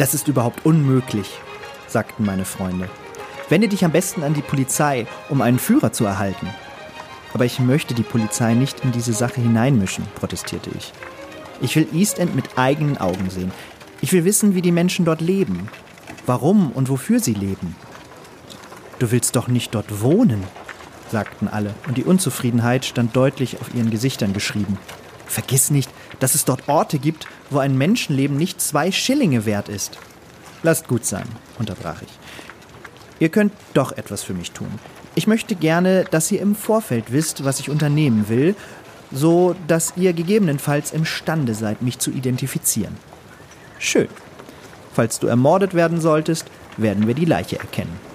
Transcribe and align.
Das 0.00 0.14
ist 0.14 0.28
überhaupt 0.28 0.64
unmöglich, 0.64 1.28
sagten 1.86 2.24
meine 2.24 2.46
Freunde. 2.46 2.88
Wende 3.50 3.68
dich 3.68 3.84
am 3.84 3.92
besten 3.92 4.22
an 4.22 4.32
die 4.32 4.40
Polizei, 4.40 5.06
um 5.28 5.42
einen 5.42 5.58
Führer 5.58 5.92
zu 5.92 6.06
erhalten. 6.06 6.48
Aber 7.34 7.44
ich 7.44 7.60
möchte 7.60 7.92
die 7.92 8.02
Polizei 8.02 8.54
nicht 8.54 8.80
in 8.80 8.92
diese 8.92 9.12
Sache 9.12 9.42
hineinmischen, 9.42 10.06
protestierte 10.14 10.70
ich. 10.70 10.94
Ich 11.60 11.76
will 11.76 11.86
East 11.92 12.18
End 12.18 12.34
mit 12.34 12.56
eigenen 12.56 12.96
Augen 12.96 13.28
sehen. 13.28 13.52
Ich 14.00 14.14
will 14.14 14.24
wissen, 14.24 14.54
wie 14.54 14.62
die 14.62 14.72
Menschen 14.72 15.04
dort 15.04 15.20
leben, 15.20 15.68
warum 16.24 16.72
und 16.72 16.88
wofür 16.88 17.20
sie 17.20 17.34
leben. 17.34 17.76
Du 19.00 19.10
willst 19.10 19.36
doch 19.36 19.48
nicht 19.48 19.74
dort 19.74 20.00
wohnen, 20.00 20.44
sagten 21.12 21.46
alle, 21.46 21.74
und 21.86 21.98
die 21.98 22.04
Unzufriedenheit 22.04 22.86
stand 22.86 23.14
deutlich 23.14 23.60
auf 23.60 23.74
ihren 23.74 23.90
Gesichtern 23.90 24.32
geschrieben. 24.32 24.78
Vergiss 25.30 25.70
nicht, 25.70 25.88
dass 26.18 26.34
es 26.34 26.44
dort 26.44 26.68
Orte 26.68 26.98
gibt, 26.98 27.28
wo 27.50 27.60
ein 27.60 27.78
Menschenleben 27.78 28.36
nicht 28.36 28.60
zwei 28.60 28.90
Schillinge 28.90 29.46
wert 29.46 29.68
ist. 29.68 29.96
Lasst 30.64 30.88
gut 30.88 31.06
sein, 31.06 31.24
unterbrach 31.56 32.02
ich. 32.02 32.10
Ihr 33.20 33.28
könnt 33.28 33.52
doch 33.72 33.92
etwas 33.92 34.24
für 34.24 34.34
mich 34.34 34.50
tun. 34.50 34.80
Ich 35.14 35.28
möchte 35.28 35.54
gerne, 35.54 36.04
dass 36.10 36.32
ihr 36.32 36.40
im 36.40 36.56
Vorfeld 36.56 37.12
wisst, 37.12 37.44
was 37.44 37.60
ich 37.60 37.70
unternehmen 37.70 38.28
will, 38.28 38.56
so 39.12 39.54
dass 39.68 39.92
ihr 39.96 40.14
gegebenenfalls 40.14 40.90
imstande 40.90 41.54
seid, 41.54 41.80
mich 41.80 42.00
zu 42.00 42.10
identifizieren. 42.10 42.96
Schön. 43.78 44.08
Falls 44.92 45.20
du 45.20 45.28
ermordet 45.28 45.74
werden 45.74 46.00
solltest, 46.00 46.46
werden 46.76 47.06
wir 47.06 47.14
die 47.14 47.24
Leiche 47.24 47.58
erkennen. 47.60 48.09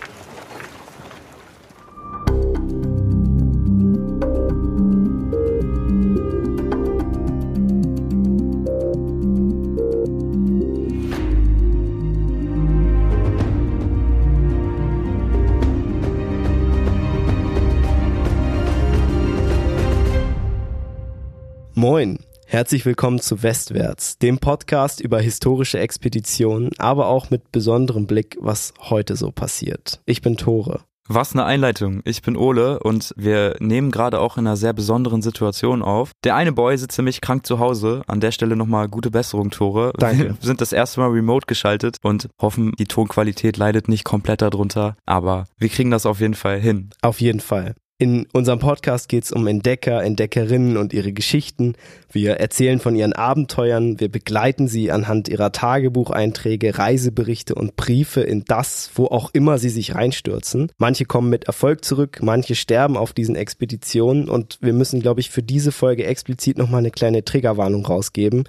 Herzlich 22.55 22.85
willkommen 22.85 23.19
zu 23.19 23.43
Westwärts, 23.43 24.17
dem 24.17 24.37
Podcast 24.37 25.01
über 25.01 25.19
historische 25.19 25.77
Expeditionen, 25.77 26.69
aber 26.77 27.07
auch 27.07 27.29
mit 27.29 27.51
besonderem 27.51 28.07
Blick, 28.07 28.37
was 28.39 28.73
heute 28.79 29.17
so 29.17 29.31
passiert. 29.31 29.99
Ich 30.05 30.21
bin 30.21 30.37
Tore. 30.37 30.79
Was 31.09 31.33
eine 31.33 31.43
Einleitung. 31.43 32.01
Ich 32.05 32.21
bin 32.21 32.37
Ole 32.37 32.79
und 32.79 33.13
wir 33.17 33.57
nehmen 33.59 33.91
gerade 33.91 34.21
auch 34.21 34.37
in 34.37 34.47
einer 34.47 34.55
sehr 34.55 34.71
besonderen 34.71 35.21
Situation 35.21 35.81
auf. 35.81 36.11
Der 36.23 36.37
eine 36.37 36.53
Boy 36.53 36.77
sitzt 36.77 36.97
nämlich 36.97 37.19
krank 37.19 37.45
zu 37.45 37.59
Hause. 37.59 38.03
An 38.07 38.21
der 38.21 38.31
Stelle 38.31 38.55
nochmal 38.55 38.87
gute 38.87 39.11
Besserung, 39.11 39.51
Tore. 39.51 39.91
Danke. 39.97 40.29
Wir 40.29 40.35
sind 40.39 40.61
das 40.61 40.71
erste 40.71 41.01
Mal 41.01 41.09
remote 41.09 41.47
geschaltet 41.47 41.97
und 42.03 42.29
hoffen, 42.41 42.71
die 42.79 42.85
Tonqualität 42.85 43.57
leidet 43.57 43.89
nicht 43.89 44.05
komplett 44.05 44.41
darunter. 44.41 44.95
Aber 45.05 45.43
wir 45.57 45.67
kriegen 45.67 45.91
das 45.91 46.05
auf 46.05 46.21
jeden 46.21 46.35
Fall 46.35 46.61
hin. 46.61 46.91
Auf 47.01 47.19
jeden 47.19 47.41
Fall. 47.41 47.75
In 47.97 48.27
unserem 48.33 48.59
Podcast 48.59 49.07
geht 49.07 49.23
es 49.23 49.31
um 49.31 49.47
Entdecker, 49.47 50.03
Entdeckerinnen 50.03 50.75
und 50.75 50.91
ihre 50.91 51.13
Geschichten. 51.13 51.75
Wir 52.11 52.41
erzählen 52.41 52.81
von 52.81 52.93
ihren 52.93 53.13
Abenteuern, 53.13 54.01
wir 54.01 54.09
begleiten 54.09 54.67
sie 54.67 54.91
anhand 54.91 55.29
ihrer 55.29 55.53
Tagebucheinträge, 55.53 56.77
Reiseberichte 56.77 57.55
und 57.55 57.77
Briefe 57.77 58.19
in 58.19 58.43
das, 58.43 58.91
wo 58.95 59.05
auch 59.05 59.29
immer 59.31 59.59
sie 59.59 59.69
sich 59.69 59.95
reinstürzen. 59.95 60.73
Manche 60.77 61.05
kommen 61.05 61.29
mit 61.29 61.45
Erfolg 61.45 61.85
zurück, 61.85 62.19
manche 62.21 62.55
sterben 62.55 62.97
auf 62.97 63.13
diesen 63.13 63.37
Expeditionen 63.37 64.27
und 64.27 64.57
wir 64.59 64.73
müssen, 64.73 64.99
glaube 64.99 65.21
ich, 65.21 65.29
für 65.29 65.43
diese 65.43 65.71
Folge 65.71 66.05
explizit 66.05 66.57
nochmal 66.57 66.79
eine 66.79 66.91
kleine 66.91 67.23
Triggerwarnung 67.23 67.85
rausgeben, 67.85 68.43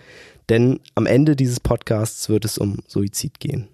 denn 0.48 0.80
am 0.96 1.06
Ende 1.06 1.36
dieses 1.36 1.60
Podcasts 1.60 2.28
wird 2.28 2.44
es 2.44 2.58
um 2.58 2.80
Suizid 2.88 3.38
gehen. 3.38 3.68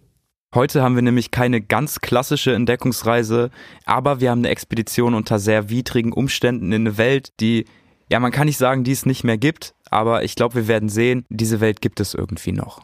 Heute 0.55 0.83
haben 0.83 0.97
wir 0.97 1.03
nämlich 1.03 1.31
keine 1.31 1.63
ganz 1.63 2.01
klassische 2.01 2.55
Entdeckungsreise, 2.55 3.51
aber 3.87 4.21
wir 4.21 4.31
haben 4.31 4.41
eine 4.41 4.51
Expedition 4.51 5.15
unter 5.15 5.39
sehr 5.39 5.71
widrigen 5.71 6.13
Umständen 6.13 6.73
in 6.73 6.83
eine 6.83 6.99
Welt, 6.99 7.33
die, 7.41 7.65
ja, 8.11 8.21
man 8.21 8.33
kann 8.33 8.47
nicht 8.47 8.59
sagen, 8.59 8.85
die 8.85 8.93
es 8.93 9.07
nicht 9.07 9.25
mehr 9.25 9.39
gibt, 9.39 9.75
aber 9.91 10.25
ich 10.25 10.35
glaube, 10.35 10.57
wir 10.57 10.69
werden 10.69 10.91
sehen, 10.91 11.25
diese 11.31 11.61
Welt 11.61 11.81
gibt 11.81 12.01
es 12.01 12.13
irgendwie 12.13 12.53
noch. 12.53 12.83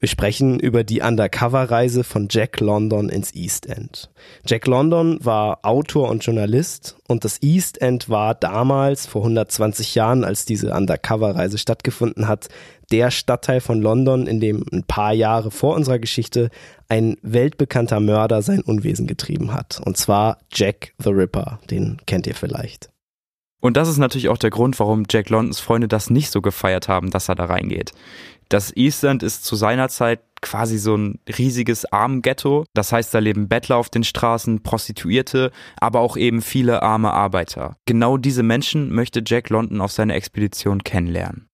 Wir 0.00 0.08
sprechen 0.08 0.58
über 0.58 0.82
die 0.82 1.02
Undercover-Reise 1.02 2.04
von 2.04 2.28
Jack 2.30 2.60
London 2.60 3.10
ins 3.10 3.34
East 3.34 3.66
End. 3.66 4.10
Jack 4.46 4.66
London 4.66 5.18
war 5.22 5.58
Autor 5.62 6.08
und 6.08 6.24
Journalist 6.24 6.96
und 7.06 7.26
das 7.26 7.42
East 7.42 7.82
End 7.82 8.08
war 8.08 8.34
damals, 8.34 9.06
vor 9.06 9.20
120 9.20 9.94
Jahren, 9.94 10.24
als 10.24 10.46
diese 10.46 10.72
Undercover-Reise 10.72 11.58
stattgefunden 11.58 12.28
hat, 12.28 12.48
der 12.90 13.10
Stadtteil 13.10 13.60
von 13.60 13.82
London, 13.82 14.26
in 14.26 14.40
dem 14.40 14.64
ein 14.72 14.84
paar 14.84 15.12
Jahre 15.12 15.50
vor 15.50 15.74
unserer 15.74 15.98
Geschichte 15.98 16.48
ein 16.88 17.18
weltbekannter 17.20 18.00
Mörder 18.00 18.40
sein 18.40 18.62
Unwesen 18.62 19.06
getrieben 19.06 19.52
hat. 19.52 19.82
Und 19.84 19.98
zwar 19.98 20.38
Jack 20.50 20.94
the 20.96 21.10
Ripper, 21.10 21.60
den 21.70 21.98
kennt 22.06 22.26
ihr 22.26 22.34
vielleicht. 22.34 22.88
Und 23.60 23.76
das 23.76 23.90
ist 23.90 23.98
natürlich 23.98 24.30
auch 24.30 24.38
der 24.38 24.48
Grund, 24.48 24.80
warum 24.80 25.04
Jack 25.10 25.28
Londons 25.28 25.60
Freunde 25.60 25.86
das 25.86 26.08
nicht 26.08 26.30
so 26.30 26.40
gefeiert 26.40 26.88
haben, 26.88 27.10
dass 27.10 27.28
er 27.28 27.34
da 27.34 27.44
reingeht. 27.44 27.92
Das 28.50 28.76
East 28.76 29.04
End 29.04 29.22
ist 29.22 29.44
zu 29.44 29.54
seiner 29.54 29.88
Zeit 29.88 30.20
quasi 30.42 30.76
so 30.76 30.96
ein 30.96 31.20
riesiges 31.38 31.84
Armghetto. 31.92 32.64
Das 32.74 32.90
heißt, 32.90 33.14
da 33.14 33.20
leben 33.20 33.48
Bettler 33.48 33.76
auf 33.76 33.90
den 33.90 34.02
Straßen, 34.02 34.64
Prostituierte, 34.64 35.52
aber 35.80 36.00
auch 36.00 36.16
eben 36.16 36.42
viele 36.42 36.82
arme 36.82 37.12
Arbeiter. 37.12 37.76
Genau 37.86 38.16
diese 38.16 38.42
Menschen 38.42 38.92
möchte 38.92 39.22
Jack 39.24 39.50
London 39.50 39.80
auf 39.80 39.92
seiner 39.92 40.16
Expedition 40.16 40.82
kennenlernen. 40.82 41.46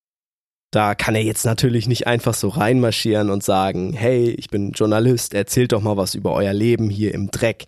Da 0.72 0.94
kann 0.94 1.14
er 1.14 1.22
jetzt 1.22 1.44
natürlich 1.44 1.86
nicht 1.86 2.06
einfach 2.06 2.34
so 2.34 2.48
reinmarschieren 2.48 3.30
und 3.30 3.42
sagen, 3.42 3.92
hey, 3.92 4.30
ich 4.30 4.48
bin 4.48 4.72
Journalist, 4.72 5.34
erzählt 5.34 5.72
doch 5.72 5.82
mal 5.82 5.96
was 5.96 6.14
über 6.14 6.32
euer 6.32 6.52
Leben 6.52 6.88
hier 6.88 7.14
im 7.14 7.30
Dreck. 7.30 7.66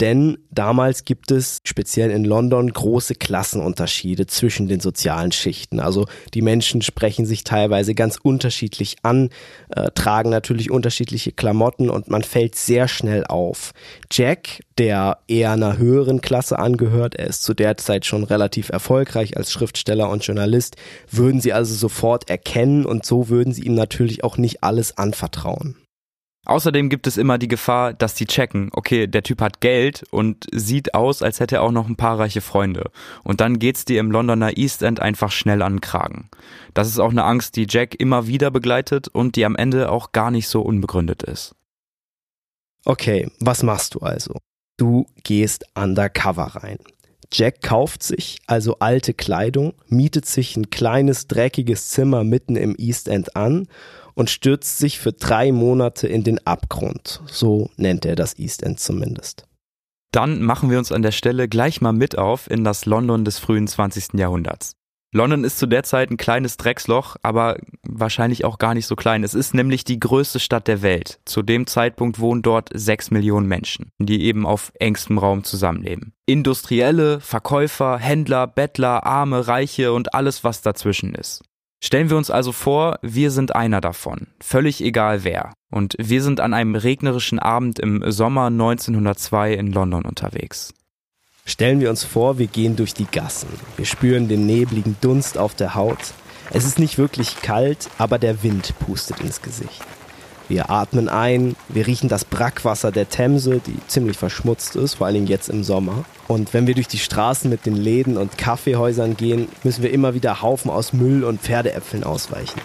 Denn 0.00 0.38
damals 0.50 1.04
gibt 1.04 1.30
es 1.30 1.60
speziell 1.64 2.10
in 2.10 2.24
London 2.24 2.72
große 2.72 3.14
Klassenunterschiede 3.14 4.26
zwischen 4.26 4.66
den 4.66 4.80
sozialen 4.80 5.30
Schichten. 5.30 5.78
Also 5.78 6.06
die 6.34 6.42
Menschen 6.42 6.82
sprechen 6.82 7.26
sich 7.26 7.44
teilweise 7.44 7.94
ganz 7.94 8.18
unterschiedlich 8.20 8.96
an, 9.02 9.30
äh, 9.68 9.92
tragen 9.94 10.30
natürlich 10.30 10.72
unterschiedliche 10.72 11.30
Klamotten 11.30 11.90
und 11.90 12.08
man 12.08 12.24
fällt 12.24 12.56
sehr 12.56 12.88
schnell 12.88 13.24
auf. 13.24 13.72
Jack, 14.10 14.64
der 14.78 15.18
eher 15.28 15.52
einer 15.52 15.78
höheren 15.78 16.20
Klasse 16.20 16.58
angehört, 16.58 17.14
er 17.14 17.28
ist 17.28 17.44
zu 17.44 17.54
der 17.54 17.76
Zeit 17.76 18.04
schon 18.04 18.24
relativ 18.24 18.70
erfolgreich 18.70 19.36
als 19.36 19.52
Schriftsteller 19.52 20.10
und 20.10 20.26
Journalist, 20.26 20.74
würden 21.08 21.40
sie 21.40 21.52
also 21.52 21.72
sofort 21.72 22.28
erkennen 22.28 22.84
und 22.84 23.06
so 23.06 23.28
würden 23.28 23.52
sie 23.52 23.62
ihm 23.62 23.74
natürlich 23.74 24.24
auch 24.24 24.38
nicht 24.38 24.64
alles 24.64 24.98
anvertrauen. 24.98 25.76
Außerdem 26.44 26.90
gibt 26.90 27.06
es 27.06 27.16
immer 27.16 27.38
die 27.38 27.48
Gefahr, 27.48 27.94
dass 27.94 28.14
die 28.14 28.26
checken, 28.26 28.70
okay, 28.72 29.06
der 29.06 29.22
Typ 29.22 29.40
hat 29.40 29.60
Geld 29.60 30.04
und 30.10 30.46
sieht 30.52 30.94
aus, 30.94 31.22
als 31.22 31.40
hätte 31.40 31.56
er 31.56 31.62
auch 31.62 31.70
noch 31.70 31.88
ein 31.88 31.96
paar 31.96 32.18
reiche 32.18 32.42
Freunde. 32.42 32.90
Und 33.22 33.40
dann 33.40 33.58
geht's 33.58 33.84
dir 33.84 34.00
im 34.00 34.10
Londoner 34.10 34.56
East 34.56 34.82
End 34.82 35.00
einfach 35.00 35.32
schnell 35.32 35.62
an 35.62 35.74
den 35.74 35.80
Kragen. 35.80 36.28
Das 36.74 36.88
ist 36.88 36.98
auch 36.98 37.10
eine 37.10 37.24
Angst, 37.24 37.56
die 37.56 37.66
Jack 37.68 37.94
immer 37.98 38.26
wieder 38.26 38.50
begleitet 38.50 39.08
und 39.08 39.36
die 39.36 39.44
am 39.46 39.56
Ende 39.56 39.90
auch 39.90 40.12
gar 40.12 40.30
nicht 40.30 40.48
so 40.48 40.60
unbegründet 40.60 41.22
ist. 41.22 41.54
Okay, 42.84 43.30
was 43.40 43.62
machst 43.62 43.94
du 43.94 44.00
also? 44.00 44.38
Du 44.76 45.06
gehst 45.22 45.64
undercover 45.74 46.56
rein. 46.56 46.78
Jack 47.32 47.62
kauft 47.62 48.02
sich 48.02 48.38
also 48.46 48.78
alte 48.78 49.14
Kleidung, 49.14 49.74
mietet 49.88 50.26
sich 50.26 50.56
ein 50.56 50.70
kleines, 50.70 51.26
dreckiges 51.26 51.88
Zimmer 51.88 52.22
mitten 52.22 52.54
im 52.56 52.74
East 52.78 53.08
End 53.08 53.34
an 53.34 53.66
und 54.14 54.30
stürzt 54.30 54.78
sich 54.78 54.98
für 54.98 55.12
drei 55.12 55.52
Monate 55.52 56.06
in 56.08 56.24
den 56.24 56.44
Abgrund. 56.46 57.22
So 57.26 57.70
nennt 57.76 58.04
er 58.04 58.16
das 58.16 58.38
East 58.38 58.62
End 58.62 58.80
zumindest. 58.80 59.46
Dann 60.12 60.42
machen 60.42 60.70
wir 60.70 60.78
uns 60.78 60.92
an 60.92 61.02
der 61.02 61.12
Stelle 61.12 61.48
gleich 61.48 61.80
mal 61.80 61.92
mit 61.92 62.16
auf 62.16 62.48
in 62.48 62.62
das 62.62 62.86
London 62.86 63.24
des 63.24 63.38
frühen 63.38 63.66
20. 63.66 64.14
Jahrhunderts. 64.14 64.76
London 65.14 65.44
ist 65.44 65.60
zu 65.60 65.66
der 65.66 65.84
Zeit 65.84 66.10
ein 66.10 66.16
kleines 66.16 66.56
Drecksloch, 66.56 67.14
aber 67.22 67.56
wahrscheinlich 67.84 68.44
auch 68.44 68.58
gar 68.58 68.74
nicht 68.74 68.86
so 68.86 68.96
klein. 68.96 69.22
Es 69.22 69.34
ist 69.34 69.54
nämlich 69.54 69.84
die 69.84 70.00
größte 70.00 70.40
Stadt 70.40 70.66
der 70.66 70.82
Welt. 70.82 71.20
Zu 71.24 71.42
dem 71.42 71.68
Zeitpunkt 71.68 72.18
wohnen 72.18 72.42
dort 72.42 72.70
sechs 72.74 73.12
Millionen 73.12 73.46
Menschen, 73.46 73.92
die 74.00 74.24
eben 74.24 74.44
auf 74.44 74.72
engstem 74.80 75.18
Raum 75.18 75.44
zusammenleben. 75.44 76.14
Industrielle, 76.26 77.20
Verkäufer, 77.20 77.96
Händler, 77.96 78.48
Bettler, 78.48 79.06
Arme, 79.06 79.46
Reiche 79.46 79.92
und 79.92 80.14
alles, 80.14 80.42
was 80.42 80.62
dazwischen 80.62 81.14
ist. 81.14 81.44
Stellen 81.84 82.08
wir 82.08 82.16
uns 82.16 82.30
also 82.30 82.50
vor, 82.52 82.98
wir 83.02 83.30
sind 83.30 83.54
einer 83.54 83.82
davon, 83.82 84.28
völlig 84.40 84.82
egal 84.82 85.22
wer. 85.22 85.52
Und 85.70 85.94
wir 85.98 86.22
sind 86.22 86.40
an 86.40 86.54
einem 86.54 86.76
regnerischen 86.76 87.38
Abend 87.38 87.78
im 87.78 88.02
Sommer 88.10 88.46
1902 88.46 89.52
in 89.52 89.70
London 89.70 90.06
unterwegs. 90.06 90.72
Stellen 91.44 91.80
wir 91.80 91.90
uns 91.90 92.02
vor, 92.02 92.38
wir 92.38 92.46
gehen 92.46 92.76
durch 92.76 92.94
die 92.94 93.04
Gassen. 93.04 93.50
Wir 93.76 93.84
spüren 93.84 94.28
den 94.28 94.46
nebligen 94.46 94.96
Dunst 95.02 95.36
auf 95.36 95.54
der 95.54 95.74
Haut. 95.74 96.14
Es 96.54 96.64
ist 96.64 96.78
nicht 96.78 96.96
wirklich 96.96 97.42
kalt, 97.42 97.90
aber 97.98 98.18
der 98.18 98.42
Wind 98.42 98.72
pustet 98.78 99.20
ins 99.20 99.42
Gesicht. 99.42 99.82
Wir 100.48 100.70
atmen 100.70 101.08
ein, 101.08 101.56
wir 101.68 101.86
riechen 101.86 102.08
das 102.08 102.24
Brackwasser 102.24 102.92
der 102.92 103.08
Themse, 103.08 103.60
die 103.66 103.76
ziemlich 103.86 104.18
verschmutzt 104.18 104.76
ist, 104.76 104.94
vor 104.94 105.06
allen 105.06 105.14
Dingen 105.14 105.26
jetzt 105.26 105.48
im 105.48 105.64
Sommer. 105.64 106.04
Und 106.28 106.52
wenn 106.52 106.66
wir 106.66 106.74
durch 106.74 106.88
die 106.88 106.98
Straßen 106.98 107.50
mit 107.50 107.64
den 107.64 107.76
Läden 107.76 108.16
und 108.18 108.36
Kaffeehäusern 108.36 109.16
gehen, 109.16 109.48
müssen 109.62 109.82
wir 109.82 109.90
immer 109.90 110.14
wieder 110.14 110.42
Haufen 110.42 110.70
aus 110.70 110.92
Müll 110.92 111.24
und 111.24 111.40
Pferdeäpfeln 111.40 112.04
ausweichen. 112.04 112.60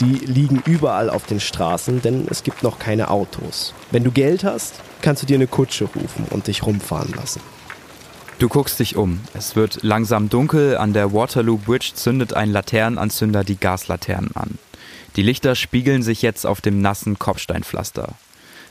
Die 0.00 0.14
liegen 0.26 0.62
überall 0.66 1.08
auf 1.08 1.24
den 1.24 1.40
Straßen, 1.40 2.02
denn 2.02 2.26
es 2.28 2.42
gibt 2.42 2.62
noch 2.62 2.78
keine 2.78 3.10
Autos. 3.10 3.74
Wenn 3.90 4.04
du 4.04 4.10
Geld 4.10 4.42
hast, 4.42 4.74
kannst 5.02 5.22
du 5.22 5.26
dir 5.26 5.36
eine 5.36 5.46
Kutsche 5.46 5.84
rufen 5.84 6.26
und 6.30 6.48
dich 6.48 6.66
rumfahren 6.66 7.12
lassen. 7.14 7.40
Du 8.40 8.48
guckst 8.48 8.80
dich 8.80 8.96
um. 8.96 9.20
Es 9.32 9.54
wird 9.54 9.82
langsam 9.82 10.28
dunkel. 10.28 10.76
An 10.76 10.92
der 10.92 11.12
Waterloo 11.12 11.56
Bridge 11.56 11.92
zündet 11.94 12.34
ein 12.34 12.50
Laternenanzünder 12.50 13.44
die 13.44 13.56
Gaslaternen 13.56 14.34
an. 14.34 14.58
Die 15.16 15.22
Lichter 15.22 15.54
spiegeln 15.54 16.02
sich 16.02 16.22
jetzt 16.22 16.44
auf 16.44 16.60
dem 16.60 16.80
nassen 16.80 17.18
Kopfsteinpflaster. 17.18 18.14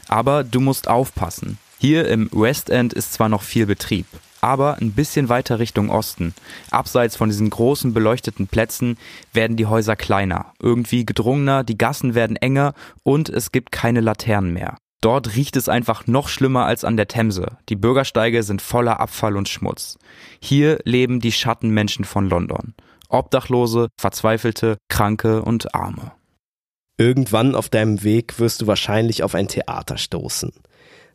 Aber 0.07 0.43
du 0.43 0.59
musst 0.59 0.87
aufpassen. 0.87 1.57
Hier 1.77 2.07
im 2.07 2.29
West 2.31 2.69
End 2.69 2.93
ist 2.93 3.13
zwar 3.13 3.29
noch 3.29 3.41
viel 3.41 3.65
Betrieb, 3.65 4.05
aber 4.41 4.77
ein 4.79 4.91
bisschen 4.91 5.29
weiter 5.29 5.59
Richtung 5.59 5.89
Osten, 5.89 6.33
abseits 6.71 7.15
von 7.15 7.29
diesen 7.29 7.49
großen 7.49 7.93
beleuchteten 7.93 8.47
Plätzen, 8.47 8.97
werden 9.33 9.57
die 9.57 9.65
Häuser 9.65 9.95
kleiner, 9.95 10.53
irgendwie 10.59 11.05
gedrungener, 11.05 11.63
die 11.63 11.77
Gassen 11.77 12.15
werden 12.15 12.35
enger 12.37 12.73
und 13.03 13.29
es 13.29 13.51
gibt 13.51 13.71
keine 13.71 14.01
Laternen 14.01 14.53
mehr. 14.53 14.77
Dort 15.01 15.35
riecht 15.35 15.57
es 15.57 15.67
einfach 15.67 16.07
noch 16.07 16.29
schlimmer 16.29 16.65
als 16.65 16.85
an 16.85 16.95
der 16.95 17.09
Themse. 17.09 17.57
Die 17.67 17.75
Bürgersteige 17.75 18.43
sind 18.43 18.61
voller 18.61 19.01
Abfall 19.01 19.35
und 19.35 19.49
Schmutz. 19.49 19.97
Hier 20.39 20.79
leben 20.85 21.19
die 21.19 21.33
Schattenmenschen 21.33 22.05
von 22.05 22.29
London. 22.29 22.73
Obdachlose, 23.09 23.89
Verzweifelte, 23.99 24.77
Kranke 24.87 25.41
und 25.41 25.75
Arme. 25.75 26.13
Irgendwann 27.03 27.53
auf 27.53 27.67
deinem 27.67 28.01
Weg 28.03 28.39
wirst 28.39 28.61
du 28.61 28.67
wahrscheinlich 28.67 29.23
auf 29.23 29.35
ein 29.35 29.49
Theater 29.49 29.97
stoßen. 29.97 30.53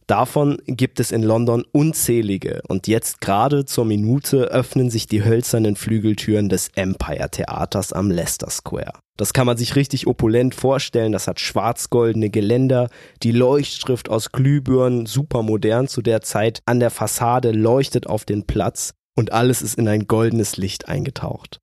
Davon 0.06 0.58
gibt 0.66 1.00
es 1.00 1.12
in 1.12 1.22
London 1.22 1.64
unzählige 1.72 2.60
und 2.68 2.88
jetzt 2.88 3.22
gerade 3.22 3.64
zur 3.64 3.86
Minute 3.86 4.50
öffnen 4.50 4.90
sich 4.90 5.06
die 5.06 5.24
hölzernen 5.24 5.76
Flügeltüren 5.76 6.50
des 6.50 6.68
Empire 6.74 7.30
Theaters 7.30 7.94
am 7.94 8.10
Leicester 8.10 8.50
Square. 8.50 8.98
Das 9.16 9.32
kann 9.32 9.46
man 9.46 9.56
sich 9.56 9.76
richtig 9.76 10.06
opulent 10.06 10.54
vorstellen, 10.54 11.12
das 11.12 11.26
hat 11.26 11.40
schwarz-goldene 11.40 12.28
Geländer, 12.28 12.90
die 13.22 13.32
Leuchtschrift 13.32 14.10
aus 14.10 14.30
Glühbirnen, 14.30 15.06
super 15.06 15.42
modern 15.42 15.88
zu 15.88 16.02
der 16.02 16.20
Zeit, 16.20 16.60
an 16.66 16.80
der 16.80 16.90
Fassade 16.90 17.52
leuchtet 17.52 18.06
auf 18.06 18.26
den 18.26 18.46
Platz 18.46 18.92
und 19.16 19.32
alles 19.32 19.62
ist 19.62 19.78
in 19.78 19.88
ein 19.88 20.06
goldenes 20.06 20.58
Licht 20.58 20.86
eingetaucht. 20.86 21.60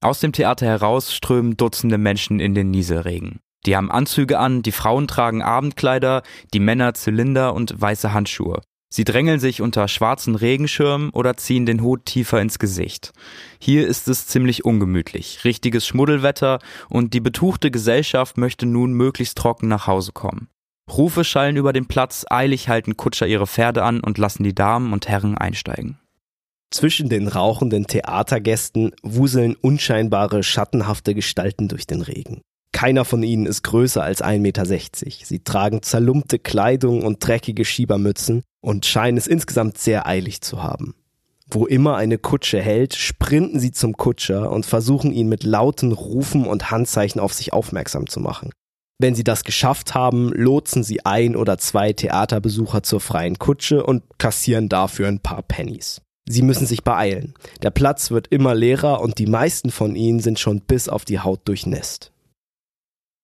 Aus 0.00 0.20
dem 0.20 0.32
Theater 0.32 0.66
heraus 0.66 1.14
strömen 1.14 1.56
Dutzende 1.56 1.98
Menschen 1.98 2.38
in 2.38 2.54
den 2.54 2.70
Nieselregen. 2.70 3.40
Die 3.64 3.76
haben 3.76 3.90
Anzüge 3.90 4.38
an, 4.38 4.62
die 4.62 4.72
Frauen 4.72 5.08
tragen 5.08 5.42
Abendkleider, 5.42 6.22
die 6.52 6.60
Männer 6.60 6.94
Zylinder 6.94 7.54
und 7.54 7.80
weiße 7.80 8.12
Handschuhe. 8.12 8.60
Sie 8.88 9.04
drängeln 9.04 9.40
sich 9.40 9.60
unter 9.60 9.88
schwarzen 9.88 10.36
Regenschirmen 10.36 11.10
oder 11.10 11.36
ziehen 11.36 11.66
den 11.66 11.82
Hut 11.82 12.04
tiefer 12.04 12.40
ins 12.40 12.58
Gesicht. 12.58 13.12
Hier 13.58 13.86
ist 13.86 14.06
es 14.06 14.28
ziemlich 14.28 14.64
ungemütlich, 14.64 15.44
richtiges 15.44 15.86
Schmuddelwetter 15.86 16.60
und 16.88 17.12
die 17.12 17.20
betuchte 17.20 17.70
Gesellschaft 17.70 18.38
möchte 18.38 18.64
nun 18.64 18.92
möglichst 18.92 19.36
trocken 19.36 19.66
nach 19.66 19.86
Hause 19.86 20.12
kommen. 20.12 20.48
Rufe 20.88 21.24
schallen 21.24 21.56
über 21.56 21.72
den 21.72 21.86
Platz, 21.86 22.24
eilig 22.30 22.68
halten 22.68 22.96
Kutscher 22.96 23.26
ihre 23.26 23.48
Pferde 23.48 23.82
an 23.82 24.00
und 24.00 24.18
lassen 24.18 24.44
die 24.44 24.54
Damen 24.54 24.92
und 24.92 25.08
Herren 25.08 25.36
einsteigen. 25.36 25.98
Zwischen 26.70 27.08
den 27.08 27.28
rauchenden 27.28 27.86
Theatergästen 27.86 28.92
wuseln 29.02 29.54
unscheinbare, 29.54 30.42
schattenhafte 30.42 31.14
Gestalten 31.14 31.68
durch 31.68 31.86
den 31.86 32.02
Regen. 32.02 32.42
Keiner 32.72 33.06
von 33.06 33.22
ihnen 33.22 33.46
ist 33.46 33.62
größer 33.62 34.02
als 34.02 34.22
1,60 34.22 34.40
Meter. 34.40 34.64
Sie 35.24 35.38
tragen 35.40 35.82
zerlumpte 35.82 36.38
Kleidung 36.38 37.04
und 37.04 37.26
dreckige 37.26 37.64
Schiebermützen 37.64 38.42
und 38.60 38.84
scheinen 38.84 39.16
es 39.16 39.26
insgesamt 39.26 39.78
sehr 39.78 40.06
eilig 40.06 40.42
zu 40.42 40.62
haben. 40.62 40.94
Wo 41.48 41.66
immer 41.66 41.96
eine 41.96 42.18
Kutsche 42.18 42.60
hält, 42.60 42.94
sprinten 42.94 43.60
sie 43.60 43.70
zum 43.70 43.96
Kutscher 43.96 44.50
und 44.50 44.66
versuchen 44.66 45.12
ihn 45.12 45.28
mit 45.28 45.44
lauten 45.44 45.92
Rufen 45.92 46.44
und 46.44 46.70
Handzeichen 46.70 47.20
auf 47.20 47.32
sich 47.32 47.52
aufmerksam 47.52 48.08
zu 48.08 48.20
machen. 48.20 48.50
Wenn 48.98 49.14
sie 49.14 49.24
das 49.24 49.44
geschafft 49.44 49.94
haben, 49.94 50.32
lotsen 50.32 50.82
sie 50.82 51.06
ein 51.06 51.36
oder 51.36 51.58
zwei 51.58 51.92
Theaterbesucher 51.92 52.82
zur 52.82 53.00
freien 53.00 53.38
Kutsche 53.38 53.84
und 53.84 54.02
kassieren 54.18 54.68
dafür 54.68 55.06
ein 55.08 55.20
paar 55.20 55.42
Pennies. 55.42 56.00
Sie 56.28 56.42
müssen 56.42 56.66
sich 56.66 56.82
beeilen. 56.82 57.34
Der 57.62 57.70
Platz 57.70 58.10
wird 58.10 58.28
immer 58.28 58.54
leerer 58.54 59.00
und 59.00 59.18
die 59.18 59.26
meisten 59.26 59.70
von 59.70 59.94
ihnen 59.94 60.20
sind 60.20 60.38
schon 60.38 60.60
bis 60.60 60.88
auf 60.88 61.04
die 61.04 61.20
Haut 61.20 61.46
durchnässt. 61.46 62.12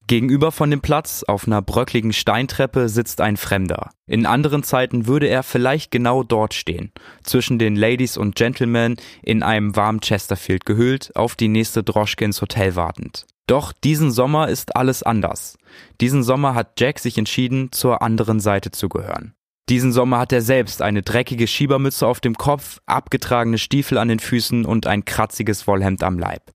Gegenüber 0.08 0.52
von 0.52 0.70
dem 0.70 0.80
Platz, 0.80 1.24
auf 1.26 1.46
einer 1.46 1.62
bröckligen 1.62 2.12
Steintreppe, 2.12 2.88
sitzt 2.88 3.20
ein 3.20 3.36
Fremder. 3.36 3.90
In 4.06 4.26
anderen 4.26 4.62
Zeiten 4.62 5.06
würde 5.06 5.26
er 5.28 5.42
vielleicht 5.42 5.90
genau 5.90 6.22
dort 6.22 6.54
stehen, 6.54 6.92
zwischen 7.22 7.58
den 7.58 7.76
Ladies 7.76 8.16
und 8.16 8.34
Gentlemen 8.34 8.96
in 9.22 9.42
einem 9.42 9.74
warmen 9.74 10.00
Chesterfield 10.00 10.66
gehüllt, 10.66 11.14
auf 11.14 11.36
die 11.36 11.48
nächste 11.48 11.82
Droschke 11.82 12.24
ins 12.24 12.42
Hotel 12.42 12.76
wartend. 12.76 13.26
Doch 13.46 13.72
diesen 13.72 14.10
Sommer 14.10 14.48
ist 14.48 14.76
alles 14.76 15.02
anders. 15.02 15.56
Diesen 16.00 16.22
Sommer 16.22 16.54
hat 16.54 16.78
Jack 16.78 16.98
sich 16.98 17.16
entschieden, 17.16 17.72
zur 17.72 18.02
anderen 18.02 18.40
Seite 18.40 18.70
zu 18.70 18.88
gehören. 18.88 19.34
Diesen 19.68 19.92
Sommer 19.92 20.18
hat 20.18 20.32
er 20.32 20.42
selbst 20.42 20.82
eine 20.82 21.02
dreckige 21.02 21.46
Schiebermütze 21.46 22.06
auf 22.06 22.20
dem 22.20 22.34
Kopf, 22.34 22.78
abgetragene 22.86 23.58
Stiefel 23.58 23.98
an 23.98 24.08
den 24.08 24.18
Füßen 24.18 24.64
und 24.64 24.86
ein 24.86 25.04
kratziges 25.04 25.66
Wollhemd 25.66 26.02
am 26.02 26.18
Leib. 26.18 26.50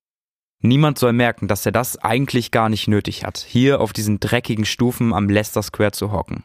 Niemand 0.62 0.98
soll 0.98 1.14
merken, 1.14 1.48
dass 1.48 1.66
er 1.66 1.72
das 1.72 1.98
eigentlich 1.98 2.52
gar 2.52 2.70
nicht 2.70 2.88
nötig 2.88 3.24
hat, 3.24 3.38
hier 3.38 3.80
auf 3.80 3.94
diesen 3.94 4.20
dreckigen 4.20 4.66
Stufen 4.66 5.14
am 5.14 5.30
Leicester 5.30 5.62
Square 5.62 5.92
zu 5.92 6.12
hocken. 6.12 6.44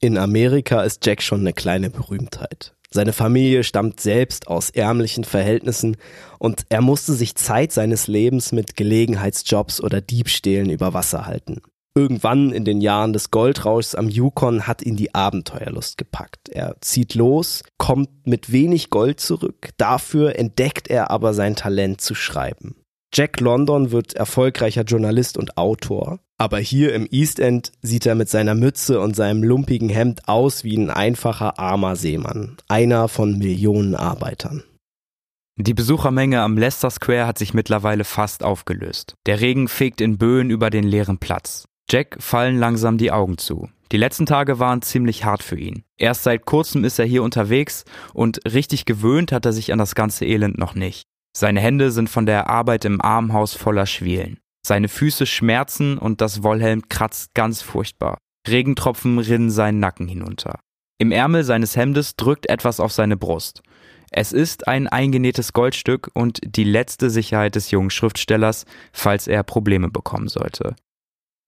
In 0.00 0.18
Amerika 0.18 0.82
ist 0.82 1.04
Jack 1.04 1.22
schon 1.22 1.40
eine 1.40 1.52
kleine 1.52 1.90
Berühmtheit. 1.90 2.74
Seine 2.90 3.12
Familie 3.12 3.64
stammt 3.64 3.98
selbst 3.98 4.46
aus 4.46 4.70
ärmlichen 4.70 5.24
Verhältnissen 5.24 5.96
und 6.38 6.64
er 6.68 6.80
musste 6.80 7.12
sich 7.12 7.34
Zeit 7.34 7.72
seines 7.72 8.06
Lebens 8.06 8.52
mit 8.52 8.76
Gelegenheitsjobs 8.76 9.80
oder 9.80 10.00
Diebstählen 10.00 10.70
über 10.70 10.94
Wasser 10.94 11.26
halten. 11.26 11.60
Irgendwann 11.96 12.50
in 12.50 12.64
den 12.64 12.80
Jahren 12.80 13.12
des 13.12 13.30
Goldrauschs 13.30 13.94
am 13.94 14.08
Yukon 14.08 14.66
hat 14.66 14.82
ihn 14.82 14.96
die 14.96 15.14
Abenteuerlust 15.14 15.96
gepackt. 15.96 16.48
Er 16.48 16.76
zieht 16.80 17.14
los, 17.14 17.62
kommt 17.78 18.26
mit 18.26 18.50
wenig 18.50 18.90
Gold 18.90 19.20
zurück, 19.20 19.70
dafür 19.76 20.36
entdeckt 20.36 20.88
er 20.88 21.12
aber 21.12 21.34
sein 21.34 21.54
Talent 21.54 22.00
zu 22.00 22.16
schreiben. 22.16 22.74
Jack 23.14 23.38
London 23.38 23.92
wird 23.92 24.14
erfolgreicher 24.14 24.82
Journalist 24.82 25.38
und 25.38 25.56
Autor. 25.56 26.18
Aber 26.36 26.58
hier 26.58 26.92
im 26.94 27.06
East 27.12 27.38
End 27.38 27.70
sieht 27.80 28.06
er 28.06 28.16
mit 28.16 28.28
seiner 28.28 28.56
Mütze 28.56 28.98
und 28.98 29.14
seinem 29.14 29.44
lumpigen 29.44 29.88
Hemd 29.88 30.26
aus 30.26 30.64
wie 30.64 30.76
ein 30.76 30.90
einfacher 30.90 31.60
armer 31.60 31.94
Seemann. 31.94 32.56
Einer 32.66 33.06
von 33.06 33.38
Millionen 33.38 33.94
Arbeitern. 33.94 34.64
Die 35.56 35.74
Besuchermenge 35.74 36.40
am 36.40 36.58
Leicester 36.58 36.90
Square 36.90 37.28
hat 37.28 37.38
sich 37.38 37.54
mittlerweile 37.54 38.02
fast 38.02 38.42
aufgelöst. 38.42 39.14
Der 39.26 39.40
Regen 39.40 39.68
fegt 39.68 40.00
in 40.00 40.18
Böen 40.18 40.50
über 40.50 40.70
den 40.70 40.82
leeren 40.82 41.18
Platz. 41.18 41.68
Jack 41.90 42.16
fallen 42.20 42.58
langsam 42.58 42.98
die 42.98 43.12
Augen 43.12 43.38
zu. 43.38 43.68
Die 43.92 43.96
letzten 43.96 44.26
Tage 44.26 44.58
waren 44.58 44.82
ziemlich 44.82 45.24
hart 45.24 45.42
für 45.42 45.58
ihn. 45.58 45.84
Erst 45.98 46.24
seit 46.24 46.46
kurzem 46.46 46.84
ist 46.84 46.98
er 46.98 47.04
hier 47.04 47.22
unterwegs 47.22 47.84
und 48.12 48.40
richtig 48.50 48.86
gewöhnt 48.86 49.30
hat 49.30 49.46
er 49.46 49.52
sich 49.52 49.72
an 49.72 49.78
das 49.78 49.94
ganze 49.94 50.24
Elend 50.24 50.58
noch 50.58 50.74
nicht. 50.74 51.04
Seine 51.36 51.60
Hände 51.60 51.90
sind 51.90 52.08
von 52.08 52.26
der 52.26 52.48
Arbeit 52.48 52.84
im 52.84 53.00
Armenhaus 53.00 53.54
voller 53.54 53.86
Schwielen. 53.86 54.38
Seine 54.66 54.88
Füße 54.88 55.26
schmerzen 55.26 55.98
und 55.98 56.20
das 56.20 56.42
Wollhelm 56.42 56.88
kratzt 56.88 57.34
ganz 57.34 57.60
furchtbar. 57.60 58.18
Regentropfen 58.48 59.18
rinnen 59.18 59.50
seinen 59.50 59.78
Nacken 59.78 60.08
hinunter. 60.08 60.58
Im 60.98 61.12
Ärmel 61.12 61.44
seines 61.44 61.76
Hemdes 61.76 62.16
drückt 62.16 62.48
etwas 62.48 62.80
auf 62.80 62.92
seine 62.92 63.16
Brust. 63.16 63.62
Es 64.10 64.32
ist 64.32 64.68
ein 64.68 64.86
eingenähtes 64.86 65.52
Goldstück 65.52 66.10
und 66.14 66.40
die 66.44 66.64
letzte 66.64 67.10
Sicherheit 67.10 67.56
des 67.56 67.70
jungen 67.70 67.90
Schriftstellers, 67.90 68.64
falls 68.92 69.26
er 69.26 69.42
Probleme 69.42 69.90
bekommen 69.90 70.28
sollte. 70.28 70.76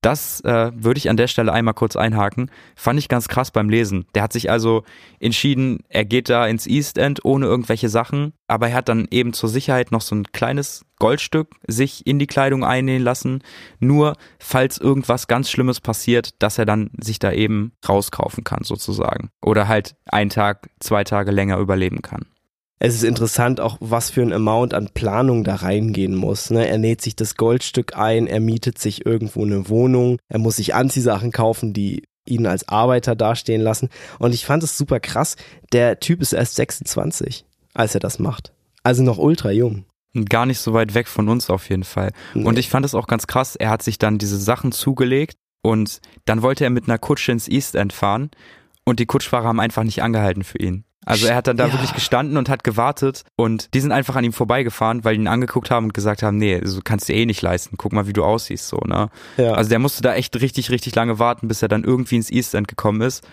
Das 0.06 0.40
äh, 0.42 0.70
würde 0.72 0.98
ich 0.98 1.10
an 1.10 1.16
der 1.16 1.26
Stelle 1.26 1.52
einmal 1.52 1.74
kurz 1.74 1.96
einhaken. 1.96 2.48
Fand 2.76 2.96
ich 2.96 3.08
ganz 3.08 3.26
krass 3.26 3.50
beim 3.50 3.68
Lesen. 3.68 4.06
Der 4.14 4.22
hat 4.22 4.32
sich 4.32 4.48
also 4.52 4.84
entschieden, 5.18 5.80
er 5.88 6.04
geht 6.04 6.28
da 6.28 6.46
ins 6.46 6.68
East 6.68 6.96
End 6.96 7.24
ohne 7.24 7.46
irgendwelche 7.46 7.88
Sachen, 7.88 8.32
aber 8.46 8.68
er 8.68 8.76
hat 8.76 8.88
dann 8.88 9.08
eben 9.10 9.32
zur 9.32 9.48
Sicherheit 9.48 9.90
noch 9.90 10.02
so 10.02 10.14
ein 10.14 10.22
kleines 10.30 10.84
Goldstück 11.00 11.56
sich 11.66 12.06
in 12.06 12.20
die 12.20 12.28
Kleidung 12.28 12.62
einnähen 12.62 13.02
lassen. 13.02 13.42
Nur 13.80 14.14
falls 14.38 14.78
irgendwas 14.78 15.26
ganz 15.26 15.50
Schlimmes 15.50 15.80
passiert, 15.80 16.40
dass 16.40 16.56
er 16.56 16.66
dann 16.66 16.92
sich 17.00 17.18
da 17.18 17.32
eben 17.32 17.72
rauskaufen 17.88 18.44
kann 18.44 18.62
sozusagen. 18.62 19.30
Oder 19.42 19.66
halt 19.66 19.96
einen 20.06 20.30
Tag, 20.30 20.70
zwei 20.78 21.02
Tage 21.02 21.32
länger 21.32 21.58
überleben 21.58 22.00
kann. 22.00 22.26
Es 22.78 22.94
ist 22.94 23.04
interessant 23.04 23.60
auch, 23.60 23.78
was 23.80 24.10
für 24.10 24.22
ein 24.22 24.32
Amount 24.32 24.74
an 24.74 24.90
Planung 24.92 25.44
da 25.44 25.56
reingehen 25.56 26.14
muss. 26.14 26.50
Ne? 26.50 26.68
Er 26.68 26.78
näht 26.78 27.00
sich 27.00 27.16
das 27.16 27.36
Goldstück 27.36 27.96
ein, 27.96 28.26
er 28.26 28.40
mietet 28.40 28.78
sich 28.78 29.06
irgendwo 29.06 29.44
eine 29.44 29.68
Wohnung, 29.70 30.18
er 30.28 30.38
muss 30.38 30.56
sich 30.56 30.74
Anziehsachen 30.74 31.32
kaufen, 31.32 31.72
die 31.72 32.02
ihn 32.26 32.46
als 32.46 32.68
Arbeiter 32.68 33.14
dastehen 33.16 33.62
lassen. 33.62 33.88
Und 34.18 34.34
ich 34.34 34.44
fand 34.44 34.62
es 34.62 34.76
super 34.76 35.00
krass. 35.00 35.36
Der 35.72 36.00
Typ 36.00 36.20
ist 36.20 36.32
erst 36.32 36.56
26, 36.56 37.46
als 37.72 37.94
er 37.94 38.00
das 38.00 38.18
macht. 38.18 38.52
Also 38.82 39.02
noch 39.02 39.18
ultra 39.18 39.50
jung. 39.50 39.84
Gar 40.28 40.46
nicht 40.46 40.58
so 40.58 40.72
weit 40.72 40.94
weg 40.94 41.08
von 41.08 41.28
uns 41.28 41.50
auf 41.50 41.68
jeden 41.68 41.84
Fall. 41.84 42.12
Nee. 42.34 42.44
Und 42.44 42.58
ich 42.58 42.68
fand 42.68 42.84
es 42.84 42.94
auch 42.94 43.06
ganz 43.06 43.26
krass. 43.26 43.56
Er 43.56 43.70
hat 43.70 43.82
sich 43.82 43.98
dann 43.98 44.18
diese 44.18 44.38
Sachen 44.38 44.72
zugelegt 44.72 45.36
und 45.62 46.00
dann 46.24 46.42
wollte 46.42 46.64
er 46.64 46.70
mit 46.70 46.84
einer 46.84 46.98
Kutsche 46.98 47.32
ins 47.32 47.48
East 47.48 47.74
End 47.74 47.92
fahren 47.92 48.30
und 48.84 48.98
die 48.98 49.06
Kutschfahrer 49.06 49.48
haben 49.48 49.60
einfach 49.60 49.84
nicht 49.84 50.02
angehalten 50.02 50.44
für 50.44 50.58
ihn. 50.58 50.85
Also 51.06 51.26
er 51.28 51.36
hat 51.36 51.46
dann 51.46 51.56
da 51.56 51.66
Ja. 51.68 51.72
wirklich 51.72 51.94
gestanden 51.94 52.36
und 52.36 52.48
hat 52.50 52.64
gewartet 52.64 53.22
und 53.36 53.72
die 53.72 53.80
sind 53.80 53.92
einfach 53.92 54.16
an 54.16 54.24
ihm 54.24 54.32
vorbeigefahren, 54.34 55.04
weil 55.04 55.14
die 55.14 55.22
ihn 55.22 55.28
angeguckt 55.28 55.70
haben 55.70 55.86
und 55.86 55.94
gesagt 55.94 56.22
haben, 56.22 56.36
nee, 56.36 56.60
so 56.64 56.80
kannst 56.84 57.08
du 57.08 57.14
eh 57.14 57.24
nicht 57.24 57.40
leisten, 57.40 57.76
guck 57.78 57.92
mal, 57.92 58.06
wie 58.06 58.12
du 58.12 58.24
aussiehst, 58.24 58.68
so, 58.68 58.76
ne? 58.78 59.08
Ja. 59.38 59.52
Also 59.52 59.70
der 59.70 59.78
musste 59.78 60.02
da 60.02 60.14
echt 60.14 60.38
richtig, 60.40 60.70
richtig 60.70 60.94
lange 60.94 61.18
warten, 61.18 61.48
bis 61.48 61.62
er 61.62 61.68
dann 61.68 61.84
irgendwie 61.84 62.16
ins 62.16 62.30
East 62.30 62.54
End 62.54 62.68
gekommen 62.68 63.00
ist. 63.00 63.26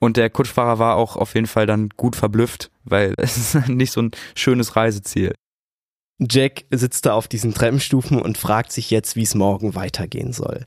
Und 0.00 0.16
der 0.16 0.30
Kutschfahrer 0.30 0.80
war 0.80 0.96
auch 0.96 1.14
auf 1.16 1.34
jeden 1.36 1.46
Fall 1.46 1.64
dann 1.64 1.88
gut 1.96 2.16
verblüfft, 2.16 2.70
weil 2.84 3.14
es 3.18 3.36
ist 3.54 3.68
nicht 3.68 3.92
so 3.92 4.02
ein 4.02 4.10
schönes 4.34 4.74
Reiseziel. 4.74 5.32
Jack 6.30 6.64
sitzt 6.70 7.06
da 7.06 7.14
auf 7.14 7.28
diesen 7.28 7.54
Treppenstufen 7.54 8.20
und 8.20 8.38
fragt 8.38 8.72
sich 8.72 8.90
jetzt, 8.90 9.16
wie 9.16 9.22
es 9.22 9.34
morgen 9.34 9.74
weitergehen 9.74 10.32
soll. 10.32 10.66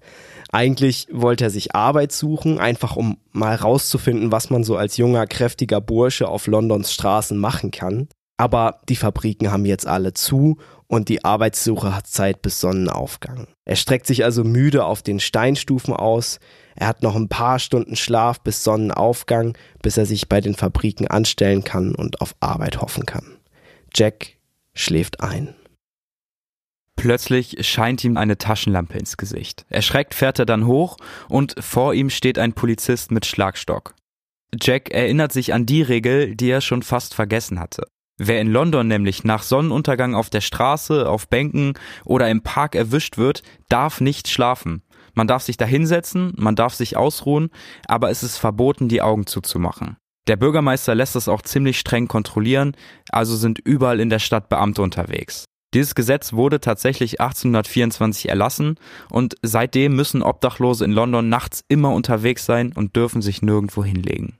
Eigentlich 0.51 1.07
wollte 1.11 1.45
er 1.45 1.49
sich 1.49 1.75
Arbeit 1.75 2.11
suchen, 2.11 2.59
einfach 2.59 2.95
um 2.95 3.17
mal 3.31 3.55
rauszufinden, 3.55 4.31
was 4.31 4.49
man 4.49 4.63
so 4.63 4.77
als 4.77 4.97
junger, 4.97 5.27
kräftiger 5.27 5.81
Bursche 5.81 6.27
auf 6.27 6.47
Londons 6.47 6.93
Straßen 6.93 7.37
machen 7.37 7.71
kann. 7.71 8.07
Aber 8.37 8.81
die 8.89 8.95
Fabriken 8.95 9.51
haben 9.51 9.65
jetzt 9.65 9.87
alle 9.87 10.13
zu 10.13 10.57
und 10.87 11.09
die 11.09 11.23
Arbeitssuche 11.23 11.95
hat 11.95 12.07
Zeit 12.07 12.41
bis 12.41 12.59
Sonnenaufgang. 12.59 13.47
Er 13.63 13.75
streckt 13.75 14.05
sich 14.05 14.23
also 14.23 14.43
müde 14.43 14.85
auf 14.85 15.01
den 15.01 15.19
Steinstufen 15.19 15.93
aus. 15.93 16.39
Er 16.75 16.87
hat 16.87 17.01
noch 17.01 17.15
ein 17.15 17.29
paar 17.29 17.59
Stunden 17.59 17.95
Schlaf 17.95 18.41
bis 18.41 18.63
Sonnenaufgang, 18.63 19.57
bis 19.81 19.97
er 19.97 20.05
sich 20.05 20.27
bei 20.27 20.41
den 20.41 20.55
Fabriken 20.55 21.07
anstellen 21.07 21.63
kann 21.63 21.95
und 21.95 22.21
auf 22.21 22.35
Arbeit 22.41 22.81
hoffen 22.81 23.05
kann. 23.05 23.37
Jack 23.93 24.34
schläft 24.75 25.21
ein. 25.21 25.55
Plötzlich 26.95 27.57
scheint 27.67 28.03
ihm 28.03 28.17
eine 28.17 28.37
Taschenlampe 28.37 28.97
ins 28.97 29.17
Gesicht. 29.17 29.65
Erschreckt 29.69 30.13
fährt 30.13 30.39
er 30.39 30.45
dann 30.45 30.65
hoch 30.65 30.97
und 31.27 31.55
vor 31.59 31.93
ihm 31.93 32.09
steht 32.09 32.39
ein 32.39 32.53
Polizist 32.53 33.11
mit 33.11 33.25
Schlagstock. 33.25 33.95
Jack 34.61 34.89
erinnert 34.91 35.33
sich 35.33 35.53
an 35.53 35.65
die 35.65 35.81
Regel, 35.81 36.35
die 36.35 36.49
er 36.49 36.61
schon 36.61 36.83
fast 36.83 37.13
vergessen 37.13 37.59
hatte. 37.59 37.87
Wer 38.17 38.39
in 38.39 38.47
London 38.47 38.87
nämlich 38.87 39.25
nach 39.25 39.43
Sonnenuntergang 39.43 40.15
auf 40.15 40.29
der 40.29 40.39
Straße, 40.39 41.09
auf 41.09 41.27
Bänken 41.27 41.73
oder 42.05 42.29
im 42.29 42.41
Park 42.41 42.75
erwischt 42.75 43.17
wird, 43.17 43.43
darf 43.67 43.99
nicht 43.99 44.29
schlafen. 44.29 44.83
Man 45.13 45.27
darf 45.27 45.43
sich 45.43 45.57
da 45.57 45.65
hinsetzen, 45.65 46.33
man 46.37 46.55
darf 46.55 46.73
sich 46.73 46.95
ausruhen, 46.95 47.49
aber 47.87 48.09
es 48.09 48.23
ist 48.23 48.37
verboten, 48.37 48.87
die 48.87 49.01
Augen 49.01 49.27
zuzumachen. 49.27 49.97
Der 50.27 50.37
Bürgermeister 50.37 50.95
lässt 50.95 51.15
das 51.15 51.27
auch 51.27 51.41
ziemlich 51.41 51.79
streng 51.79 52.07
kontrollieren, 52.07 52.75
also 53.09 53.35
sind 53.35 53.59
überall 53.59 53.99
in 53.99 54.09
der 54.09 54.19
Stadt 54.19 54.49
Beamte 54.49 54.81
unterwegs. 54.81 55.45
Dieses 55.73 55.93
Gesetz 55.93 56.33
wurde 56.33 56.61
tatsächlich 56.61 57.19
1824 57.19 58.29
erlassen 58.29 58.79
und 59.11 59.35
seitdem 59.41 59.95
müssen 59.95 60.23
Obdachlose 60.23 60.85
in 60.85 60.91
London 60.91 61.27
nachts 61.27 61.63
immer 61.67 61.93
unterwegs 61.93 62.45
sein 62.45 62.71
und 62.73 62.95
dürfen 62.95 63.21
sich 63.21 63.41
nirgendwo 63.41 63.83
hinlegen. 63.83 64.37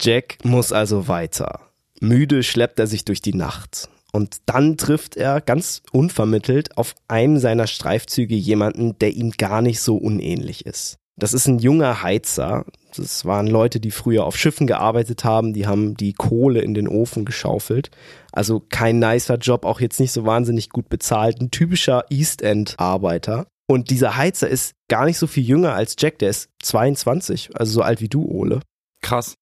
Jack 0.00 0.38
muss 0.44 0.72
also 0.72 1.08
weiter. 1.08 1.60
Müde 2.00 2.42
schleppt 2.42 2.78
er 2.78 2.86
sich 2.86 3.04
durch 3.04 3.20
die 3.20 3.34
Nacht. 3.34 3.88
Und 4.12 4.36
dann 4.46 4.76
trifft 4.76 5.16
er 5.16 5.40
ganz 5.40 5.82
unvermittelt 5.90 6.78
auf 6.78 6.94
einem 7.08 7.38
seiner 7.38 7.66
Streifzüge 7.66 8.36
jemanden, 8.36 8.96
der 9.00 9.12
ihm 9.12 9.32
gar 9.32 9.60
nicht 9.60 9.80
so 9.80 9.96
unähnlich 9.96 10.66
ist. 10.66 10.98
Das 11.16 11.32
ist 11.32 11.48
ein 11.48 11.58
junger 11.58 12.02
Heizer. 12.02 12.64
Das 12.96 13.24
waren 13.24 13.46
Leute, 13.46 13.80
die 13.80 13.90
früher 13.90 14.24
auf 14.24 14.36
Schiffen 14.36 14.66
gearbeitet 14.66 15.24
haben, 15.24 15.52
die 15.52 15.66
haben 15.66 15.96
die 15.96 16.12
Kohle 16.12 16.60
in 16.60 16.74
den 16.74 16.88
Ofen 16.88 17.24
geschaufelt. 17.24 17.90
Also 18.32 18.62
kein 18.68 18.98
nicer 18.98 19.36
Job, 19.36 19.64
auch 19.64 19.80
jetzt 19.80 20.00
nicht 20.00 20.12
so 20.12 20.24
wahnsinnig 20.26 20.70
gut 20.70 20.88
bezahlt. 20.88 21.40
Ein 21.40 21.50
typischer 21.50 22.04
East 22.10 22.42
End 22.42 22.74
Arbeiter. 22.78 23.46
Und 23.66 23.90
dieser 23.90 24.16
Heizer 24.16 24.48
ist 24.48 24.74
gar 24.88 25.06
nicht 25.06 25.18
so 25.18 25.26
viel 25.26 25.44
jünger 25.44 25.74
als 25.74 25.96
Jack, 25.98 26.18
der 26.18 26.30
ist 26.30 26.50
22, 26.62 27.50
also 27.54 27.72
so 27.72 27.82
alt 27.82 28.00
wie 28.00 28.08
du, 28.08 28.24
Ole. 28.24 28.60
Krass. 29.00 29.34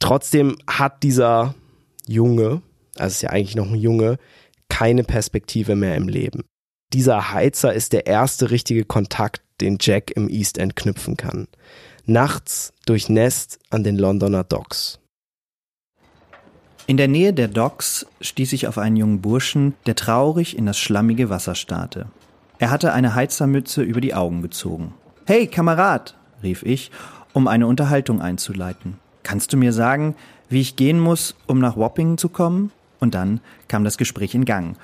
Trotzdem 0.00 0.56
hat 0.66 1.02
dieser 1.02 1.54
Junge, 2.06 2.62
also 2.96 3.12
ist 3.12 3.22
ja 3.22 3.30
eigentlich 3.30 3.56
noch 3.56 3.70
ein 3.70 3.76
Junge, 3.78 4.18
keine 4.68 5.04
Perspektive 5.04 5.76
mehr 5.76 5.94
im 5.94 6.08
Leben. 6.08 6.42
Dieser 6.92 7.32
Heizer 7.32 7.72
ist 7.72 7.92
der 7.92 8.06
erste 8.06 8.50
richtige 8.50 8.84
Kontakt, 8.84 9.42
den 9.60 9.78
Jack 9.80 10.10
im 10.16 10.28
East 10.28 10.58
End 10.58 10.74
knüpfen 10.74 11.16
kann. 11.16 11.46
Nachts 12.06 12.74
durchnässt 12.84 13.58
an 13.70 13.82
den 13.82 13.96
Londoner 13.96 14.44
Docks. 14.44 15.00
In 16.86 16.98
der 16.98 17.08
Nähe 17.08 17.32
der 17.32 17.48
Docks 17.48 18.04
stieß 18.20 18.52
ich 18.52 18.68
auf 18.68 18.76
einen 18.76 18.96
jungen 18.96 19.22
Burschen, 19.22 19.72
der 19.86 19.96
traurig 19.96 20.58
in 20.58 20.66
das 20.66 20.78
schlammige 20.78 21.30
Wasser 21.30 21.54
starrte. 21.54 22.08
Er 22.58 22.70
hatte 22.70 22.92
eine 22.92 23.14
Heizermütze 23.14 23.80
über 23.80 24.02
die 24.02 24.12
Augen 24.12 24.42
gezogen. 24.42 24.92
Hey, 25.24 25.46
Kamerad, 25.46 26.14
rief 26.42 26.62
ich, 26.62 26.90
um 27.32 27.48
eine 27.48 27.66
Unterhaltung 27.66 28.20
einzuleiten. 28.20 28.98
Kannst 29.22 29.54
du 29.54 29.56
mir 29.56 29.72
sagen, 29.72 30.14
wie 30.50 30.60
ich 30.60 30.76
gehen 30.76 31.00
muss, 31.00 31.34
um 31.46 31.58
nach 31.58 31.78
Wapping 31.78 32.18
zu 32.18 32.28
kommen? 32.28 32.70
Und 33.00 33.14
dann 33.14 33.40
kam 33.66 33.82
das 33.82 33.96
Gespräch 33.96 34.34
in 34.34 34.44
Gang 34.44 34.76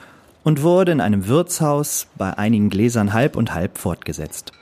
und 0.42 0.62
wurde 0.62 0.92
in 0.92 1.02
einem 1.02 1.28
Wirtshaus 1.28 2.06
bei 2.16 2.38
einigen 2.38 2.70
Gläsern 2.70 3.12
halb 3.12 3.36
und 3.36 3.52
halb 3.52 3.76
fortgesetzt. 3.76 4.52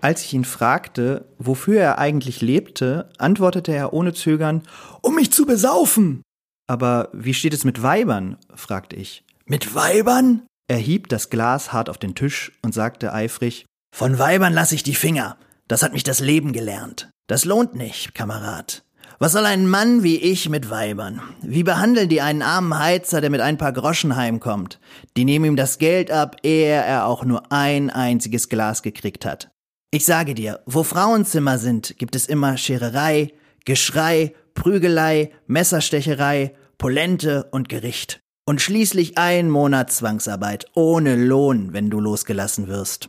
Als 0.00 0.22
ich 0.24 0.32
ihn 0.32 0.44
fragte, 0.44 1.26
wofür 1.38 1.80
er 1.80 1.98
eigentlich 1.98 2.40
lebte, 2.40 3.10
antwortete 3.18 3.72
er 3.72 3.92
ohne 3.92 4.12
Zögern, 4.14 4.62
um 5.02 5.16
mich 5.16 5.32
zu 5.32 5.44
besaufen. 5.44 6.22
Aber 6.68 7.08
wie 7.12 7.34
steht 7.34 7.54
es 7.54 7.64
mit 7.64 7.82
Weibern? 7.82 8.36
fragte 8.54 8.94
ich. 8.94 9.24
Mit 9.46 9.74
Weibern? 9.74 10.42
Er 10.68 10.76
hieb 10.76 11.08
das 11.08 11.30
Glas 11.30 11.72
hart 11.72 11.88
auf 11.88 11.98
den 11.98 12.14
Tisch 12.14 12.52
und 12.62 12.74
sagte 12.74 13.12
eifrig, 13.12 13.64
Von 13.96 14.18
Weibern 14.18 14.52
lasse 14.52 14.74
ich 14.74 14.82
die 14.82 14.94
Finger. 14.94 15.36
Das 15.66 15.82
hat 15.82 15.92
mich 15.92 16.04
das 16.04 16.20
Leben 16.20 16.52
gelernt. 16.52 17.10
Das 17.26 17.44
lohnt 17.44 17.74
nicht, 17.74 18.14
Kamerad. 18.14 18.84
Was 19.18 19.32
soll 19.32 19.46
ein 19.46 19.66
Mann 19.66 20.04
wie 20.04 20.16
ich 20.16 20.48
mit 20.48 20.70
Weibern? 20.70 21.20
Wie 21.42 21.64
behandeln 21.64 22.08
die 22.08 22.20
einen 22.20 22.42
armen 22.42 22.78
Heizer, 22.78 23.20
der 23.20 23.30
mit 23.30 23.40
ein 23.40 23.58
paar 23.58 23.72
Groschen 23.72 24.14
heimkommt? 24.14 24.78
Die 25.16 25.24
nehmen 25.24 25.44
ihm 25.46 25.56
das 25.56 25.78
Geld 25.78 26.12
ab, 26.12 26.36
ehe 26.44 26.68
er 26.68 27.06
auch 27.06 27.24
nur 27.24 27.50
ein 27.50 27.90
einziges 27.90 28.48
Glas 28.48 28.82
gekriegt 28.82 29.24
hat. 29.24 29.50
Ich 29.90 30.04
sage 30.04 30.34
dir, 30.34 30.60
wo 30.66 30.82
Frauenzimmer 30.82 31.56
sind, 31.56 31.96
gibt 31.96 32.14
es 32.14 32.26
immer 32.26 32.58
Schererei, 32.58 33.32
Geschrei, 33.64 34.34
Prügelei, 34.52 35.32
Messerstecherei, 35.46 36.54
Polente 36.76 37.48
und 37.52 37.70
Gericht. 37.70 38.20
Und 38.44 38.60
schließlich 38.60 39.16
ein 39.16 39.48
Monat 39.48 39.90
Zwangsarbeit 39.90 40.66
ohne 40.74 41.16
Lohn, 41.16 41.72
wenn 41.72 41.88
du 41.88 42.00
losgelassen 42.00 42.68
wirst. 42.68 43.08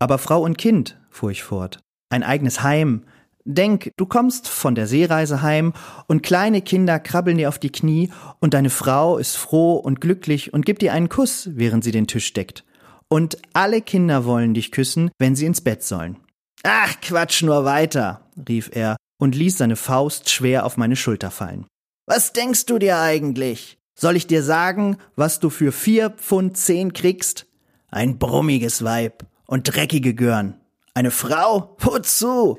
Aber 0.00 0.18
Frau 0.18 0.42
und 0.42 0.58
Kind, 0.58 1.00
fuhr 1.08 1.30
ich 1.30 1.44
fort, 1.44 1.78
ein 2.10 2.24
eigenes 2.24 2.64
Heim. 2.64 3.04
Denk, 3.44 3.92
du 3.96 4.04
kommst 4.04 4.48
von 4.48 4.74
der 4.74 4.88
Seereise 4.88 5.40
heim 5.42 5.72
und 6.08 6.24
kleine 6.24 6.62
Kinder 6.62 6.98
krabbeln 6.98 7.38
dir 7.38 7.48
auf 7.48 7.60
die 7.60 7.72
Knie 7.72 8.10
und 8.40 8.54
deine 8.54 8.70
Frau 8.70 9.18
ist 9.18 9.36
froh 9.36 9.76
und 9.76 10.00
glücklich 10.00 10.52
und 10.52 10.66
gibt 10.66 10.82
dir 10.82 10.92
einen 10.92 11.08
Kuss, 11.08 11.48
während 11.52 11.84
sie 11.84 11.92
den 11.92 12.08
Tisch 12.08 12.32
deckt. 12.32 12.64
Und 13.08 13.38
alle 13.54 13.80
Kinder 13.80 14.24
wollen 14.24 14.54
dich 14.54 14.70
küssen, 14.70 15.10
wenn 15.18 15.34
sie 15.34 15.46
ins 15.46 15.60
Bett 15.60 15.82
sollen. 15.82 16.18
Ach, 16.62 17.00
quatsch 17.00 17.42
nur 17.42 17.64
weiter, 17.64 18.28
rief 18.48 18.70
er 18.72 18.96
und 19.18 19.34
ließ 19.34 19.58
seine 19.58 19.76
Faust 19.76 20.30
schwer 20.30 20.66
auf 20.66 20.76
meine 20.76 20.96
Schulter 20.96 21.30
fallen. 21.30 21.66
Was 22.06 22.32
denkst 22.32 22.66
du 22.66 22.78
dir 22.78 22.98
eigentlich? 22.98 23.78
Soll 23.94 24.16
ich 24.16 24.26
dir 24.26 24.42
sagen, 24.42 24.96
was 25.16 25.40
du 25.40 25.50
für 25.50 25.72
vier 25.72 26.10
Pfund 26.10 26.56
zehn 26.56 26.92
kriegst? 26.92 27.46
Ein 27.90 28.18
brummiges 28.18 28.84
Weib 28.84 29.26
und 29.46 29.64
dreckige 29.64 30.14
Görn. 30.14 30.54
Eine 30.94 31.10
Frau? 31.10 31.76
Wozu? 31.78 32.58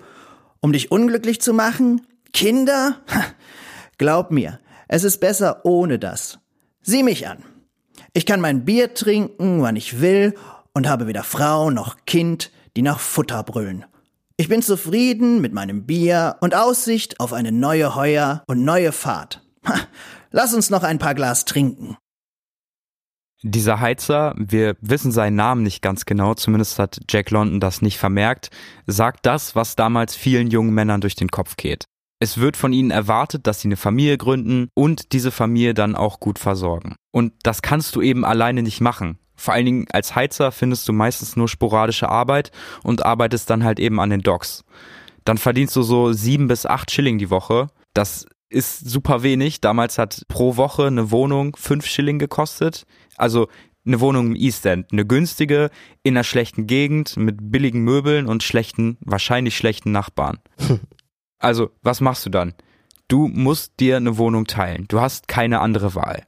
Um 0.59 0.73
dich 0.73 0.91
unglücklich 0.91 1.41
zu 1.41 1.53
machen? 1.53 2.05
Kinder? 2.33 2.97
Glaub 3.97 4.31
mir, 4.31 4.59
es 4.87 5.03
ist 5.03 5.19
besser 5.19 5.65
ohne 5.65 5.99
das. 5.99 6.39
Sieh 6.81 7.03
mich 7.03 7.27
an. 7.27 7.43
Ich 8.19 8.25
kann 8.25 8.41
mein 8.41 8.65
Bier 8.65 8.93
trinken, 8.93 9.61
wann 9.61 9.77
ich 9.77 10.01
will, 10.01 10.35
und 10.73 10.89
habe 10.89 11.07
weder 11.07 11.23
Frau 11.23 11.69
noch 11.69 11.95
Kind, 12.05 12.51
die 12.75 12.81
nach 12.81 12.99
Futter 12.99 13.43
brüllen. 13.43 13.85
Ich 14.35 14.49
bin 14.49 14.61
zufrieden 14.61 15.39
mit 15.39 15.53
meinem 15.53 15.85
Bier 15.85 16.35
und 16.41 16.53
Aussicht 16.53 17.21
auf 17.21 17.31
eine 17.31 17.53
neue 17.53 17.95
Heuer 17.95 18.43
und 18.45 18.65
neue 18.65 18.91
Fahrt. 18.91 19.41
Ha, 19.65 19.75
lass 20.31 20.53
uns 20.53 20.69
noch 20.69 20.83
ein 20.83 20.99
paar 20.99 21.15
Glas 21.15 21.45
trinken. 21.45 21.95
Dieser 23.41 23.79
Heizer, 23.79 24.35
wir 24.37 24.75
wissen 24.81 25.13
seinen 25.13 25.37
Namen 25.37 25.63
nicht 25.63 25.81
ganz 25.81 26.03
genau, 26.03 26.33
zumindest 26.33 26.77
hat 26.77 26.99
Jack 27.09 27.31
London 27.31 27.61
das 27.61 27.81
nicht 27.81 27.99
vermerkt, 27.99 28.49
sagt 28.85 29.25
das, 29.25 29.55
was 29.55 29.77
damals 29.77 30.17
vielen 30.17 30.49
jungen 30.49 30.73
Männern 30.73 30.99
durch 30.99 31.15
den 31.15 31.29
Kopf 31.29 31.55
geht. 31.55 31.85
Es 32.19 32.37
wird 32.37 32.57
von 32.57 32.73
ihnen 32.73 32.91
erwartet, 32.91 33.47
dass 33.47 33.61
sie 33.61 33.69
eine 33.69 33.77
Familie 33.77 34.17
gründen 34.17 34.67
und 34.73 35.13
diese 35.13 35.31
Familie 35.31 35.73
dann 35.73 35.95
auch 35.95 36.19
gut 36.19 36.37
versorgen. 36.37 36.95
Und 37.11 37.33
das 37.43 37.61
kannst 37.61 37.95
du 37.95 38.01
eben 38.01 38.25
alleine 38.25 38.61
nicht 38.61 38.81
machen. 38.81 39.17
Vor 39.35 39.53
allen 39.53 39.65
Dingen 39.65 39.85
als 39.93 40.15
Heizer 40.15 40.51
findest 40.51 40.85
du 40.89 40.93
meistens 40.93 41.37
nur 41.37 41.47
sporadische 41.47 42.09
Arbeit 42.09 42.51
und 42.83 43.05
arbeitest 43.05 43.49
dann 43.49 43.63
halt 43.63 43.79
eben 43.79 44.01
an 44.01 44.09
den 44.09 44.21
Docks. 44.21 44.65
Dann 45.23 45.37
verdienst 45.37 45.75
du 45.77 45.81
so 45.81 46.11
sieben 46.11 46.49
bis 46.49 46.65
acht 46.65 46.91
Schilling 46.91 47.19
die 47.19 47.29
Woche. 47.29 47.67
Das 47.93 48.25
ist 48.49 48.89
super 48.89 49.23
wenig. 49.23 49.61
Damals 49.61 49.97
hat 49.97 50.23
pro 50.27 50.57
Woche 50.57 50.87
eine 50.87 51.11
Wohnung 51.11 51.55
fünf 51.55 51.85
Schilling 51.85 52.19
gekostet. 52.19 52.85
Also 53.15 53.47
eine 53.85 54.01
Wohnung 54.01 54.27
im 54.27 54.35
East 54.35 54.65
End, 54.65 54.91
eine 54.91 55.05
günstige, 55.05 55.69
in 56.03 56.15
einer 56.15 56.25
schlechten 56.25 56.67
Gegend, 56.67 57.15
mit 57.15 57.51
billigen 57.51 57.81
Möbeln 57.81 58.27
und 58.27 58.43
schlechten, 58.43 58.97
wahrscheinlich 58.99 59.55
schlechten 59.55 59.93
Nachbarn. 59.93 60.39
Also, 61.39 61.71
was 61.81 62.01
machst 62.01 62.25
du 62.25 62.29
dann? 62.29 62.53
Du 63.07 63.27
musst 63.27 63.79
dir 63.79 63.97
eine 63.97 64.17
Wohnung 64.17 64.45
teilen. 64.45 64.85
Du 64.87 65.01
hast 65.01 65.27
keine 65.27 65.61
andere 65.61 65.95
Wahl. 65.95 66.23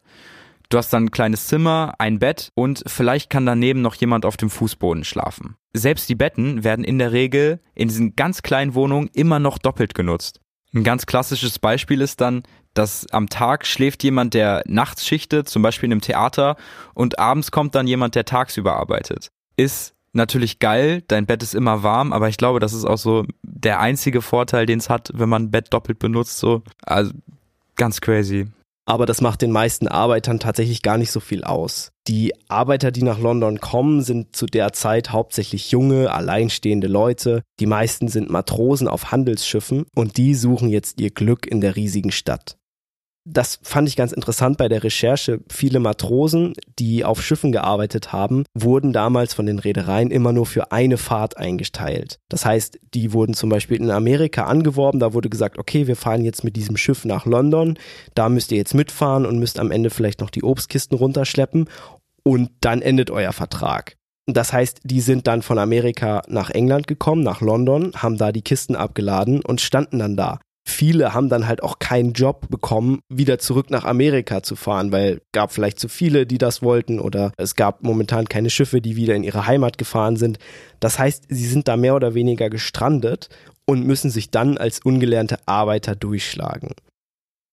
Du 0.70 0.78
hast 0.78 0.94
dann 0.94 1.06
ein 1.06 1.12
kleines 1.12 1.48
Zimmer, 1.48 1.94
ein 2.00 2.18
Bett 2.18 2.50
und 2.56 2.82
vielleicht 2.88 3.30
kann 3.30 3.46
daneben 3.46 3.82
noch 3.82 3.96
jemand 3.96 4.26
auf 4.26 4.38
dem 4.38 4.50
Fußboden 4.50 5.04
schlafen. 5.04 5.58
Selbst 5.74 6.08
die 6.08 6.16
Betten 6.16 6.64
werden 6.64 6.86
in 6.86 6.98
der 6.98 7.12
Regel 7.12 7.60
in 7.76 7.90
diesen 7.90 8.16
ganz 8.16 8.42
kleinen 8.42 8.74
Wohnungen 8.74 9.10
immer 9.14 9.40
noch 9.40 9.58
doppelt 9.58 9.94
genutzt. 9.94 10.40
Ein 10.74 10.86
ganz 10.86 11.06
klassisches 11.06 11.60
Beispiel 11.60 12.00
ist 12.00 12.22
dann, 12.22 12.44
dass 12.74 13.06
am 13.12 13.28
Tag 13.28 13.66
schläft 13.66 14.02
jemand, 14.04 14.34
der 14.34 14.64
nachts 14.66 15.06
schichtet, 15.06 15.50
zum 15.50 15.62
Beispiel 15.62 15.88
in 15.88 15.94
einem 15.94 16.02
Theater, 16.02 16.56
und 16.94 17.20
abends 17.20 17.52
kommt 17.52 17.76
dann 17.76 17.86
jemand, 17.86 18.16
der 18.16 18.24
tagsüber 18.24 18.78
arbeitet. 18.78 19.30
Ist 19.58 19.94
natürlich 20.14 20.60
geil, 20.60 21.04
dein 21.08 21.26
Bett 21.26 21.44
ist 21.44 21.56
immer 21.56 21.84
warm, 21.84 22.14
aber 22.14 22.30
ich 22.30 22.38
glaube, 22.38 22.60
das 22.60 22.74
ist 22.74 22.86
auch 22.86 22.98
so 22.98 23.26
der 23.44 23.80
einzige 23.80 24.22
Vorteil, 24.22 24.66
den 24.66 24.80
es 24.80 24.90
hat, 24.90 25.12
wenn 25.14 25.30
man 25.30 25.44
ein 25.44 25.52
Bett 25.52 25.74
doppelt 25.74 26.00
benutzt, 26.00 26.38
so. 26.40 26.64
Also 26.84 27.12
ganz 27.76 28.02
crazy. 28.02 28.48
Aber 28.86 29.06
das 29.06 29.22
macht 29.22 29.42
den 29.42 29.52
meisten 29.52 29.88
Arbeitern 29.88 30.40
tatsächlich 30.40 30.82
gar 30.82 30.98
nicht 30.98 31.12
so 31.12 31.20
viel 31.20 31.44
aus. 31.44 31.92
Die 32.08 32.34
Arbeiter, 32.50 32.92
die 32.92 33.04
nach 33.04 33.20
London 33.20 33.60
kommen, 33.60 34.02
sind 34.02 34.36
zu 34.36 34.48
der 34.48 34.74
Zeit 34.74 35.12
hauptsächlich 35.12 35.72
junge, 35.72 36.12
alleinstehende 36.12 36.88
Leute. 36.88 37.44
Die 37.60 37.68
meisten 37.68 38.08
sind 38.08 38.30
Matrosen 38.30 38.88
auf 38.88 39.12
Handelsschiffen 39.12 39.86
und 39.96 40.18
die 40.18 40.34
suchen 40.34 40.68
jetzt 40.68 41.00
ihr 41.00 41.12
Glück 41.12 41.46
in 41.46 41.62
der 41.62 41.76
riesigen 41.76 42.12
Stadt 42.12 42.58
das 43.24 43.60
fand 43.62 43.88
ich 43.88 43.96
ganz 43.96 44.12
interessant 44.12 44.58
bei 44.58 44.68
der 44.68 44.84
Recherche. 44.84 45.42
Viele 45.50 45.80
Matrosen, 45.80 46.54
die 46.80 47.06
auf 47.06 47.22
Schiffen 47.22 47.52
gearbeitet 47.52 48.12
haben, 48.12 48.46
wurden 48.54 48.94
damals 48.94 49.34
von 49.34 49.46
den 49.46 49.60
Reedereien 49.60 50.10
immer 50.10 50.34
nur 50.34 50.46
für 50.46 50.72
eine 50.72 50.98
Fahrt 50.98 51.38
eingeteilt. 51.38 52.20
Das 52.30 52.46
heißt, 52.46 52.80
die 52.94 53.14
wurden 53.14 53.34
zum 53.34 53.50
Beispiel 53.50 53.78
in 53.78 53.92
Amerika 53.92 54.46
angeworben, 54.46 55.00
da 55.00 55.14
wurde 55.14 55.30
gesagt, 55.30 55.60
okay, 55.60 55.88
wir 55.88 55.96
fahren 55.96 56.24
jetzt 56.24 56.44
mit 56.44 56.56
diesem 56.56 56.78
Schiff 56.78 57.06
nach 57.06 57.26
London, 57.26 57.78
da 58.16 58.28
müsst 58.28 58.52
ihr 58.52 58.58
jetzt 58.58 58.74
mitfahren 58.74 59.26
und 59.26 59.40
müsst 59.40 59.60
am 59.60 59.72
Ende 59.72 59.92
vielleicht 59.92 60.22
noch 60.22 60.32
die 60.32 60.44
Obstkisten 60.44 60.98
runterschleppen 60.98 61.70
und 62.24 62.50
dann 62.62 62.82
endet 62.82 63.12
euer 63.12 63.34
Vertrag. 63.34 63.98
Das 64.28 64.54
heißt, 64.54 64.82
die 64.84 65.02
sind 65.02 65.28
dann 65.28 65.42
von 65.42 65.60
Amerika 65.60 66.22
nach 66.28 66.50
England 66.50 66.88
gekommen, 66.88 67.24
nach 67.24 67.42
London, 67.42 67.92
haben 67.96 68.18
da 68.18 68.32
die 68.32 68.44
Kisten 68.44 68.76
abgeladen 68.76 69.42
und 69.42 69.62
standen 69.62 70.00
dann 70.00 70.16
da 70.16 70.40
viele 70.66 71.14
haben 71.14 71.30
dann 71.30 71.48
halt 71.48 71.64
auch 71.64 71.80
keinen 71.80 72.14
Job 72.14 72.50
bekommen, 72.50 73.00
wieder 73.10 73.40
zurück 73.40 73.70
nach 73.70 73.84
Amerika 73.84 74.44
zu 74.44 74.56
fahren, 74.56 74.92
weil 74.92 75.22
gab 75.32 75.52
vielleicht 75.52 75.80
zu 75.80 75.88
viele, 75.88 76.26
die 76.26 76.38
das 76.38 76.62
wollten 76.62 77.00
oder 77.00 77.32
es 77.38 77.56
gab 77.56 77.84
momentan 77.84 78.28
keine 78.28 78.50
Schiffe, 78.50 78.82
die 78.82 78.96
wieder 78.96 79.16
in 79.16 79.24
ihre 79.24 79.48
Heimat 79.48 79.78
gefahren 79.78 80.18
sind. 80.18 80.40
Das 80.80 81.00
heißt, 81.00 81.26
sie 81.30 81.48
sind 81.48 81.68
da 81.68 81.78
mehr 81.78 81.96
oder 81.96 82.14
weniger 82.14 82.50
gestrandet 82.50 83.30
und 83.66 83.86
müssen 83.86 84.10
sich 84.10 84.32
dann 84.32 84.58
als 84.58 84.80
ungelernte 84.80 85.40
Arbeiter 85.46 85.96
durchschlagen. 85.96 86.72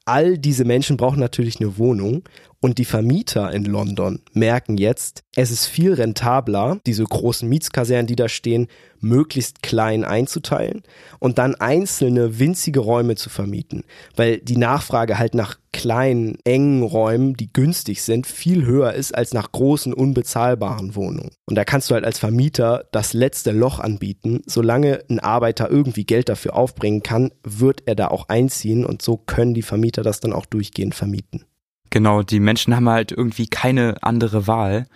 All 0.05 0.38
diese 0.38 0.65
Menschen 0.65 0.97
brauchen 0.97 1.21
natürlich 1.21 1.61
eine 1.61 1.77
Wohnung 1.77 2.23
und 2.61 2.79
die 2.79 2.85
Vermieter 2.85 3.53
in 3.53 3.65
London 3.65 4.21
merken 4.33 4.77
jetzt, 4.79 5.23
es 5.37 5.50
ist 5.50 5.67
viel 5.67 5.95
rentabler, 5.95 6.81
diese 6.87 7.05
großen 7.05 7.49
Mietskasernen, 7.49 8.09
die 8.09 8.17
da 8.17 8.29
stehen, 8.29 8.67
möglichst 9.00 9.62
klein 9.62 10.05
einzuteilen 10.05 10.83
und 11.21 11.38
dann 11.38 11.55
einzelne 11.55 12.41
winzige 12.41 12.81
Räume 12.81 13.15
zu 13.15 13.31
vermieten, 13.31 13.85
weil 14.17 14.38
die 14.38 14.57
Nachfrage 14.57 15.19
halt 15.19 15.35
nach 15.35 15.59
kleinen, 15.73 16.38
engen 16.45 16.83
Räumen, 16.83 17.35
die 17.35 17.53
günstig 17.53 18.03
sind, 18.03 18.27
viel 18.27 18.67
höher 18.67 18.95
ist 18.95 19.15
als 19.15 19.33
nach 19.33 19.53
großen, 19.53 19.93
unbezahlbaren 19.93 20.97
Wohnungen. 20.97 21.31
Und 21.47 21.55
da 21.55 21.65
kannst 21.65 21.91
du 21.91 21.95
halt 21.95 22.05
als 22.05 22.19
Vermieter 22.19 22.87
das 22.91 23.12
letzte 23.12 23.53
Loch 23.53 23.79
anbieten. 23.79 24.41
Solange 24.47 25.05
ein 25.09 25.21
Arbeiter 25.21 25.71
irgendwie 25.71 26.05
Geld 26.05 26.29
dafür 26.29 26.57
aufbringen 26.57 27.05
kann, 27.05 27.31
wird 27.45 27.83
er 27.87 27.95
da 27.95 28.09
auch 28.09 28.29
einziehen 28.29 28.85
und 28.85 29.03
so 29.03 29.17
können 29.17 29.55
die 29.55 29.62
Vermieter 29.62 30.03
das 30.03 30.19
dann 30.19 30.33
auch 30.33 30.47
durchgehend 30.47 30.97
vermieten. 30.97 31.45
Genau, 31.90 32.23
die 32.23 32.40
Menschen 32.40 32.75
haben 32.75 32.88
halt 32.88 33.12
irgendwie 33.12 33.47
keine 33.47 33.97
andere 34.02 34.47
Wahl. 34.47 34.87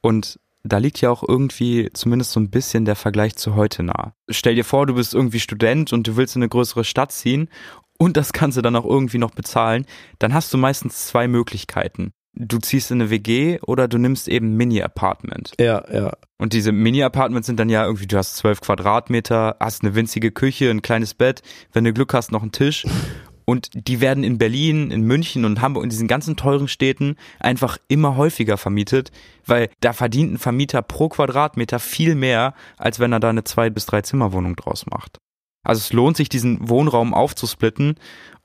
Und 0.00 0.38
da 0.64 0.78
liegt 0.78 1.00
ja 1.00 1.10
auch 1.10 1.24
irgendwie 1.26 1.90
zumindest 1.92 2.32
so 2.32 2.40
ein 2.40 2.50
bisschen 2.50 2.84
der 2.84 2.96
Vergleich 2.96 3.36
zu 3.36 3.54
heute 3.56 3.82
nah. 3.82 4.14
Stell 4.28 4.54
dir 4.54 4.64
vor, 4.64 4.86
du 4.86 4.94
bist 4.94 5.14
irgendwie 5.14 5.40
Student 5.40 5.92
und 5.92 6.06
du 6.06 6.16
willst 6.16 6.36
in 6.36 6.42
eine 6.42 6.48
größere 6.48 6.84
Stadt 6.84 7.12
ziehen 7.12 7.48
und 7.98 8.16
das 8.16 8.32
Ganze 8.32 8.62
dann 8.62 8.76
auch 8.76 8.84
irgendwie 8.84 9.18
noch 9.18 9.32
bezahlen, 9.32 9.86
dann 10.18 10.34
hast 10.34 10.52
du 10.52 10.58
meistens 10.58 11.06
zwei 11.06 11.28
Möglichkeiten. 11.28 12.12
Du 12.34 12.58
ziehst 12.58 12.90
in 12.90 13.00
eine 13.00 13.10
WG 13.10 13.58
oder 13.66 13.88
du 13.88 13.98
nimmst 13.98 14.26
eben 14.26 14.52
ein 14.52 14.56
Mini-Apartment. 14.56 15.52
Ja, 15.60 15.84
ja. 15.92 16.12
Und 16.38 16.54
diese 16.54 16.72
Mini-Apartments 16.72 17.46
sind 17.46 17.60
dann 17.60 17.68
ja 17.68 17.84
irgendwie, 17.84 18.06
du 18.06 18.16
hast 18.16 18.36
zwölf 18.36 18.60
Quadratmeter, 18.60 19.56
hast 19.60 19.82
eine 19.82 19.94
winzige 19.94 20.30
Küche, 20.30 20.70
ein 20.70 20.80
kleines 20.80 21.14
Bett, 21.14 21.42
wenn 21.72 21.84
du 21.84 21.92
Glück 21.92 22.14
hast, 22.14 22.32
noch 22.32 22.42
einen 22.42 22.52
Tisch 22.52 22.86
und 23.44 23.70
die 23.74 24.00
werden 24.00 24.24
in 24.24 24.38
Berlin, 24.38 24.90
in 24.90 25.02
München 25.02 25.44
und 25.44 25.60
Hamburg, 25.60 25.84
in 25.84 25.90
diesen 25.90 26.08
ganzen 26.08 26.36
teuren 26.36 26.68
Städten 26.68 27.16
einfach 27.40 27.78
immer 27.88 28.16
häufiger 28.16 28.56
vermietet, 28.56 29.10
weil 29.46 29.68
da 29.80 29.92
verdient 29.92 30.34
ein 30.34 30.38
Vermieter 30.38 30.82
pro 30.82 31.08
Quadratmeter 31.08 31.78
viel 31.78 32.14
mehr, 32.14 32.54
als 32.76 32.98
wenn 32.98 33.12
er 33.12 33.20
da 33.20 33.30
eine 33.30 33.44
zwei 33.44 33.70
bis 33.70 33.86
drei 33.86 34.02
Zimmerwohnung 34.02 34.56
draus 34.56 34.86
macht. 34.86 35.18
Also 35.64 35.80
es 35.80 35.92
lohnt 35.92 36.16
sich, 36.16 36.28
diesen 36.28 36.68
Wohnraum 36.68 37.14
aufzusplitten 37.14 37.94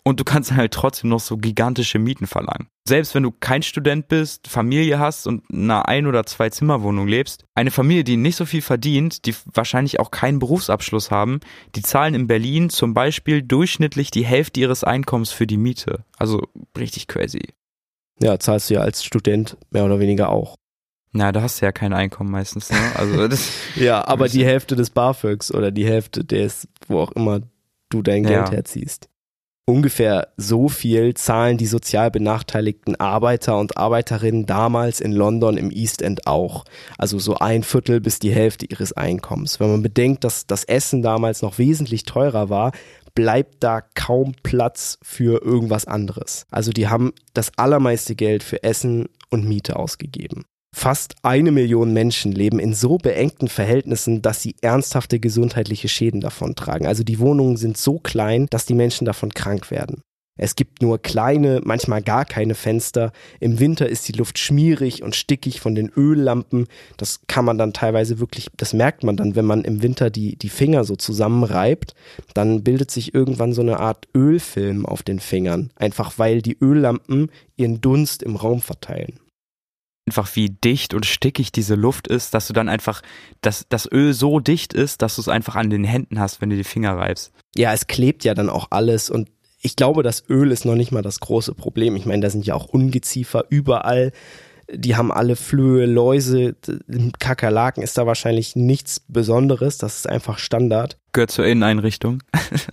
und 0.08 0.22
du 0.22 0.24
kannst 0.24 0.54
halt 0.54 0.74
trotzdem 0.74 1.10
noch 1.10 1.20
so 1.20 1.36
gigantische 1.36 2.00
Mieten 2.00 2.28
verlangen. 2.28 2.70
Selbst 2.88 3.13
wenn 3.13 3.24
du 3.24 3.32
kein 3.32 3.62
Student 3.62 4.08
bist, 4.08 4.48
Familie 4.48 5.00
hast 5.00 5.28
und 5.28 5.43
in 5.50 5.70
einer 5.70 5.89
ein- 5.89 6.08
oder 6.08 6.26
zwei 6.26 6.50
Zimmerwohnung 6.50 7.10
lebst, 7.10 7.43
eine 7.56 7.72
Familie, 7.72 8.06
die 8.06 8.15
nicht 8.15 8.38
so 8.38 8.46
viel 8.46 8.62
verdient, 8.62 9.26
die 9.26 9.36
wahrscheinlich 9.54 10.00
auch 10.00 10.10
keinen 10.10 10.39
Berufsabschluss 10.39 11.12
haben, 11.12 11.41
die 11.76 11.82
zahlen 11.82 12.13
in 12.13 12.26
Berlin 12.26 12.70
zum 12.70 12.93
Beispiel 12.93 13.41
durchschnittlich 13.41 14.10
die 14.10 14.24
Hälfte 14.24 14.62
ihres 14.62 14.86
Einkommens 14.86 15.32
für 15.32 15.46
die 15.46 15.58
Miete. 15.58 16.06
Also 16.17 16.41
richtig 16.78 17.08
crazy. 17.08 17.50
Ja, 18.22 18.39
zahlst 18.39 18.70
du 18.70 18.76
ja 18.76 18.80
als 18.80 19.04
Student 19.04 19.58
mehr 19.72 19.84
oder 19.84 20.00
weniger 20.00 20.30
auch. 20.30 20.56
Na, 21.12 21.34
da 21.34 21.41
hast 21.41 21.62
du 21.62 21.65
ja 21.65 21.74
kein 21.74 21.91
Einkommen 21.91 22.32
meistens, 22.32 22.70
ne? 22.70 22.78
Also 22.96 23.28
das 23.28 23.52
ja, 23.76 24.08
aber 24.08 24.30
die 24.30 24.46
Hälfte 24.46 24.78
des 24.78 24.89
BAföGs 24.89 25.54
oder 25.54 25.70
die 25.72 25.86
Hälfte 25.86 26.24
des, 26.24 26.70
wo 26.88 27.00
auch 27.00 27.12
immer 27.12 27.41
du 27.89 28.02
dein 28.02 28.24
Geld 28.24 28.48
ja. 28.48 28.52
herziehst. 28.52 29.10
Ungefähr 29.69 30.30
so 30.38 30.69
viel 30.69 31.13
zahlen 31.15 31.58
die 31.58 31.65
sozial 31.65 32.10
benachteiligten 32.10 32.95
Arbeiter 33.01 33.60
und 33.60 33.75
Arbeiterinnen 33.75 34.45
damals 34.45 35.01
in 35.01 35.12
London 35.12 35.58
im 35.58 35.71
East 35.71 36.01
End 36.01 36.25
auch. 36.25 36.63
Also 36.97 37.19
so 37.19 37.36
ein 37.36 37.63
Viertel 37.63 37.99
bis 37.99 38.19
die 38.19 38.34
Hälfte 38.34 38.65
ihres 38.65 38.93
Einkommens. 38.93 39.60
Wenn 39.60 39.69
man 39.69 39.84
bedenkt, 39.84 40.23
dass 40.23 40.47
das 40.47 40.63
Essen 40.63 41.01
damals 41.01 41.41
noch 41.41 41.58
wesentlich 41.58 42.03
teurer 42.03 42.49
war, 42.49 42.71
bleibt 43.13 43.62
da 43.62 43.82
kaum 43.82 44.36
Platz 44.41 44.99
für 45.01 45.43
irgendwas 45.43 45.84
anderes. 45.84 46.45
Also 46.49 46.71
die 46.71 46.88
haben 46.88 47.12
das 47.34 47.51
allermeiste 47.58 48.15
Geld 48.15 48.43
für 48.43 48.63
Essen 48.63 49.10
und 49.32 49.43
Miete 49.49 49.75
ausgegeben. 49.75 50.45
Fast 50.79 51.15
eine 51.23 51.51
Million 51.51 51.91
Menschen 51.91 52.33
leben 52.33 52.59
in 52.59 52.71
so 52.75 52.99
beengten 52.99 53.47
Verhältnissen, 53.47 54.21
dass 54.21 54.43
sie 54.43 54.55
ernsthafte 54.61 55.19
gesundheitliche 55.19 55.89
Schäden 55.89 56.21
davontragen. 56.21 56.85
Also 56.85 57.03
die 57.03 57.17
Wohnungen 57.17 57.57
sind 57.57 57.77
so 57.77 57.97
klein, 57.97 58.45
dass 58.51 58.67
die 58.67 58.75
Menschen 58.75 59.05
davon 59.05 59.33
krank 59.33 59.71
werden. 59.71 60.01
Es 60.37 60.55
gibt 60.55 60.83
nur 60.83 61.01
kleine, 61.01 61.61
manchmal 61.63 62.03
gar 62.03 62.25
keine 62.25 62.53
Fenster. 62.53 63.11
Im 63.39 63.59
Winter 63.59 63.89
ist 63.89 64.07
die 64.07 64.11
Luft 64.11 64.37
schmierig 64.37 65.01
und 65.01 65.15
stickig 65.15 65.61
von 65.61 65.73
den 65.73 65.89
Öllampen. 65.97 66.67
Das 66.97 67.21
kann 67.25 67.43
man 67.43 67.57
dann 67.57 67.73
teilweise 67.73 68.19
wirklich, 68.19 68.49
das 68.55 68.73
merkt 68.73 69.03
man 69.03 69.17
dann, 69.17 69.35
wenn 69.35 69.45
man 69.45 69.63
im 69.63 69.81
Winter 69.81 70.11
die, 70.11 70.35
die 70.35 70.49
Finger 70.49 70.83
so 70.83 70.95
zusammenreibt. 70.95 71.95
Dann 72.35 72.63
bildet 72.63 72.91
sich 72.91 73.15
irgendwann 73.15 73.51
so 73.51 73.63
eine 73.63 73.79
Art 73.79 74.07
Ölfilm 74.15 74.85
auf 74.85 75.01
den 75.01 75.19
Fingern. 75.19 75.71
Einfach 75.75 76.19
weil 76.19 76.43
die 76.43 76.59
Öllampen 76.61 77.31
ihren 77.55 77.81
Dunst 77.81 78.21
im 78.21 78.35
Raum 78.35 78.61
verteilen 78.61 79.17
einfach 80.08 80.36
wie 80.36 80.50
dicht 80.50 80.93
und 80.93 81.06
stickig 81.06 81.52
diese 81.52 81.76
Luft 81.76 82.08
ist, 82.08 82.34
dass 82.34 82.48
du 82.48 82.54
dann 82.54 82.70
einfach, 82.70 83.02
dass 83.41 83.65
das 83.70 83.91
Öl 83.91 84.13
so 84.13 84.39
dicht 84.39 84.74
ist, 84.74 85.02
dass 85.02 85.15
du 85.15 85.22
es 85.22 85.28
einfach 85.28 85.56
an 85.56 85.70
den 85.70 85.84
Händen 85.84 86.20
hast, 86.20 86.41
wenn 86.41 86.50
du 86.50 86.56
die 86.56 86.63
Finger 86.63 86.98
reibst. 86.98 87.32
Ja, 87.56 87.74
es 87.74 87.88
klebt 87.88 88.24
ja 88.24 88.34
dann 88.34 88.50
auch 88.50 88.67
alles 88.72 89.10
und 89.10 89.30
ich 89.60 89.76
glaube, 89.76 90.04
das 90.04 90.24
Öl 90.30 90.52
ist 90.52 90.65
noch 90.65 90.76
nicht 90.76 90.91
mal 90.91 91.02
das 91.02 91.20
große 91.20 91.54
Problem. 91.54 91.96
Ich 91.96 92.06
meine, 92.06 92.22
da 92.22 92.30
sind 92.30 92.46
ja 92.46 92.56
auch 92.56 92.65
Ungeziefer 92.65 93.46
überall. 93.50 94.12
Die 94.72 94.96
haben 94.96 95.12
alle 95.12 95.36
Flöhe, 95.36 95.86
Läuse, 95.86 96.56
Kakerlaken 97.20 97.82
ist 97.82 97.98
da 97.98 98.06
wahrscheinlich 98.06 98.56
nichts 98.56 99.00
Besonderes. 99.00 99.78
Das 99.78 99.98
ist 99.98 100.08
einfach 100.08 100.39
Standard. 100.39 100.98
Gehört 101.12 101.32
zur 101.32 101.46
Inneneinrichtung. 101.46 102.22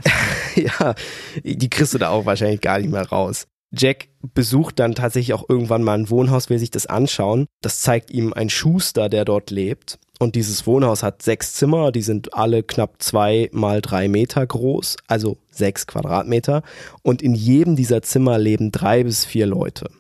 ja, 0.55 0.95
die 1.43 1.71
kriegst 1.71 1.95
du 1.95 1.99
da 1.99 2.11
auch 2.11 2.27
wahrscheinlich 2.27 2.61
gar 2.61 2.79
nicht 2.79 2.91
mehr 2.91 3.09
raus. 3.09 3.47
Jack 3.77 4.09
besucht 4.35 4.79
dann 4.79 4.95
tatsächlich 4.95 5.35
auch 5.35 5.49
irgendwann 5.49 5.83
mal 5.83 5.99
ein 5.99 6.11
Wohnhaus, 6.11 6.51
will 6.51 6.59
sich 6.59 6.71
das 6.71 6.87
anschauen. 6.87 7.47
Das 7.61 7.81
zeigt 7.81 8.11
ihm 8.11 8.33
ein 8.33 8.51
Schuster, 8.51 9.09
der 9.09 9.25
dort 9.25 9.51
lebt. 9.51 9.99
Und 10.19 10.37
dieses 10.37 10.67
Wohnhaus 10.67 11.03
hat 11.03 11.23
sechs 11.23 11.55
Zimmer, 11.55 11.91
die 11.91 12.03
sind 12.03 12.35
alle 12.35 12.63
knapp 12.63 13.03
zwei 13.03 13.49
mal 13.53 13.81
drei 13.81 14.09
Meter 14.09 14.47
groß, 14.47 14.97
also 15.09 15.37
sechs 15.51 15.87
Quadratmeter. 15.87 16.63
Und 17.03 17.21
in 17.21 17.35
jedem 17.35 17.77
dieser 17.77 18.03
Zimmer 18.03 18.39
leben 18.39 18.71
drei 18.71 19.03
bis 19.03 19.25
vier 19.25 19.47
Leute. 19.47 19.91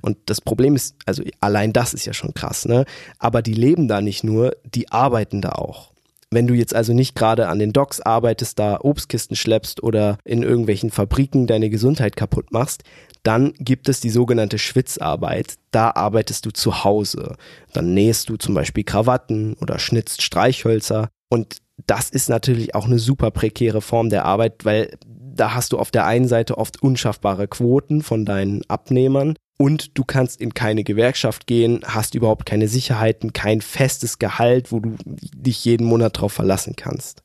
Und 0.00 0.18
das 0.26 0.40
Problem 0.40 0.76
ist, 0.76 0.96
also 1.06 1.22
allein 1.40 1.72
das 1.72 1.94
ist 1.94 2.04
ja 2.04 2.12
schon 2.12 2.34
krass, 2.34 2.66
ne? 2.66 2.84
Aber 3.18 3.42
die 3.42 3.54
leben 3.54 3.88
da 3.88 4.00
nicht 4.00 4.22
nur, 4.22 4.56
die 4.64 4.90
arbeiten 4.90 5.40
da 5.40 5.50
auch. 5.52 5.92
Wenn 6.30 6.46
du 6.46 6.52
jetzt 6.52 6.74
also 6.74 6.92
nicht 6.92 7.14
gerade 7.14 7.48
an 7.48 7.58
den 7.58 7.72
Docks 7.72 8.00
arbeitest, 8.00 8.58
da 8.58 8.78
Obstkisten 8.82 9.34
schleppst 9.34 9.82
oder 9.82 10.18
in 10.24 10.42
irgendwelchen 10.42 10.90
Fabriken 10.90 11.46
deine 11.46 11.70
Gesundheit 11.70 12.16
kaputt 12.16 12.52
machst, 12.52 12.82
dann 13.28 13.52
gibt 13.58 13.90
es 13.90 14.00
die 14.00 14.08
sogenannte 14.08 14.56
Schwitzarbeit. 14.56 15.56
Da 15.70 15.90
arbeitest 15.90 16.46
du 16.46 16.50
zu 16.50 16.82
Hause. 16.82 17.36
Dann 17.74 17.92
nähst 17.92 18.30
du 18.30 18.38
zum 18.38 18.54
Beispiel 18.54 18.84
Krawatten 18.84 19.52
oder 19.60 19.78
schnitzt 19.78 20.22
Streichhölzer. 20.22 21.10
Und 21.28 21.58
das 21.86 22.08
ist 22.08 22.30
natürlich 22.30 22.74
auch 22.74 22.86
eine 22.86 22.98
super 22.98 23.30
prekäre 23.30 23.82
Form 23.82 24.08
der 24.08 24.24
Arbeit, 24.24 24.64
weil 24.64 24.96
da 25.06 25.52
hast 25.52 25.74
du 25.74 25.78
auf 25.78 25.90
der 25.90 26.06
einen 26.06 26.26
Seite 26.26 26.56
oft 26.56 26.82
unschaffbare 26.82 27.48
Quoten 27.48 28.00
von 28.00 28.24
deinen 28.24 28.62
Abnehmern 28.66 29.36
und 29.58 29.98
du 29.98 30.04
kannst 30.04 30.40
in 30.40 30.54
keine 30.54 30.82
Gewerkschaft 30.82 31.46
gehen, 31.46 31.82
hast 31.84 32.14
überhaupt 32.14 32.46
keine 32.46 32.66
Sicherheiten, 32.66 33.34
kein 33.34 33.60
festes 33.60 34.18
Gehalt, 34.18 34.72
wo 34.72 34.80
du 34.80 34.96
dich 35.04 35.66
jeden 35.66 35.86
Monat 35.86 36.18
drauf 36.18 36.32
verlassen 36.32 36.76
kannst. 36.76 37.22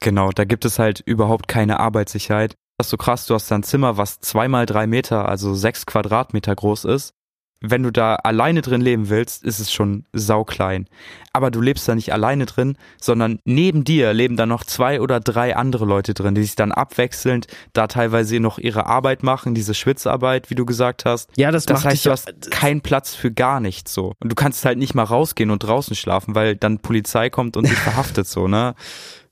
Genau, 0.00 0.30
da 0.30 0.44
gibt 0.44 0.64
es 0.64 0.78
halt 0.78 1.00
überhaupt 1.00 1.48
keine 1.48 1.80
Arbeitssicherheit. 1.80 2.54
Das 2.78 2.88
ist 2.88 2.90
so 2.90 2.96
krass, 2.96 3.26
du 3.26 3.34
hast 3.34 3.50
da 3.50 3.54
ein 3.54 3.62
Zimmer, 3.62 3.96
was 3.96 4.20
zweimal 4.20 4.66
drei 4.66 4.86
Meter, 4.86 5.28
also 5.28 5.54
sechs 5.54 5.86
Quadratmeter 5.86 6.54
groß 6.54 6.84
ist 6.84 7.14
wenn 7.60 7.82
du 7.82 7.90
da 7.90 8.16
alleine 8.16 8.62
drin 8.62 8.80
leben 8.80 9.08
willst, 9.08 9.44
ist 9.44 9.58
es 9.58 9.72
schon 9.72 10.04
sauklein. 10.12 10.88
Aber 11.32 11.50
du 11.50 11.60
lebst 11.60 11.88
da 11.88 11.94
nicht 11.94 12.12
alleine 12.12 12.46
drin, 12.46 12.76
sondern 13.00 13.38
neben 13.44 13.84
dir 13.84 14.12
leben 14.12 14.36
da 14.36 14.46
noch 14.46 14.64
zwei 14.64 15.00
oder 15.00 15.20
drei 15.20 15.56
andere 15.56 15.84
Leute 15.84 16.14
drin, 16.14 16.34
die 16.34 16.42
sich 16.42 16.54
dann 16.54 16.72
abwechselnd 16.72 17.46
da 17.72 17.86
teilweise 17.86 18.40
noch 18.40 18.58
ihre 18.58 18.86
Arbeit 18.86 19.22
machen, 19.22 19.54
diese 19.54 19.74
Schwitzarbeit, 19.74 20.50
wie 20.50 20.54
du 20.54 20.66
gesagt 20.66 21.04
hast. 21.04 21.30
Ja, 21.36 21.50
das, 21.50 21.66
das 21.66 21.84
heißt, 21.84 22.06
du 22.06 22.10
hast 22.10 22.50
keinen 22.50 22.82
Platz 22.82 23.14
für 23.14 23.32
gar 23.32 23.60
nichts 23.60 23.92
so. 23.92 24.12
Und 24.20 24.30
du 24.30 24.34
kannst 24.34 24.64
halt 24.64 24.78
nicht 24.78 24.94
mal 24.94 25.04
rausgehen 25.04 25.50
und 25.50 25.60
draußen 25.60 25.96
schlafen, 25.96 26.34
weil 26.34 26.56
dann 26.56 26.80
Polizei 26.80 27.30
kommt 27.30 27.56
und 27.56 27.64
dich 27.64 27.78
verhaftet 27.78 28.26
so, 28.26 28.48
ne? 28.48 28.74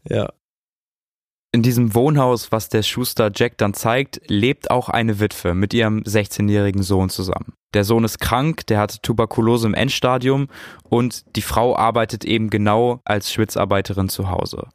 Ja. 0.07 0.29
In 1.55 1.63
diesem 1.63 1.95
Wohnhaus, 1.95 2.51
was 2.51 2.69
der 2.69 2.83
Schuster 2.83 3.31
Jack 3.33 3.59
dann 3.59 3.75
zeigt, 3.75 4.21
lebt 4.27 4.73
auch 4.73 4.89
eine 4.89 5.21
Witwe 5.21 5.55
mit 5.55 5.73
ihrem 5.73 6.01
16-jährigen 6.01 6.83
Sohn 6.83 7.11
zusammen. 7.11 7.53
Der 7.75 7.85
Sohn 7.85 8.03
ist 8.03 8.19
krank, 8.19 8.67
der 8.67 8.81
hat 8.81 9.05
Tuberkulose 9.05 9.69
im 9.69 9.75
Endstadium 9.75 10.49
und 10.83 11.23
die 11.37 11.43
Frau 11.43 11.77
arbeitet 11.77 12.25
eben 12.25 12.51
genau 12.51 13.03
als 13.05 13.33
Schwitzarbeiterin 13.33 14.09
zu 14.09 14.31
Hause. 14.31 14.67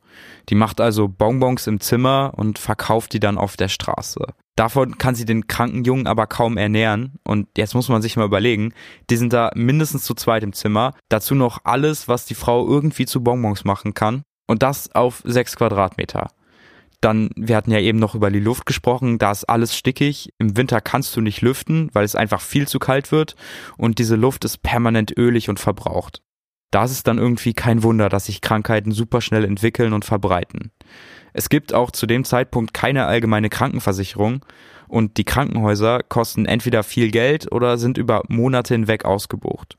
Die 0.47 0.55
macht 0.55 0.79
also 0.79 1.09
Bonbons 1.09 1.67
im 1.67 1.81
Zimmer 1.81 2.31
und 2.37 2.59
verkauft 2.59 3.11
die 3.11 3.19
dann 3.19 3.37
auf 3.37 3.57
der 3.57 3.67
Straße. 3.67 4.27
Davon 4.55 4.97
kann 4.97 5.15
sie 5.15 5.25
den 5.25 5.47
kranken 5.47 5.83
Jungen 5.83 6.07
aber 6.07 6.27
kaum 6.27 6.55
ernähren. 6.55 7.19
Und 7.25 7.49
jetzt 7.57 7.75
muss 7.75 7.89
man 7.89 8.01
sich 8.01 8.15
mal 8.15 8.23
überlegen, 8.23 8.73
die 9.09 9.17
sind 9.17 9.33
da 9.33 9.51
mindestens 9.53 10.05
zu 10.05 10.13
zweit 10.13 10.43
im 10.43 10.53
Zimmer. 10.53 10.93
Dazu 11.09 11.35
noch 11.35 11.59
alles, 11.65 12.07
was 12.07 12.25
die 12.25 12.35
Frau 12.35 12.65
irgendwie 12.65 13.05
zu 13.05 13.21
Bonbons 13.21 13.65
machen 13.65 13.93
kann. 13.93 14.23
Und 14.47 14.63
das 14.63 14.95
auf 14.95 15.21
sechs 15.25 15.57
Quadratmeter. 15.57 16.29
Dann, 17.01 17.29
wir 17.35 17.55
hatten 17.55 17.71
ja 17.71 17.79
eben 17.79 17.99
noch 17.99 18.15
über 18.15 18.29
die 18.29 18.39
Luft 18.39 18.65
gesprochen, 18.65 19.19
da 19.19 19.31
ist 19.31 19.45
alles 19.45 19.75
stickig. 19.75 20.33
Im 20.37 20.57
Winter 20.57 20.81
kannst 20.81 21.15
du 21.15 21.21
nicht 21.21 21.41
lüften, 21.41 21.89
weil 21.93 22.03
es 22.03 22.15
einfach 22.15 22.41
viel 22.41 22.67
zu 22.67 22.79
kalt 22.79 23.11
wird 23.11 23.35
und 23.77 23.99
diese 23.99 24.15
Luft 24.15 24.43
ist 24.43 24.61
permanent 24.61 25.17
ölig 25.17 25.49
und 25.49 25.59
verbraucht. 25.59 26.21
Da 26.71 26.83
ist 26.83 26.91
es 26.91 27.03
dann 27.03 27.17
irgendwie 27.17 27.53
kein 27.53 27.83
Wunder, 27.83 28.09
dass 28.09 28.25
sich 28.25 28.41
Krankheiten 28.41 28.91
super 28.91 29.21
schnell 29.21 29.43
entwickeln 29.43 29.93
und 29.93 30.05
verbreiten. 30.05 30.71
Es 31.33 31.49
gibt 31.49 31.73
auch 31.73 31.91
zu 31.91 32.05
dem 32.05 32.25
Zeitpunkt 32.25 32.73
keine 32.73 33.05
allgemeine 33.05 33.49
Krankenversicherung 33.49 34.45
und 34.87 35.17
die 35.17 35.23
Krankenhäuser 35.23 36.01
kosten 36.03 36.45
entweder 36.45 36.83
viel 36.83 37.11
Geld 37.11 37.51
oder 37.51 37.77
sind 37.77 37.97
über 37.97 38.23
Monate 38.27 38.73
hinweg 38.73 39.05
ausgebucht. 39.05 39.77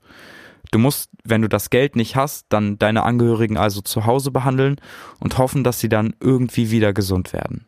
Du 0.71 0.79
musst, 0.79 1.09
wenn 1.23 1.41
du 1.41 1.49
das 1.49 1.69
Geld 1.69 1.97
nicht 1.97 2.15
hast, 2.15 2.45
dann 2.49 2.79
deine 2.79 3.03
Angehörigen 3.03 3.57
also 3.57 3.81
zu 3.81 4.05
Hause 4.05 4.31
behandeln 4.31 4.77
und 5.19 5.37
hoffen, 5.37 5.63
dass 5.65 5.79
sie 5.79 5.89
dann 5.89 6.15
irgendwie 6.21 6.71
wieder 6.71 6.93
gesund 6.93 7.33
werden. 7.33 7.67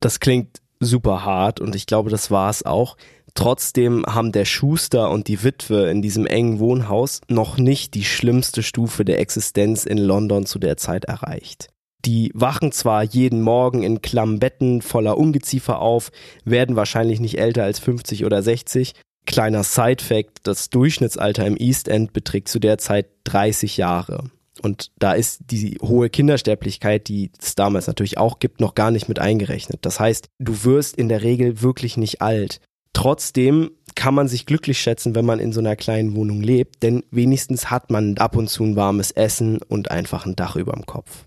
Das 0.00 0.20
klingt 0.20 0.62
super 0.78 1.24
hart 1.24 1.60
und 1.60 1.74
ich 1.74 1.86
glaube, 1.86 2.10
das 2.10 2.30
war 2.30 2.48
es 2.48 2.64
auch. 2.64 2.96
Trotzdem 3.34 4.04
haben 4.06 4.30
der 4.30 4.44
Schuster 4.44 5.10
und 5.10 5.26
die 5.26 5.42
Witwe 5.42 5.90
in 5.90 6.02
diesem 6.02 6.26
engen 6.26 6.58
Wohnhaus 6.58 7.22
noch 7.28 7.56
nicht 7.56 7.94
die 7.94 8.04
schlimmste 8.04 8.62
Stufe 8.62 9.04
der 9.04 9.20
Existenz 9.20 9.84
in 9.84 9.98
London 9.98 10.46
zu 10.46 10.58
der 10.58 10.76
Zeit 10.76 11.06
erreicht. 11.06 11.68
Die 12.04 12.30
wachen 12.34 12.72
zwar 12.72 13.04
jeden 13.04 13.42
Morgen 13.42 13.82
in 13.82 14.02
klammen 14.02 14.38
Betten 14.38 14.82
voller 14.82 15.16
Ungeziefer 15.16 15.80
auf, 15.80 16.10
werden 16.44 16.76
wahrscheinlich 16.76 17.20
nicht 17.20 17.38
älter 17.38 17.64
als 17.64 17.78
50 17.78 18.24
oder 18.24 18.42
60, 18.42 18.94
Kleiner 19.26 19.62
Side-Fact, 19.62 20.40
das 20.42 20.70
Durchschnittsalter 20.70 21.46
im 21.46 21.56
East 21.56 21.88
End 21.88 22.12
beträgt 22.12 22.48
zu 22.48 22.58
der 22.58 22.78
Zeit 22.78 23.06
30 23.24 23.76
Jahre. 23.76 24.30
Und 24.60 24.90
da 24.98 25.12
ist 25.12 25.40
die 25.50 25.78
hohe 25.80 26.10
Kindersterblichkeit, 26.10 27.08
die 27.08 27.30
es 27.40 27.54
damals 27.54 27.86
natürlich 27.86 28.18
auch 28.18 28.38
gibt, 28.38 28.60
noch 28.60 28.74
gar 28.74 28.90
nicht 28.90 29.08
mit 29.08 29.18
eingerechnet. 29.18 29.80
Das 29.82 29.98
heißt, 29.98 30.28
du 30.38 30.64
wirst 30.64 30.96
in 30.96 31.08
der 31.08 31.22
Regel 31.22 31.62
wirklich 31.62 31.96
nicht 31.96 32.20
alt. 32.20 32.60
Trotzdem 32.92 33.70
kann 33.94 34.14
man 34.14 34.28
sich 34.28 34.46
glücklich 34.46 34.80
schätzen, 34.80 35.14
wenn 35.14 35.24
man 35.24 35.40
in 35.40 35.52
so 35.52 35.60
einer 35.60 35.76
kleinen 35.76 36.14
Wohnung 36.14 36.42
lebt, 36.42 36.82
denn 36.82 37.02
wenigstens 37.10 37.70
hat 37.70 37.90
man 37.90 38.18
ab 38.18 38.36
und 38.36 38.48
zu 38.48 38.64
ein 38.64 38.76
warmes 38.76 39.10
Essen 39.10 39.60
und 39.62 39.90
einfach 39.90 40.26
ein 40.26 40.36
Dach 40.36 40.56
über 40.56 40.72
dem 40.72 40.86
Kopf. 40.86 41.26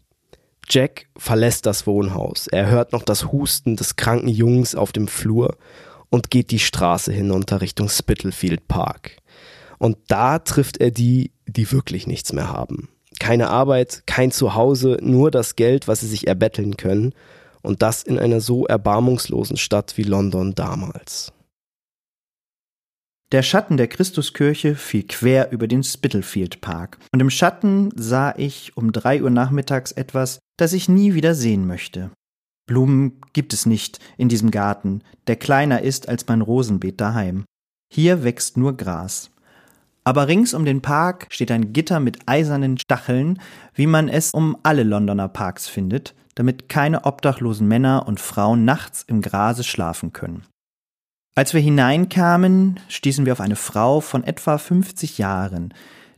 Jack 0.68 1.08
verlässt 1.18 1.66
das 1.66 1.86
Wohnhaus. 1.86 2.48
Er 2.48 2.70
hört 2.70 2.92
noch 2.92 3.04
das 3.04 3.32
Husten 3.32 3.76
des 3.76 3.96
kranken 3.96 4.30
Jungs 4.30 4.76
auf 4.76 4.92
dem 4.92 5.08
Flur 5.08 5.58
und 6.10 6.30
geht 6.30 6.52
die 6.52 6.60
Straße 6.60 7.12
hinunter 7.12 7.62
Richtung 7.62 7.90
Spitalfield 7.90 8.68
Park. 8.68 9.18
Und 9.78 9.98
da 10.08 10.40
trifft 10.40 10.78
er 10.78 10.92
die, 10.92 11.32
die 11.48 11.72
wirklich 11.72 12.08
nichts 12.08 12.34
mehr 12.34 12.50
haben. 12.50 12.90
Keine 13.20 13.50
Arbeit, 13.50 14.04
kein 14.06 14.32
Zuhause, 14.32 14.98
nur 15.02 15.32
das 15.32 15.56
Geld, 15.56 15.88
was 15.88 16.02
sie 16.02 16.08
sich 16.08 16.28
erbetteln 16.28 16.78
können. 16.78 17.14
Und 17.62 17.82
das 17.82 18.04
in 18.04 18.20
einer 18.20 18.42
so 18.42 18.66
erbarmungslosen 18.66 19.58
Stadt 19.58 19.98
wie 19.98 20.04
London 20.04 20.54
damals. 20.54 21.34
Der 23.32 23.42
Schatten 23.42 23.76
der 23.76 23.88
Christuskirche 23.88 24.76
fiel 24.76 25.04
quer 25.04 25.52
über 25.52 25.68
den 25.68 25.84
Spitalfield 25.84 26.62
Park. 26.62 27.00
Und 27.12 27.22
im 27.22 27.32
Schatten 27.32 27.90
sah 27.96 28.36
ich 28.38 28.78
um 28.78 28.92
drei 28.92 29.24
Uhr 29.24 29.32
nachmittags 29.32 29.92
etwas, 29.92 30.40
das 30.58 30.74
ich 30.74 30.88
nie 30.88 31.16
wieder 31.16 31.34
sehen 31.34 31.66
möchte. 31.66 32.12
Blumen 32.66 33.22
gibt 33.34 33.54
es 33.54 33.66
nicht 33.66 34.00
in 34.18 34.30
diesem 34.30 34.52
Garten, 34.52 35.02
der 35.28 35.36
kleiner 35.36 35.82
ist 35.82 36.10
als 36.10 36.28
mein 36.28 36.42
Rosenbeet 36.42 37.00
daheim. 37.00 37.46
Hier 37.94 38.24
wächst 38.24 38.58
nur 38.58 38.76
Gras. 38.76 39.32
Aber 40.04 40.28
rings 40.28 40.54
um 40.54 40.66
den 40.66 40.82
Park 40.82 41.28
steht 41.30 41.52
ein 41.52 41.74
Gitter 41.74 42.00
mit 42.00 42.20
eisernen 42.28 42.78
Stacheln, 42.78 43.40
wie 43.74 43.88
man 43.88 44.08
es 44.08 44.32
um 44.32 44.58
alle 44.64 44.84
Londoner 44.84 45.28
Parks 45.28 45.68
findet, 45.68 46.14
damit 46.36 46.70
keine 46.70 47.06
obdachlosen 47.06 47.68
Männer 47.68 48.08
und 48.08 48.20
Frauen 48.20 48.66
nachts 48.66 49.04
im 49.08 49.22
Grase 49.22 49.64
schlafen 49.64 50.14
können. 50.14 50.44
Als 51.34 51.54
wir 51.54 51.62
hineinkamen, 51.62 52.80
stießen 52.88 53.26
wir 53.26 53.34
auf 53.34 53.42
eine 53.42 53.56
Frau 53.56 54.00
von 54.00 54.24
etwa 54.24 54.58
50 54.58 55.18
Jahren, 55.18 55.74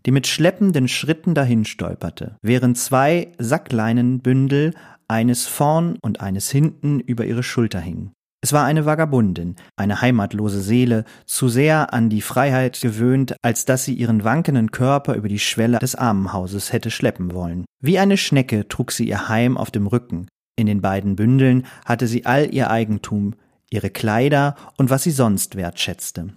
die 0.06 0.12
mit 0.12 0.28
schleppenden 0.28 0.88
Schritten 0.88 1.34
dahin 1.34 1.66
stolperte, 1.66 2.38
während 2.42 2.78
zwei 2.78 3.32
Sackleinenbündel 3.40 4.74
eines 5.08 5.48
vorn 5.48 5.98
und 6.02 6.22
eines 6.22 6.50
hinten 6.50 7.00
über 7.00 7.26
ihre 7.26 7.44
Schulter 7.44 7.80
hing. 7.80 8.12
Es 8.42 8.54
war 8.54 8.66
eine 8.66 8.86
Vagabundin, 8.86 9.56
eine 9.76 10.00
heimatlose 10.02 10.62
Seele, 10.62 11.06
zu 11.26 11.50
sehr 11.50 11.94
an 11.94 12.10
die 12.10 12.22
Freiheit 12.22 12.80
gewöhnt, 12.80 13.36
als 13.42 13.66
dass 13.66 13.84
sie 13.84 13.96
ihren 13.96 14.24
wankenden 14.24 14.72
Körper 14.72 15.16
über 15.16 15.28
die 15.28 15.40
Schwelle 15.40 15.80
des 15.80 15.96
Armenhauses 15.96 16.72
hätte 16.72 16.92
schleppen 16.92 17.34
wollen. 17.34 17.66
Wie 17.82 17.98
eine 17.98 18.16
Schnecke 18.16 18.68
trug 18.68 18.92
sie 18.92 19.08
ihr 19.08 19.28
Heim 19.28 19.58
auf 19.58 19.72
dem 19.72 19.88
Rücken. 19.88 20.28
In 20.56 20.68
den 20.68 20.82
beiden 20.82 21.16
Bündeln 21.16 21.66
hatte 21.86 22.08
sie 22.08 22.26
all 22.26 22.54
ihr 22.54 22.70
Eigentum, 22.70 23.34
ihre 23.72 23.90
Kleider 23.90 24.56
und 24.78 24.90
was 24.90 25.04
sie 25.04 25.12
sonst 25.12 25.56
wertschätzte. 25.56 26.34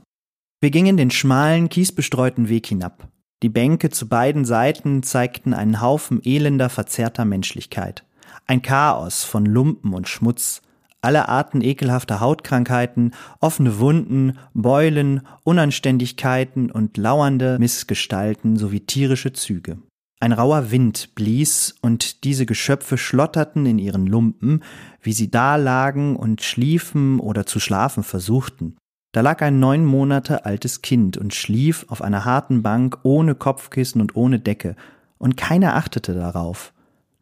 Wir 0.61 0.70
gingen 0.70 0.96
den 0.96 1.11
schmalen, 1.11 1.68
kiesbestreuten 1.68 2.48
Weg 2.48 2.66
hinab. 2.66 3.09
Die 3.42 3.48
Bänke 3.48 3.88
zu 3.88 4.09
beiden 4.09 4.44
Seiten 4.44 5.02
zeigten 5.02 5.54
einen 5.54 5.80
Haufen 5.80 6.20
elender, 6.22 6.68
verzerrter 6.68 7.24
Menschlichkeit. 7.24 8.04
Ein 8.50 8.62
Chaos 8.62 9.22
von 9.22 9.46
Lumpen 9.46 9.94
und 9.94 10.08
Schmutz, 10.08 10.60
alle 11.02 11.28
Arten 11.28 11.60
ekelhafter 11.60 12.18
Hautkrankheiten, 12.18 13.14
offene 13.38 13.78
Wunden, 13.78 14.38
Beulen, 14.54 15.20
Unanständigkeiten 15.44 16.68
und 16.68 16.96
lauernde 16.96 17.60
Missgestalten 17.60 18.56
sowie 18.56 18.80
tierische 18.80 19.32
Züge. 19.32 19.78
Ein 20.18 20.32
rauer 20.32 20.72
Wind 20.72 21.14
blies, 21.14 21.76
und 21.80 22.24
diese 22.24 22.44
Geschöpfe 22.44 22.98
schlotterten 22.98 23.66
in 23.66 23.78
ihren 23.78 24.08
Lumpen, 24.08 24.64
wie 25.00 25.12
sie 25.12 25.30
da 25.30 25.54
lagen 25.54 26.16
und 26.16 26.42
schliefen 26.42 27.20
oder 27.20 27.46
zu 27.46 27.60
schlafen 27.60 28.02
versuchten. 28.02 28.76
Da 29.12 29.20
lag 29.20 29.42
ein 29.42 29.60
neun 29.60 29.84
Monate 29.84 30.44
altes 30.44 30.82
Kind 30.82 31.16
und 31.16 31.34
schlief 31.34 31.86
auf 31.86 32.02
einer 32.02 32.24
harten 32.24 32.64
Bank 32.64 32.98
ohne 33.04 33.36
Kopfkissen 33.36 34.00
und 34.00 34.16
ohne 34.16 34.40
Decke, 34.40 34.74
und 35.18 35.36
keiner 35.36 35.76
achtete 35.76 36.14
darauf. 36.14 36.72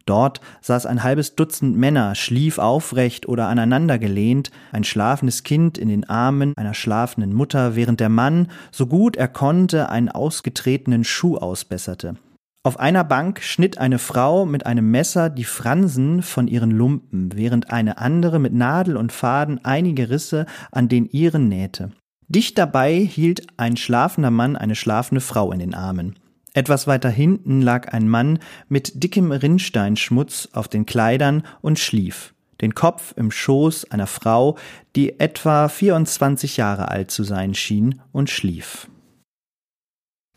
Dort 0.09 0.41
saß 0.61 0.87
ein 0.87 1.03
halbes 1.03 1.35
Dutzend 1.35 1.77
Männer, 1.77 2.15
schlief 2.15 2.57
aufrecht 2.57 3.29
oder 3.29 3.47
aneinandergelehnt, 3.47 4.49
ein 4.71 4.83
schlafendes 4.83 5.43
Kind 5.43 5.77
in 5.77 5.87
den 5.87 6.09
Armen 6.09 6.57
einer 6.57 6.73
schlafenden 6.73 7.31
Mutter, 7.31 7.75
während 7.75 7.99
der 7.99 8.09
Mann, 8.09 8.47
so 8.71 8.87
gut 8.87 9.17
er 9.17 9.27
konnte, 9.27 9.89
einen 9.89 10.09
ausgetretenen 10.09 11.03
Schuh 11.03 11.37
ausbesserte. 11.37 12.15
Auf 12.63 12.79
einer 12.79 13.03
Bank 13.03 13.43
schnitt 13.43 13.77
eine 13.77 13.99
Frau 13.99 14.47
mit 14.47 14.65
einem 14.65 14.89
Messer 14.89 15.29
die 15.29 15.43
Fransen 15.43 16.23
von 16.23 16.47
ihren 16.47 16.71
Lumpen, 16.71 17.29
während 17.35 17.69
eine 17.69 17.99
andere 17.99 18.39
mit 18.39 18.53
Nadel 18.53 18.97
und 18.97 19.11
Faden 19.11 19.63
einige 19.63 20.09
Risse 20.09 20.47
an 20.71 20.89
den 20.89 21.05
ihren 21.05 21.49
nähte. 21.49 21.91
Dicht 22.27 22.57
dabei 22.57 22.95
hielt 22.95 23.45
ein 23.57 23.77
schlafender 23.77 24.31
Mann 24.31 24.55
eine 24.55 24.75
schlafende 24.75 25.21
Frau 25.21 25.51
in 25.51 25.59
den 25.59 25.75
Armen. 25.75 26.15
Etwas 26.53 26.87
weiter 26.87 27.09
hinten 27.09 27.61
lag 27.61 27.93
ein 27.93 28.09
Mann 28.09 28.39
mit 28.67 29.03
dickem 29.03 29.31
Rinnsteinschmutz 29.31 30.49
auf 30.53 30.67
den 30.67 30.85
Kleidern 30.85 31.43
und 31.61 31.79
schlief, 31.79 32.33
den 32.61 32.73
Kopf 32.73 33.13
im 33.15 33.31
Schoß 33.31 33.91
einer 33.91 34.07
Frau, 34.07 34.57
die 34.95 35.19
etwa 35.19 35.69
24 35.69 36.57
Jahre 36.57 36.89
alt 36.89 37.11
zu 37.11 37.23
sein 37.23 37.53
schien 37.53 38.01
und 38.11 38.29
schlief. 38.29 38.87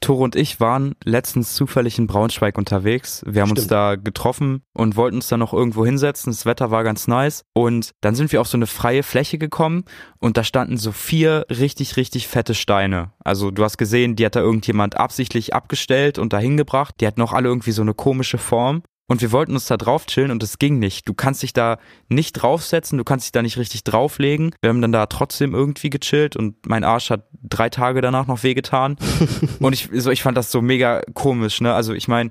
Tore 0.03 0.23
und 0.23 0.37
ich 0.37 0.61
waren 0.61 0.95
letztens 1.05 1.55
zufällig 1.55 1.99
in 1.99 2.07
Braunschweig 2.07 2.59
unterwegs. 2.59 3.23
Wir 3.27 3.43
haben 3.43 3.49
Stimmt. 3.49 3.61
uns 3.61 3.67
da 3.69 3.97
getroffen 3.97 4.63
und 4.75 4.97
wollten 4.97 5.17
uns 5.17 5.29
da 5.29 5.37
noch 5.37 5.55
irgendwo 5.55 5.87
hinsetzen. 5.87 6.33
Das 6.33 6.45
Wetter 6.45 6.71
war 6.71 6.85
ganz 6.85 7.09
nice. 7.09 7.45
Und 7.55 7.93
dann 8.03 8.15
sind 8.15 8.33
wir 8.33 8.41
auf 8.41 8.49
so 8.49 8.59
eine 8.59 8.67
freie 8.67 9.03
Fläche 9.03 9.39
gekommen 9.39 9.85
und 10.19 10.37
da 10.37 10.45
standen 10.45 10.77
so 10.77 10.93
vier 10.93 11.47
richtig, 11.49 11.97
richtig 11.97 12.29
fette 12.29 12.55
Steine. 12.55 13.13
Also 13.25 13.51
du 13.51 13.65
hast 13.65 13.79
gesehen, 13.79 14.17
die 14.17 14.27
hat 14.27 14.37
da 14.37 14.41
irgendjemand 14.41 14.97
absichtlich 14.97 15.55
abgestellt 15.55 16.19
und 16.19 16.33
dahin 16.33 16.57
gebracht. 16.57 16.97
Die 17.01 17.07
hatten 17.07 17.23
auch 17.23 17.33
alle 17.33 17.49
irgendwie 17.49 17.73
so 17.73 17.83
eine 17.83 17.95
komische 17.95 18.39
Form. 18.39 18.83
Und 19.13 19.21
wir 19.21 19.31
wollten 19.31 19.53
uns 19.53 19.67
da 19.67 19.77
drauf 19.77 20.07
chillen 20.07 20.31
und 20.31 20.43
es 20.43 20.59
ging 20.59 20.79
nicht. 20.79 21.07
Du 21.07 21.13
kannst 21.13 21.43
dich 21.43 21.53
da 21.53 21.77
nicht 22.09 22.33
draufsetzen, 22.33 22.97
du 22.97 23.05
kannst 23.05 23.27
dich 23.27 23.33
da 23.33 23.43
nicht 23.43 23.59
richtig 23.59 23.85
drauflegen. 23.85 24.55
Wir 24.63 24.71
haben 24.71 24.81
dann 24.81 24.91
da 24.91 25.05
trotzdem 25.05 25.53
irgendwie 25.53 25.91
gechillt 25.91 26.35
und 26.35 26.65
mein 26.67 26.83
Arsch 26.83 27.11
hat 27.11 27.27
drei 27.43 27.69
Tage 27.69 28.01
danach 28.01 28.27
noch 28.27 28.43
wehgetan. 28.43 28.97
und 29.61 29.75
ich, 29.75 29.91
so, 29.93 30.11
ich 30.11 30.23
fand 30.23 30.39
das 30.39 30.51
so 30.51 30.63
mega 30.63 31.03
komisch, 31.13 31.61
ne? 31.61 31.75
Also 31.75 31.93
ich 31.93 32.09
meine, 32.09 32.31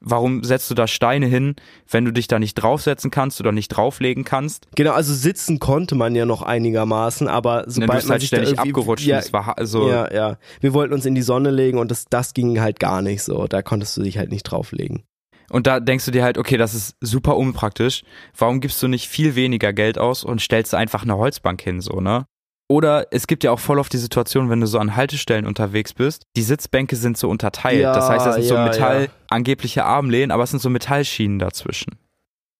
warum 0.00 0.42
setzt 0.42 0.68
du 0.68 0.74
da 0.74 0.88
Steine 0.88 1.26
hin, 1.26 1.54
wenn 1.88 2.04
du 2.04 2.12
dich 2.12 2.26
da 2.26 2.40
nicht 2.40 2.54
draufsetzen 2.54 3.12
kannst 3.12 3.38
oder 3.38 3.52
nicht 3.52 3.68
drauflegen 3.68 4.24
kannst? 4.24 4.66
Genau, 4.74 4.94
also 4.94 5.14
sitzen 5.14 5.60
konnte 5.60 5.94
man 5.94 6.16
ja 6.16 6.26
noch 6.26 6.42
einigermaßen, 6.42 7.28
aber 7.28 7.66
sobald 7.68 7.76
ja, 7.76 8.00
du 8.00 8.06
man 8.06 8.10
halt 8.10 8.20
sich 8.22 8.28
ständig 8.30 8.58
abgerutscht 8.58 9.06
ja, 9.06 9.18
es 9.20 9.32
war 9.32 9.56
also 9.58 9.88
ja, 9.88 10.12
ja. 10.12 10.38
Wir 10.58 10.74
wollten 10.74 10.92
uns 10.92 11.06
in 11.06 11.14
die 11.14 11.22
Sonne 11.22 11.52
legen 11.52 11.78
und 11.78 11.92
das, 11.92 12.06
das 12.10 12.34
ging 12.34 12.60
halt 12.60 12.80
gar 12.80 13.00
nicht 13.00 13.22
so. 13.22 13.46
Da 13.46 13.62
konntest 13.62 13.96
du 13.96 14.02
dich 14.02 14.18
halt 14.18 14.32
nicht 14.32 14.42
drauflegen. 14.42 15.04
Und 15.50 15.66
da 15.66 15.80
denkst 15.80 16.04
du 16.04 16.10
dir 16.10 16.24
halt, 16.24 16.38
okay, 16.38 16.56
das 16.56 16.74
ist 16.74 16.96
super 17.00 17.36
unpraktisch. 17.36 18.02
Warum 18.36 18.60
gibst 18.60 18.82
du 18.82 18.88
nicht 18.88 19.08
viel 19.08 19.34
weniger 19.34 19.72
Geld 19.72 19.98
aus 19.98 20.24
und 20.24 20.40
stellst 20.40 20.74
einfach 20.74 21.02
eine 21.02 21.16
Holzbank 21.16 21.62
hin, 21.62 21.80
so, 21.80 22.00
ne? 22.00 22.26
Oder 22.68 23.06
es 23.12 23.28
gibt 23.28 23.44
ja 23.44 23.52
auch 23.52 23.60
voll 23.60 23.78
oft 23.78 23.92
die 23.92 23.98
Situation, 23.98 24.50
wenn 24.50 24.60
du 24.60 24.66
so 24.66 24.78
an 24.80 24.96
Haltestellen 24.96 25.46
unterwegs 25.46 25.94
bist, 25.94 26.24
die 26.36 26.42
Sitzbänke 26.42 26.96
sind 26.96 27.16
so 27.16 27.28
unterteilt. 27.28 27.80
Ja, 27.80 27.94
das 27.94 28.08
heißt, 28.08 28.26
das 28.26 28.34
sind 28.36 28.44
ja, 28.44 28.48
so 28.48 28.58
Metall, 28.58 29.04
ja. 29.04 29.10
angebliche 29.28 29.84
Armlehnen, 29.84 30.32
aber 30.32 30.42
es 30.42 30.50
sind 30.50 30.60
so 30.60 30.68
Metallschienen 30.68 31.38
dazwischen. 31.38 31.96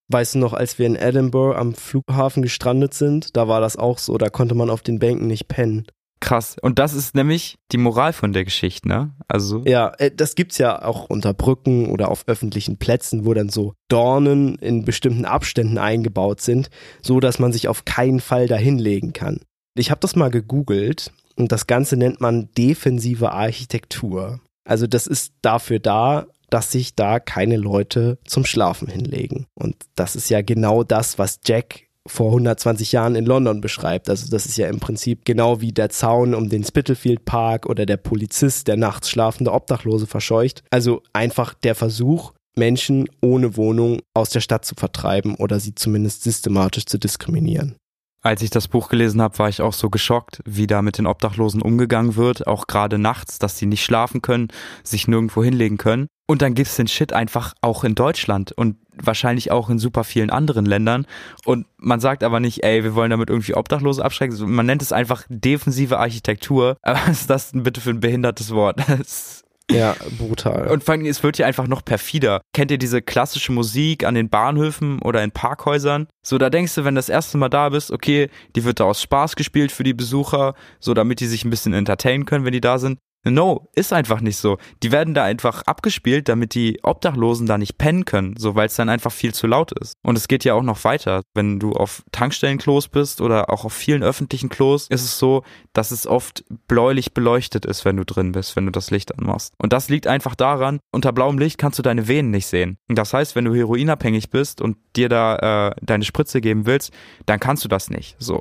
Weißt 0.09 0.37
du 0.37 0.39
noch, 0.39 0.53
als 0.53 0.79
wir 0.79 0.87
in 0.87 0.95
Edinburgh 0.95 1.59
am 1.59 1.75
Flughafen 1.75 2.43
gestrandet 2.43 2.95
sind, 2.95 3.37
da 3.37 3.49
war 3.49 3.61
das 3.61 3.77
auch 3.77 3.99
so, 3.99 4.17
da 4.17 4.29
konnte 4.29 4.55
man 4.55 4.71
auf 4.71 4.83
den 4.83 5.01
Bänken 5.01 5.27
nicht 5.27 5.49
pennen. 5.49 5.87
Krass. 6.21 6.57
Und 6.61 6.79
das 6.79 6.95
ist 6.95 7.15
nämlich 7.15 7.57
die 7.73 7.77
Moral 7.77 8.13
von 8.13 8.33
der 8.33 8.45
Geschichte, 8.45 8.89
ne? 8.89 9.15
Also. 9.29 9.63
Ja, 9.67 9.93
äh, 9.99 10.11
das 10.11 10.35
gibt's 10.35 10.59
ja 10.59 10.83
auch 10.83 11.05
unter 11.11 11.35
Brücken 11.35 11.91
oder 11.91 12.11
auf 12.11 12.25
öffentlichen 12.27 12.79
Plätzen, 12.79 13.27
wo 13.27 13.35
dann 13.35 13.51
so 13.51 13.75
Dornen 13.89 14.57
in 14.57 14.85
bestimmten 14.85 15.25
Abständen 15.25 15.79
eingebaut 15.79 16.41
sind, 16.41 16.71
so 17.03 17.21
dass 17.21 17.39
man 17.39 17.53
sich 17.53 17.69
auf 17.69 17.85
keinen 17.85 18.21
Fall 18.21 18.47
dahinlegen 18.47 19.13
kann. 19.13 19.41
Ich 19.75 19.91
habe 19.91 20.01
das 20.01 20.17
mal 20.17 20.31
gegoogelt 20.31 21.13
und 21.37 21.53
das 21.53 21.67
Ganze 21.67 21.97
nennt 21.97 22.21
man 22.21 22.49
defensive 22.57 23.33
Architektur. 23.33 24.41
Also 24.65 24.87
das 24.87 25.07
ist 25.07 25.35
dafür 25.43 25.79
da, 25.79 26.27
dass 26.51 26.73
sich 26.73 26.95
da 26.95 27.21
keine 27.21 27.57
Leute 27.57 28.19
zum 28.25 28.45
Schlafen 28.45 28.89
hinlegen. 28.89 29.47
Und 29.55 29.77
das 29.95 30.17
ist 30.17 30.31
ja 30.31 30.43
genau 30.43 30.83
das, 30.83 31.19
was 31.19 31.41
Jack 31.45 31.86
vor 32.09 32.29
120 32.29 32.93
Jahren 32.93 33.15
in 33.15 33.27
London 33.27 33.61
beschreibt. 33.61 34.09
Also 34.09 34.29
das 34.31 34.47
ist 34.47 34.57
ja 34.57 34.69
im 34.69 34.81
Prinzip 34.81 35.25
genau 35.25 35.61
wie 35.61 35.73
der 35.73 35.91
Zaun 35.91 36.35
um 36.35 36.49
den 36.49 36.65
Spitalfield 36.65 37.25
Park 37.25 37.67
oder 37.67 37.87
der 37.87 37.97
Polizist, 37.97 38.69
der 38.69 38.77
nachts 38.77 39.11
schlafende 39.11 39.53
Obdachlose 39.53 40.07
verscheucht. 40.07 40.63
Also 40.71 41.03
einfach 41.13 41.55
der 41.55 41.75
Versuch, 41.75 42.33
Menschen 42.57 43.09
ohne 43.21 43.57
Wohnung 43.57 44.01
aus 44.15 44.31
der 44.31 44.41
Stadt 44.41 44.65
zu 44.65 44.75
vertreiben 44.75 45.35
oder 45.35 45.61
sie 45.61 45.75
zumindest 45.75 46.23
systematisch 46.23 46.87
zu 46.87 46.99
diskriminieren. 46.99 47.77
Als 48.23 48.43
ich 48.43 48.51
das 48.51 48.67
Buch 48.67 48.89
gelesen 48.89 49.23
habe, 49.23 49.39
war 49.39 49.49
ich 49.49 49.61
auch 49.61 49.73
so 49.73 49.89
geschockt, 49.89 50.41
wie 50.45 50.67
da 50.67 50.83
mit 50.83 50.99
den 50.99 51.07
Obdachlosen 51.07 51.63
umgegangen 51.63 52.17
wird, 52.17 52.47
auch 52.49 52.67
gerade 52.67 52.99
nachts, 52.99 53.39
dass 53.39 53.57
sie 53.57 53.67
nicht 53.67 53.85
schlafen 53.85 54.21
können, 54.21 54.49
sich 54.83 55.07
nirgendwo 55.07 55.45
hinlegen 55.45 55.77
können. 55.77 56.09
Und 56.27 56.43
dann 56.43 56.55
gibt's 56.55 56.75
den 56.75 56.89
Shit 56.89 57.13
einfach 57.13 57.55
auch 57.61 57.85
in 57.85 57.95
Deutschland 57.95 58.51
und 58.51 58.79
wahrscheinlich 59.03 59.51
auch 59.51 59.71
in 59.71 59.79
super 59.79 60.05
vielen 60.05 60.31
anderen 60.31 60.67
Ländern. 60.67 61.07
Und 61.45 61.67
man 61.77 62.01
sagt 62.01 62.23
aber 62.23 62.41
nicht, 62.41 62.65
ey, 62.65 62.85
wir 62.85 62.95
wollen 62.95 63.11
damit 63.11 63.31
irgendwie 63.31 63.55
Obdachlose 63.55 64.05
abschrecken. 64.05 64.37
Man 64.51 64.67
nennt 64.67 64.83
es 64.83 64.93
einfach 64.93 65.25
defensive 65.29 65.99
Architektur. 65.99 66.77
Aber 66.83 67.01
was 67.07 67.21
ist 67.21 67.31
das 67.31 67.53
denn 67.53 67.63
bitte 67.63 67.81
für 67.81 67.91
ein 67.91 68.01
behindertes 68.01 68.53
Wort? 68.53 68.81
Ja, 69.69 69.97
brutal. 70.17 70.69
Und 70.69 70.85
vor 70.85 70.95
allem, 70.95 71.05
es 71.07 71.25
wird 71.25 71.39
ja 71.39 71.47
einfach 71.47 71.67
noch 71.67 71.85
perfider. 71.85 72.41
Kennt 72.53 72.71
ihr 72.71 72.79
diese 72.79 73.03
klassische 73.03 73.51
Musik 73.51 74.05
an 74.05 74.15
den 74.15 74.29
Bahnhöfen 74.29 75.03
oder 75.03 75.25
in 75.25 75.33
Parkhäusern? 75.33 76.07
So, 76.25 76.39
da 76.39 76.51
denkst 76.51 76.75
du, 76.77 76.85
wenn 76.85 76.95
das 76.95 77.09
erste 77.09 77.37
Mal 77.37 77.49
da 77.49 77.71
bist, 77.71 77.91
okay, 77.91 78.31
die 78.55 78.63
wird 78.63 78.79
da 78.79 78.85
aus 78.85 79.03
Spaß 79.03 79.35
gespielt 79.35 79.73
für 79.73 79.83
die 79.83 79.95
Besucher, 79.95 80.55
so 80.79 80.95
damit 80.95 81.19
die 81.19 81.27
sich 81.27 81.45
ein 81.45 81.51
bisschen 81.51 81.75
entertainen 81.75 82.27
können, 82.27 82.45
wenn 82.45 82.53
die 82.53 82.61
da 82.61 82.79
sind. 82.79 82.99
No, 83.31 83.69
ist 83.75 83.93
einfach 83.93 84.21
nicht 84.21 84.37
so. 84.37 84.59
Die 84.85 84.93
werden 84.93 85.13
da 85.13 85.25
einfach 85.25 85.63
abgespielt, 85.63 86.29
damit 86.29 86.55
die 86.55 86.79
Obdachlosen 86.85 87.47
da 87.47 87.59
nicht 87.59 87.77
pennen 87.77 88.05
können, 88.05 88.37
so 88.39 88.55
weil 88.55 88.67
es 88.67 88.77
dann 88.77 88.89
einfach 88.89 89.11
viel 89.11 89.35
zu 89.35 89.49
laut 89.49 89.73
ist. 89.73 89.95
Und 90.03 90.17
es 90.17 90.29
geht 90.29 90.45
ja 90.45 90.55
auch 90.55 90.63
noch 90.63 90.85
weiter. 90.85 91.23
Wenn 91.35 91.59
du 91.59 91.73
auf 91.73 92.05
Tankstellenklos 92.13 92.89
bist 92.89 93.21
oder 93.21 93.51
auch 93.51 93.65
auf 93.65 93.73
vielen 93.73 94.05
öffentlichen 94.05 94.49
Klos, 94.49 94.87
ist 94.89 95.03
es 95.03 95.19
so, 95.19 95.43
dass 95.73 95.91
es 95.91 96.07
oft 96.07 96.45
bläulich 96.69 97.15
beleuchtet 97.15 97.67
ist, 97.67 97.85
wenn 97.85 97.97
du 97.97 98.05
drin 98.05 98.31
bist, 98.31 98.55
wenn 98.55 98.67
du 98.67 98.73
das 98.73 98.93
Licht 98.93 99.19
anmachst. 99.19 99.53
Und 99.59 99.73
das 99.73 99.89
liegt 99.89 100.07
einfach 100.07 100.37
daran, 100.37 100.79
unter 100.93 101.13
blauem 101.13 101.39
Licht 101.39 101.59
kannst 101.59 101.81
du 101.81 101.83
deine 101.83 102.07
Venen 102.07 102.31
nicht 102.31 102.47
sehen. 102.47 102.79
Und 102.89 102.97
das 102.97 103.13
heißt, 103.13 103.35
wenn 103.35 103.45
du 103.45 103.55
heroinabhängig 103.55 104.31
bist 104.31 104.61
und 104.61 104.77
dir 104.95 105.09
da 105.09 105.71
äh, 105.71 105.75
deine 105.83 106.05
Spritze 106.05 106.41
geben 106.41 106.67
willst, 106.67 106.93
dann 107.27 107.41
kannst 107.41 107.65
du 107.65 107.69
das 107.69 107.91
nicht. 107.91 108.15
So. 108.21 108.41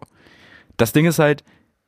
Das 0.77 0.91
Ding 0.91 1.05
ist 1.05 1.19
halt, 1.19 1.43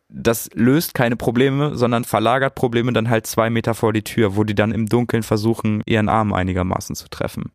das 0.09 0.49
löst 0.53 0.93
keine 0.93 1.15
Probleme, 1.15 1.75
sondern 1.75 2.03
verlagert 2.03 2.55
Probleme 2.55 2.93
dann 2.93 3.09
halt 3.09 3.27
zwei 3.27 3.49
Meter 3.49 3.73
vor 3.73 3.93
die 3.93 4.03
Tür, 4.03 4.35
wo 4.35 4.43
die 4.43 4.55
dann 4.55 4.71
im 4.71 4.87
Dunkeln 4.87 5.23
versuchen, 5.23 5.81
ihren 5.85 6.09
Arm 6.09 6.33
einigermaßen 6.33 6.95
zu 6.95 7.09
treffen. 7.09 7.51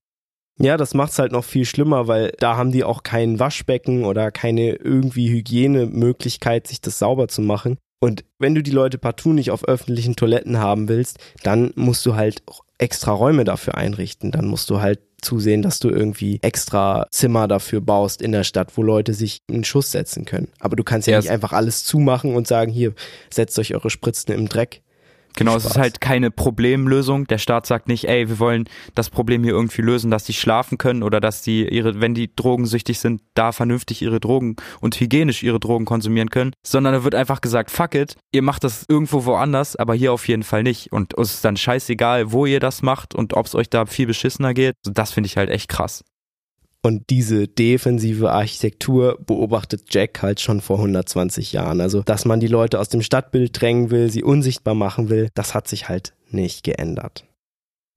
Ja, 0.59 0.77
das 0.77 0.95
macht's 0.95 1.19
halt 1.19 1.33
noch 1.33 1.45
viel 1.45 1.65
schlimmer, 1.65 2.09
weil 2.09 2.33
da 2.39 2.57
haben 2.57 2.73
die 2.73 2.85
auch 2.85 3.03
kein 3.03 3.41
Waschbecken 3.41 4.05
oder 4.05 4.31
keine 4.31 4.75
irgendwie 4.75 5.31
Hygienemöglichkeit, 5.31 6.67
sich 6.67 6.81
das 6.81 6.99
sauber 6.99 7.29
zu 7.29 7.41
machen. 7.41 7.79
Und 8.01 8.25
wenn 8.39 8.55
du 8.55 8.63
die 8.63 8.71
Leute 8.71 8.99
partout 8.99 9.33
nicht 9.33 9.51
auf 9.51 9.65
öffentlichen 9.65 10.17
Toiletten 10.17 10.59
haben 10.59 10.89
willst, 10.89 11.19
dann 11.43 11.73
musst 11.77 12.05
du 12.05 12.17
halt 12.17 12.43
extra 12.79 13.13
Räume 13.13 13.45
dafür 13.45 13.77
einrichten. 13.77 14.31
Dann 14.33 14.47
musst 14.47 14.69
du 14.71 14.81
halt 14.81 15.01
zusehen, 15.23 15.63
dass 15.63 15.79
du 15.79 15.89
irgendwie 15.89 16.39
extra 16.43 17.07
Zimmer 17.11 17.49
dafür 17.49 17.81
baust 17.81 18.21
in 18.21 18.33
der 18.33 18.45
Stadt, 18.45 18.77
wo 18.77 18.83
Leute 18.83 19.15
sich 19.15 19.43
einen 19.51 19.65
Schuss 19.65 19.91
setzen 19.93 20.25
können. 20.25 20.49
Aber 20.61 20.77
du 20.77 20.85
kannst 20.85 21.09
ja, 21.09 21.15
ja 21.15 21.21
nicht 21.21 21.31
einfach 21.31 21.53
alles 21.53 21.85
zumachen 21.85 22.35
und 22.35 22.47
sagen, 22.47 22.73
hier, 22.73 22.93
setzt 23.31 23.59
euch 23.59 23.75
eure 23.75 23.91
Spritzen 23.91 24.35
im 24.35 24.49
Dreck. 24.49 24.83
Genau, 25.37 25.57
es 25.57 25.65
ist 25.65 25.79
halt 25.79 26.01
keine 26.01 26.31
Problemlösung. 26.31 27.27
Der 27.27 27.39
Staat 27.39 27.67
sagt 27.67 27.89
nicht, 27.89 28.09
ey, 28.09 28.29
wir 28.29 28.39
wollen 28.39 28.69
das 28.95 29.11
Problem 29.11 29.43
hier 29.45 29.53
irgendwie 29.53 29.83
lösen, 29.83 30.11
dass 30.11 30.25
die 30.25 30.33
schlafen 30.33 30.79
können 30.79 31.03
oder 31.03 31.21
dass 31.21 31.43
die 31.43 31.69
ihre, 31.69 32.01
wenn 32.01 32.15
die 32.15 32.35
drogensüchtig 32.35 32.99
sind, 32.99 33.23
da 33.35 33.53
vernünftig 33.53 34.03
ihre 34.03 34.21
Drogen 34.21 34.57
und 34.81 34.99
hygienisch 34.99 35.43
ihre 35.43 35.61
Drogen 35.61 35.85
konsumieren 35.85 36.31
können, 36.31 36.53
sondern 36.67 36.95
da 36.95 37.05
wird 37.05 37.15
einfach 37.15 37.41
gesagt, 37.41 37.71
fuck 37.71 37.95
it, 37.95 38.17
ihr 38.33 38.43
macht 38.43 38.65
das 38.65 38.85
irgendwo 38.89 39.25
woanders, 39.25 39.77
aber 39.77 39.95
hier 39.95 40.13
auf 40.13 40.29
jeden 40.29 40.43
Fall 40.43 40.63
nicht. 40.63 40.93
Und 40.93 41.17
es 41.19 41.35
ist 41.35 41.45
dann 41.45 41.57
scheißegal, 41.57 42.33
wo 42.33 42.47
ihr 42.47 42.61
das 42.61 42.83
macht 42.83 43.15
und 43.15 43.35
ob 43.35 43.47
es 43.47 43.55
euch 43.55 43.71
da 43.71 43.87
viel 43.87 44.07
beschissener 44.07 44.55
geht. 44.55 44.75
Das 44.85 45.13
finde 45.13 45.27
ich 45.29 45.37
halt 45.37 45.51
echt 45.51 45.69
krass. 45.69 46.03
Und 46.85 47.11
diese 47.11 47.47
defensive 47.47 48.33
Architektur 48.33 49.17
beobachtet 49.25 49.85
Jack 49.91 50.21
halt 50.21 50.41
schon 50.41 50.61
vor 50.61 50.79
120 50.79 51.53
Jahren. 51.53 51.81
Also, 51.81 52.03
dass 52.03 52.25
man 52.25 52.41
die 52.41 52.49
Leute 52.49 52.81
aus 52.81 52.89
dem 52.89 53.03
Stadtbild 53.03 53.61
drängen 53.61 53.91
will, 53.91 54.11
sie 54.11 54.25
unsichtbar 54.25 54.75
machen 54.75 55.09
will, 55.09 55.29
das 55.35 55.55
hat 55.55 55.69
sich 55.69 55.89
halt 55.89 56.13
nicht 56.31 56.65
geändert. 56.65 57.25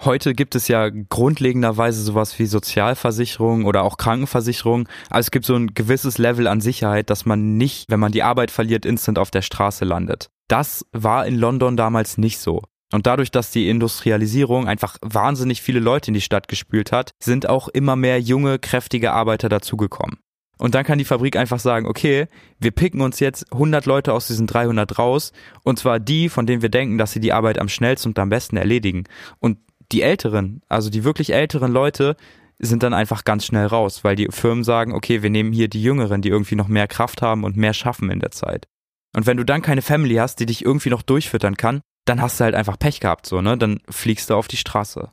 Heute 0.04 0.34
gibt 0.34 0.56
es 0.56 0.68
ja 0.68 0.90
grundlegenderweise 0.90 2.04
sowas 2.04 2.38
wie 2.38 2.46
Sozialversicherung 2.46 3.66
oder 3.66 3.84
auch 3.84 3.98
Krankenversicherung. 3.98 4.90
Also 5.10 5.28
es 5.28 5.32
gibt 5.32 5.46
so 5.46 5.56
ein 5.56 5.74
gewisses 5.74 6.18
Level 6.18 6.48
an 6.48 6.60
Sicherheit, 6.60 7.10
dass 7.10 7.26
man 7.26 7.58
nicht, 7.58 7.90
wenn 7.90 8.00
man 8.00 8.12
die 8.12 8.22
Arbeit 8.22 8.52
verliert, 8.52 8.86
instant 8.86 9.18
auf 9.18 9.32
der 9.32 9.42
Straße 9.42 9.86
landet. 9.86 10.30
Das 10.48 10.86
war 10.92 11.26
in 11.26 11.36
London 11.36 11.78
damals 11.78 12.18
nicht 12.18 12.40
so. 12.40 12.62
Und 12.96 13.08
dadurch, 13.08 13.30
dass 13.30 13.52
die 13.52 13.68
Industrialisierung 13.68 14.70
einfach 14.70 14.96
wahnsinnig 15.02 15.62
viele 15.62 15.82
Leute 15.82 16.12
in 16.12 16.14
die 16.14 16.22
Stadt 16.22 16.48
gespült 16.48 16.94
hat, 16.94 17.12
sind 17.22 17.50
auch 17.50 17.68
immer 17.68 17.98
mehr 17.98 18.22
junge, 18.22 18.58
kräftige 18.58 19.12
Arbeiter 19.12 19.50
dazugekommen. 19.50 20.20
Und 20.58 20.76
dann 20.76 20.86
kann 20.86 20.98
die 20.98 21.04
Fabrik 21.04 21.36
einfach 21.36 21.60
sagen, 21.60 21.88
okay, 21.88 22.28
wir 22.58 22.72
picken 22.72 23.02
uns 23.02 23.20
jetzt 23.20 23.52
100 23.52 23.86
Leute 23.86 24.14
aus 24.14 24.28
diesen 24.28 24.48
300 24.48 24.98
raus, 24.98 25.34
und 25.64 25.78
zwar 25.78 26.00
die, 26.00 26.30
von 26.30 26.46
denen 26.46 26.62
wir 26.62 26.70
denken, 26.70 26.98
dass 26.98 27.12
sie 27.12 27.20
die 27.20 27.34
Arbeit 27.34 27.60
am 27.60 27.68
schnellsten 27.68 28.12
und 28.12 28.20
am 28.20 28.30
besten 28.30 28.56
erledigen. 28.56 29.04
Und 29.40 29.58
die 29.92 30.02
Älteren, 30.02 30.62
also 30.70 30.90
die 30.90 31.04
wirklich 31.04 31.34
älteren 31.34 31.74
Leute, 31.74 32.16
sind 32.60 32.82
dann 32.82 32.94
einfach 32.94 33.26
ganz 33.26 33.46
schnell 33.46 33.66
raus, 33.66 34.06
weil 34.06 34.16
die 34.16 34.30
Firmen 34.30 34.64
sagen, 34.64 34.94
okay, 34.94 35.22
wir 35.22 35.30
nehmen 35.30 35.52
hier 35.52 35.68
die 35.68 35.84
Jüngeren, 35.84 36.22
die 36.22 36.30
irgendwie 36.30 36.56
noch 36.56 36.70
mehr 36.70 36.88
Kraft 36.88 37.22
haben 37.22 37.44
und 37.44 37.58
mehr 37.58 37.74
schaffen 37.74 38.10
in 38.10 38.22
der 38.22 38.32
Zeit. 38.32 38.70
Und 39.14 39.26
wenn 39.26 39.36
du 39.36 39.44
dann 39.44 39.62
keine 39.62 39.82
Family 39.82 40.16
hast, 40.16 40.40
die 40.40 40.46
dich 40.46 40.64
irgendwie 40.64 40.92
noch 40.92 41.02
durchfüttern 41.02 41.58
kann, 41.58 41.82
dann 42.06 42.22
hast 42.22 42.40
du 42.40 42.44
halt 42.44 42.56
einfach 42.56 42.80
Pech 42.80 43.00
gehabt, 43.00 43.26
so, 43.26 43.42
ne? 43.42 43.58
Dann 43.58 43.82
fliegst 43.90 44.30
du 44.30 44.36
auf 44.36 44.48
die 44.48 44.58
Straße. 44.58 45.12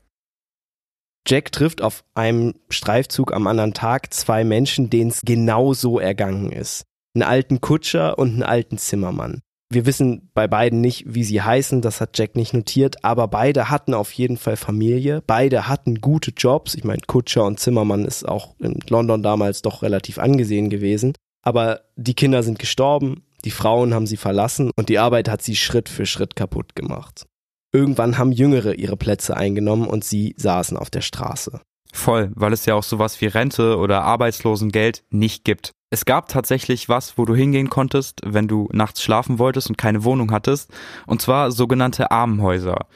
Jack 1.27 1.53
trifft 1.53 1.83
auf 1.83 2.05
einem 2.15 2.55
Streifzug 2.69 3.33
am 3.33 3.47
anderen 3.47 3.75
Tag 3.75 4.13
zwei 4.13 4.45
Menschen, 4.45 4.91
denen 4.91 5.11
es 5.11 5.23
genau 5.23 5.73
so 5.73 5.99
ergangen 5.99 6.51
ist. 6.51 6.85
Einen 7.15 7.23
alten 7.23 7.61
Kutscher 7.61 8.19
und 8.19 8.31
einen 8.31 8.43
alten 8.43 8.79
Zimmermann. 8.79 9.41
Wir 9.71 9.87
wissen 9.87 10.31
bei 10.35 10.49
beiden 10.49 10.83
nicht, 10.83 11.15
wie 11.15 11.25
sie 11.25 11.41
heißen, 11.41 11.81
das 11.81 12.01
hat 12.03 12.19
Jack 12.19 12.37
nicht 12.37 12.53
notiert, 12.53 13.05
aber 13.05 13.27
beide 13.29 13.71
hatten 13.71 13.95
auf 13.95 14.13
jeden 14.13 14.37
Fall 14.37 14.57
Familie, 14.57 15.23
beide 15.27 15.67
hatten 15.67 16.03
gute 16.03 16.33
Jobs. 16.37 16.75
Ich 16.75 16.85
meine, 16.85 17.01
Kutscher 17.07 17.45
und 17.45 17.59
Zimmermann 17.59 18.05
ist 18.05 18.29
auch 18.29 18.55
in 18.59 18.81
London 18.89 19.23
damals 19.23 19.63
doch 19.63 19.83
relativ 19.83 20.19
angesehen 20.19 20.69
gewesen. 20.69 21.15
Aber 21.43 21.81
die 21.97 22.15
Kinder 22.15 22.43
sind 22.43 22.59
gestorben, 22.59 23.25
die 23.45 23.51
Frauen 23.51 23.95
haben 23.95 24.07
sie 24.07 24.17
verlassen 24.17 24.71
und 24.77 24.89
die 24.89 24.99
Arbeit 24.99 25.29
hat 25.29 25.43
sie 25.43 25.57
Schritt 25.57 25.89
für 25.89 26.07
Schritt 26.07 26.37
kaputt 26.37 26.75
gemacht. 26.75 27.27
Irgendwann 27.73 28.19
haben 28.19 28.33
Jüngere 28.33 28.75
ihre 28.75 28.97
Plätze 28.97 29.37
eingenommen 29.37 29.87
und 29.87 30.05
sie 30.05 30.35
saßen 30.37 30.77
auf 30.77 30.91
der 30.91 31.01
Straße. 31.01 31.61
Voll, 31.93 32.33
weil 32.35 32.53
es 32.53 32.67
ja 32.67 32.75
auch 32.75 32.83
sowas 32.83 33.21
wie 33.21 33.27
Rente 33.27 33.77
oder 33.77 34.03
Arbeitslosengeld 34.03 35.05
nicht 35.11 35.45
gibt. 35.45 35.73
Es 35.91 36.07
gab 36.07 36.29
tatsächlich 36.29 36.89
was, 36.89 37.19
wo 37.19 37.27
du 37.27 37.35
hingehen 37.35 37.69
konntest, 37.69 38.21
wenn 38.25 38.49
du 38.49 38.69
nachts 38.73 39.03
schlafen 39.03 39.39
wolltest 39.39 39.69
und 39.69 39.77
keine 39.77 40.05
Wohnung 40.05 40.33
hattest, 40.33 40.71
und 41.07 41.21
zwar 41.21 41.51
sogenannte 41.51 42.11
Armenhäuser. 42.11 42.87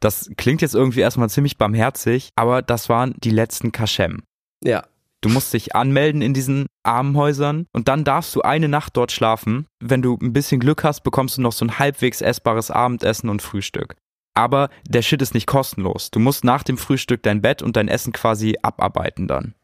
Das 0.00 0.30
klingt 0.36 0.62
jetzt 0.62 0.74
irgendwie 0.74 1.00
erstmal 1.00 1.28
ziemlich 1.28 1.58
barmherzig, 1.58 2.30
aber 2.36 2.62
das 2.62 2.88
waren 2.88 3.14
die 3.18 3.30
letzten 3.30 3.72
Kaschem. 3.72 4.22
Ja. 4.64 4.84
Du 5.20 5.28
musst 5.28 5.52
dich 5.52 5.74
anmelden 5.74 6.22
in 6.22 6.32
diesen 6.32 6.66
Armenhäusern 6.84 7.66
und 7.72 7.88
dann 7.88 8.04
darfst 8.04 8.34
du 8.36 8.42
eine 8.42 8.68
Nacht 8.68 8.96
dort 8.96 9.10
schlafen. 9.10 9.66
Wenn 9.80 10.02
du 10.02 10.16
ein 10.22 10.32
bisschen 10.32 10.60
Glück 10.60 10.84
hast, 10.84 11.02
bekommst 11.02 11.38
du 11.38 11.42
noch 11.42 11.52
so 11.52 11.64
ein 11.64 11.78
halbwegs 11.78 12.20
essbares 12.20 12.70
Abendessen 12.70 13.28
und 13.28 13.42
Frühstück. 13.42 13.96
Aber 14.34 14.70
der 14.88 15.02
Shit 15.02 15.20
ist 15.20 15.34
nicht 15.34 15.48
kostenlos. 15.48 16.12
Du 16.12 16.20
musst 16.20 16.44
nach 16.44 16.62
dem 16.62 16.78
Frühstück 16.78 17.24
dein 17.24 17.42
Bett 17.42 17.62
und 17.62 17.76
dein 17.76 17.88
Essen 17.88 18.12
quasi 18.12 18.56
abarbeiten 18.62 19.26
dann. 19.26 19.54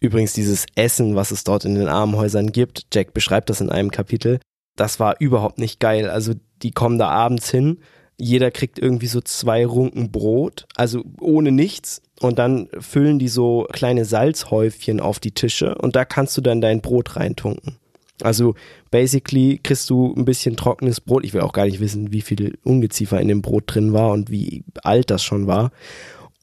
Übrigens 0.00 0.34
dieses 0.34 0.66
Essen, 0.74 1.16
was 1.16 1.30
es 1.30 1.44
dort 1.44 1.64
in 1.64 1.76
den 1.76 1.88
Armenhäusern 1.88 2.52
gibt, 2.52 2.88
Jack 2.92 3.14
beschreibt 3.14 3.48
das 3.48 3.62
in 3.62 3.70
einem 3.70 3.90
Kapitel, 3.90 4.38
das 4.76 5.00
war 5.00 5.16
überhaupt 5.20 5.58
nicht 5.58 5.80
geil. 5.80 6.10
Also 6.10 6.34
die 6.62 6.72
kommen 6.72 6.98
da 6.98 7.08
abends 7.08 7.50
hin, 7.50 7.80
jeder 8.16 8.50
kriegt 8.50 8.78
irgendwie 8.78 9.06
so 9.06 9.20
zwei 9.20 9.66
Runken 9.66 10.10
Brot, 10.10 10.66
also 10.74 11.04
ohne 11.20 11.52
nichts. 11.52 12.02
Und 12.20 12.38
dann 12.38 12.68
füllen 12.78 13.18
die 13.18 13.28
so 13.28 13.66
kleine 13.72 14.04
Salzhäufchen 14.04 15.00
auf 15.00 15.18
die 15.18 15.32
Tische 15.32 15.74
und 15.74 15.96
da 15.96 16.04
kannst 16.04 16.36
du 16.36 16.40
dann 16.40 16.60
dein 16.60 16.80
Brot 16.80 17.16
reintunken. 17.16 17.76
Also 18.22 18.54
basically 18.90 19.58
kriegst 19.62 19.90
du 19.90 20.14
ein 20.16 20.24
bisschen 20.24 20.56
trockenes 20.56 21.00
Brot. 21.00 21.24
Ich 21.24 21.34
will 21.34 21.40
auch 21.40 21.52
gar 21.52 21.66
nicht 21.66 21.80
wissen, 21.80 22.12
wie 22.12 22.22
viel 22.22 22.56
Ungeziefer 22.62 23.20
in 23.20 23.28
dem 23.28 23.42
Brot 23.42 23.64
drin 23.66 23.92
war 23.92 24.12
und 24.12 24.30
wie 24.30 24.64
alt 24.82 25.10
das 25.10 25.24
schon 25.24 25.48
war. 25.48 25.72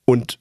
Und 0.05 0.39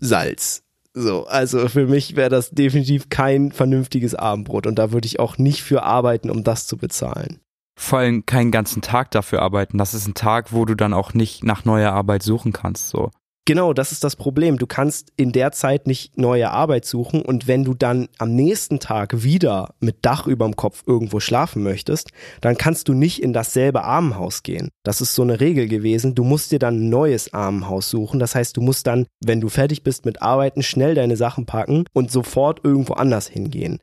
Salz. 0.00 0.62
So, 0.94 1.26
also 1.26 1.68
für 1.68 1.86
mich 1.86 2.16
wäre 2.16 2.30
das 2.30 2.50
definitiv 2.50 3.08
kein 3.08 3.52
vernünftiges 3.52 4.14
Abendbrot 4.14 4.66
und 4.66 4.78
da 4.78 4.92
würde 4.92 5.06
ich 5.06 5.20
auch 5.20 5.38
nicht 5.38 5.62
für 5.62 5.82
arbeiten, 5.84 6.28
um 6.30 6.44
das 6.44 6.66
zu 6.66 6.76
bezahlen. 6.76 7.40
Vor 7.74 8.00
allem 8.00 8.26
keinen 8.26 8.50
ganzen 8.50 8.82
Tag 8.82 9.10
dafür 9.10 9.42
arbeiten. 9.42 9.78
Das 9.78 9.94
ist 9.94 10.06
ein 10.06 10.14
Tag, 10.14 10.52
wo 10.52 10.64
du 10.64 10.74
dann 10.74 10.92
auch 10.92 11.14
nicht 11.14 11.44
nach 11.44 11.64
neuer 11.64 11.92
Arbeit 11.92 12.22
suchen 12.22 12.52
kannst, 12.52 12.90
so. 12.90 13.10
Genau, 13.44 13.72
das 13.72 13.90
ist 13.90 14.04
das 14.04 14.14
Problem. 14.14 14.56
Du 14.56 14.68
kannst 14.68 15.12
in 15.16 15.32
der 15.32 15.50
Zeit 15.50 15.88
nicht 15.88 16.16
neue 16.16 16.52
Arbeit 16.52 16.84
suchen 16.84 17.22
und 17.22 17.48
wenn 17.48 17.64
du 17.64 17.74
dann 17.74 18.08
am 18.18 18.36
nächsten 18.36 18.78
Tag 18.78 19.24
wieder 19.24 19.74
mit 19.80 20.06
Dach 20.06 20.28
überm 20.28 20.54
Kopf 20.54 20.84
irgendwo 20.86 21.18
schlafen 21.18 21.64
möchtest, 21.64 22.10
dann 22.40 22.56
kannst 22.56 22.86
du 22.86 22.94
nicht 22.94 23.20
in 23.20 23.32
dasselbe 23.32 23.82
Armenhaus 23.82 24.44
gehen. 24.44 24.68
Das 24.84 25.00
ist 25.00 25.14
so 25.14 25.22
eine 25.22 25.40
Regel 25.40 25.66
gewesen. 25.66 26.14
Du 26.14 26.22
musst 26.22 26.52
dir 26.52 26.60
dann 26.60 26.76
ein 26.76 26.88
neues 26.88 27.34
Armenhaus 27.34 27.90
suchen. 27.90 28.20
Das 28.20 28.36
heißt, 28.36 28.56
du 28.56 28.60
musst 28.60 28.86
dann, 28.86 29.06
wenn 29.24 29.40
du 29.40 29.48
fertig 29.48 29.82
bist 29.82 30.04
mit 30.04 30.22
Arbeiten, 30.22 30.62
schnell 30.62 30.94
deine 30.94 31.16
Sachen 31.16 31.44
packen 31.44 31.84
und 31.92 32.12
sofort 32.12 32.60
irgendwo 32.62 32.92
anders 32.92 33.26
hingehen. 33.26 33.80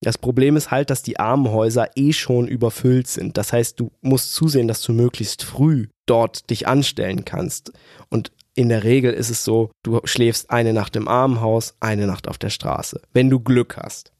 Das 0.00 0.16
Problem 0.16 0.56
ist 0.56 0.70
halt, 0.70 0.90
dass 0.90 1.02
die 1.02 1.18
Armenhäuser 1.18 1.90
eh 1.96 2.12
schon 2.12 2.46
überfüllt 2.46 3.08
sind. 3.08 3.36
Das 3.36 3.52
heißt, 3.52 3.80
du 3.80 3.90
musst 4.00 4.32
zusehen, 4.32 4.68
dass 4.68 4.82
du 4.82 4.92
möglichst 4.92 5.42
früh 5.42 5.88
dort 6.06 6.50
dich 6.50 6.68
anstellen 6.68 7.24
kannst. 7.24 7.72
Und 8.08 8.30
in 8.54 8.68
der 8.68 8.84
Regel 8.84 9.12
ist 9.12 9.30
es 9.30 9.44
so, 9.44 9.70
du 9.82 10.00
schläfst 10.04 10.50
eine 10.50 10.72
Nacht 10.72 10.96
im 10.96 11.08
Armenhaus, 11.08 11.74
eine 11.80 12.06
Nacht 12.06 12.28
auf 12.28 12.38
der 12.38 12.50
Straße, 12.50 13.00
wenn 13.12 13.30
du 13.30 13.40
Glück 13.40 13.76
hast. 13.76 14.12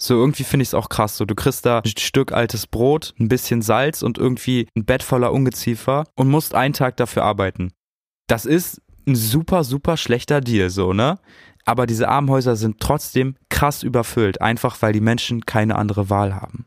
So 0.00 0.14
irgendwie 0.14 0.44
finde 0.44 0.62
ich 0.62 0.68
es 0.68 0.74
auch 0.74 0.88
krass. 0.88 1.16
So, 1.16 1.24
du 1.24 1.34
kriegst 1.34 1.66
da 1.66 1.80
ein 1.80 1.92
Stück 1.98 2.30
altes 2.32 2.68
Brot, 2.68 3.14
ein 3.18 3.28
bisschen 3.28 3.62
Salz 3.62 4.02
und 4.02 4.16
irgendwie 4.16 4.68
ein 4.76 4.84
Bett 4.84 5.02
voller 5.02 5.32
Ungeziefer 5.32 6.04
und 6.14 6.28
musst 6.28 6.54
einen 6.54 6.74
Tag 6.74 6.96
dafür 6.96 7.24
arbeiten. 7.24 7.72
Das 8.28 8.46
ist 8.46 8.80
ein 9.08 9.16
super, 9.16 9.64
super 9.64 9.96
schlechter 9.96 10.40
Deal, 10.40 10.70
so, 10.70 10.92
ne? 10.92 11.18
Aber 11.68 11.86
diese 11.86 12.08
Armenhäuser 12.08 12.56
sind 12.56 12.80
trotzdem 12.80 13.36
krass 13.50 13.82
überfüllt, 13.82 14.40
einfach 14.40 14.80
weil 14.80 14.94
die 14.94 15.02
Menschen 15.02 15.44
keine 15.44 15.76
andere 15.76 16.08
Wahl 16.08 16.34
haben. 16.34 16.64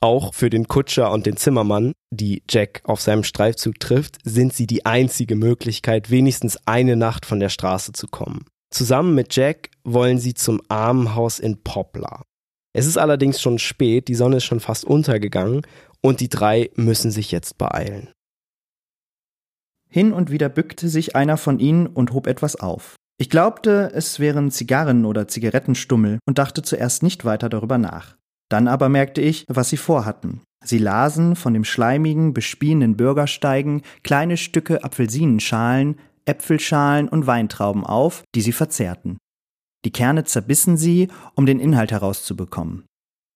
Auch 0.00 0.32
für 0.32 0.48
den 0.48 0.68
Kutscher 0.68 1.12
und 1.12 1.26
den 1.26 1.36
Zimmermann, 1.36 1.92
die 2.10 2.42
Jack 2.48 2.80
auf 2.84 3.02
seinem 3.02 3.24
Streifzug 3.24 3.78
trifft, 3.78 4.16
sind 4.24 4.54
sie 4.54 4.66
die 4.66 4.86
einzige 4.86 5.36
Möglichkeit, 5.36 6.10
wenigstens 6.10 6.58
eine 6.66 6.96
Nacht 6.96 7.26
von 7.26 7.40
der 7.40 7.50
Straße 7.50 7.92
zu 7.92 8.06
kommen. 8.06 8.46
Zusammen 8.70 9.14
mit 9.14 9.36
Jack 9.36 9.68
wollen 9.84 10.18
sie 10.18 10.32
zum 10.32 10.62
Armenhaus 10.70 11.38
in 11.38 11.62
Poplar. 11.62 12.24
Es 12.72 12.86
ist 12.86 12.96
allerdings 12.96 13.42
schon 13.42 13.58
spät, 13.58 14.08
die 14.08 14.14
Sonne 14.14 14.38
ist 14.38 14.44
schon 14.44 14.60
fast 14.60 14.86
untergegangen 14.86 15.60
und 16.00 16.20
die 16.20 16.30
drei 16.30 16.70
müssen 16.74 17.10
sich 17.10 17.30
jetzt 17.32 17.58
beeilen. 17.58 18.08
Hin 19.90 20.14
und 20.14 20.30
wieder 20.30 20.48
bückte 20.48 20.88
sich 20.88 21.16
einer 21.16 21.36
von 21.36 21.58
ihnen 21.58 21.86
und 21.86 22.14
hob 22.14 22.26
etwas 22.26 22.56
auf. 22.56 22.96
Ich 23.20 23.28
glaubte, 23.28 23.92
es 23.92 24.18
wären 24.18 24.50
Zigarren 24.50 25.04
oder 25.04 25.28
Zigarettenstummel 25.28 26.20
und 26.24 26.38
dachte 26.38 26.62
zuerst 26.62 27.02
nicht 27.02 27.26
weiter 27.26 27.50
darüber 27.50 27.76
nach. 27.76 28.16
Dann 28.48 28.66
aber 28.66 28.88
merkte 28.88 29.20
ich, 29.20 29.44
was 29.46 29.68
sie 29.68 29.76
vorhatten. 29.76 30.40
Sie 30.64 30.78
lasen 30.78 31.36
von 31.36 31.52
dem 31.52 31.64
schleimigen, 31.64 32.32
bespienenden 32.32 32.96
Bürgersteigen 32.96 33.82
kleine 34.02 34.38
Stücke 34.38 34.84
Apfelsinenschalen, 34.84 35.96
Äpfelschalen 36.24 37.10
und 37.10 37.26
Weintrauben 37.26 37.84
auf, 37.84 38.24
die 38.34 38.40
sie 38.40 38.52
verzehrten. 38.52 39.18
Die 39.84 39.92
Kerne 39.92 40.24
zerbissen 40.24 40.78
sie, 40.78 41.08
um 41.34 41.44
den 41.44 41.60
Inhalt 41.60 41.92
herauszubekommen. 41.92 42.86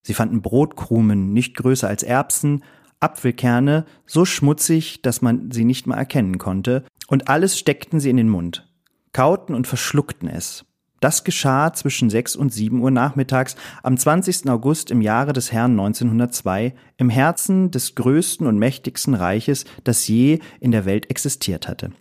Sie 0.07 0.15
fanden 0.15 0.41
Brotkrumen 0.41 1.35
nicht 1.35 1.59
größer 1.59 1.89
als 1.89 2.03
Erbsen, 2.03 2.65
Apfelkerne 3.01 3.85
so 4.07 4.25
schmutzig, 4.25 5.03
dass 5.03 5.21
man 5.21 5.51
sie 5.51 5.67
nicht 5.67 5.87
mal 5.87 5.99
erkennen 5.99 6.39
konnte, 6.39 6.87
und 7.07 7.29
alles 7.29 7.59
steckten 7.59 8.01
sie 8.01 8.09
in 8.09 8.17
den 8.17 8.31
Mund, 8.31 8.67
kauten 9.15 9.55
und 9.55 9.67
verschluckten 9.67 10.29
es. 10.29 10.67
Das 11.01 11.23
geschah 11.23 11.73
zwischen 11.75 12.09
6 12.09 12.35
und 12.35 12.51
7 12.51 12.81
Uhr 12.81 12.91
nachmittags 12.91 13.57
am 13.83 13.97
20. 13.97 14.49
August 14.49 14.91
im 14.91 15.03
Jahre 15.03 15.35
des 15.35 15.53
Herrn 15.53 15.73
1902 15.73 16.75
im 16.97 17.11
Herzen 17.11 17.71
des 17.71 17.95
größten 17.95 18.47
und 18.47 18.59
mächtigsten 18.59 19.13
Reiches, 19.13 19.67
das 19.85 20.09
je 20.09 20.39
in 20.61 20.71
der 20.71 20.87
Welt 20.87 21.11
existiert 21.11 21.69
hatte. 21.69 21.93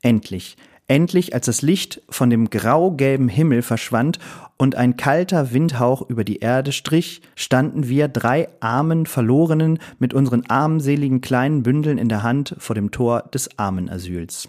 Endlich, 0.00 0.56
endlich, 0.86 1.34
als 1.34 1.44
das 1.44 1.60
Licht 1.60 2.00
von 2.08 2.30
dem 2.30 2.48
grau-gelben 2.48 3.28
Himmel 3.28 3.60
verschwand 3.60 4.18
und 4.56 4.74
ein 4.74 4.96
kalter 4.96 5.52
Windhauch 5.52 6.08
über 6.08 6.24
die 6.24 6.38
Erde 6.38 6.72
strich, 6.72 7.20
standen 7.36 7.88
wir 7.88 8.08
drei 8.08 8.48
armen 8.60 9.04
Verlorenen 9.04 9.78
mit 9.98 10.14
unseren 10.14 10.46
armseligen 10.46 11.20
kleinen 11.20 11.62
Bündeln 11.62 11.98
in 11.98 12.08
der 12.08 12.22
Hand 12.22 12.56
vor 12.58 12.74
dem 12.74 12.90
Tor 12.90 13.24
des 13.34 13.58
Armenasyls. 13.58 14.48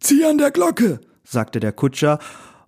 Zieh 0.00 0.24
an 0.24 0.38
der 0.38 0.50
Glocke, 0.50 1.00
sagte 1.24 1.60
der 1.60 1.72
Kutscher 1.72 2.18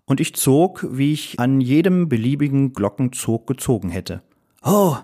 und 0.04 0.20
ich 0.20 0.34
zog, 0.34 0.86
wie 0.90 1.12
ich 1.12 1.38
an 1.38 1.60
jedem 1.60 2.08
beliebigen 2.08 2.72
Glockenzug 2.72 3.46
gezogen 3.46 3.90
hätte. 3.90 4.22
Oh, 4.62 4.96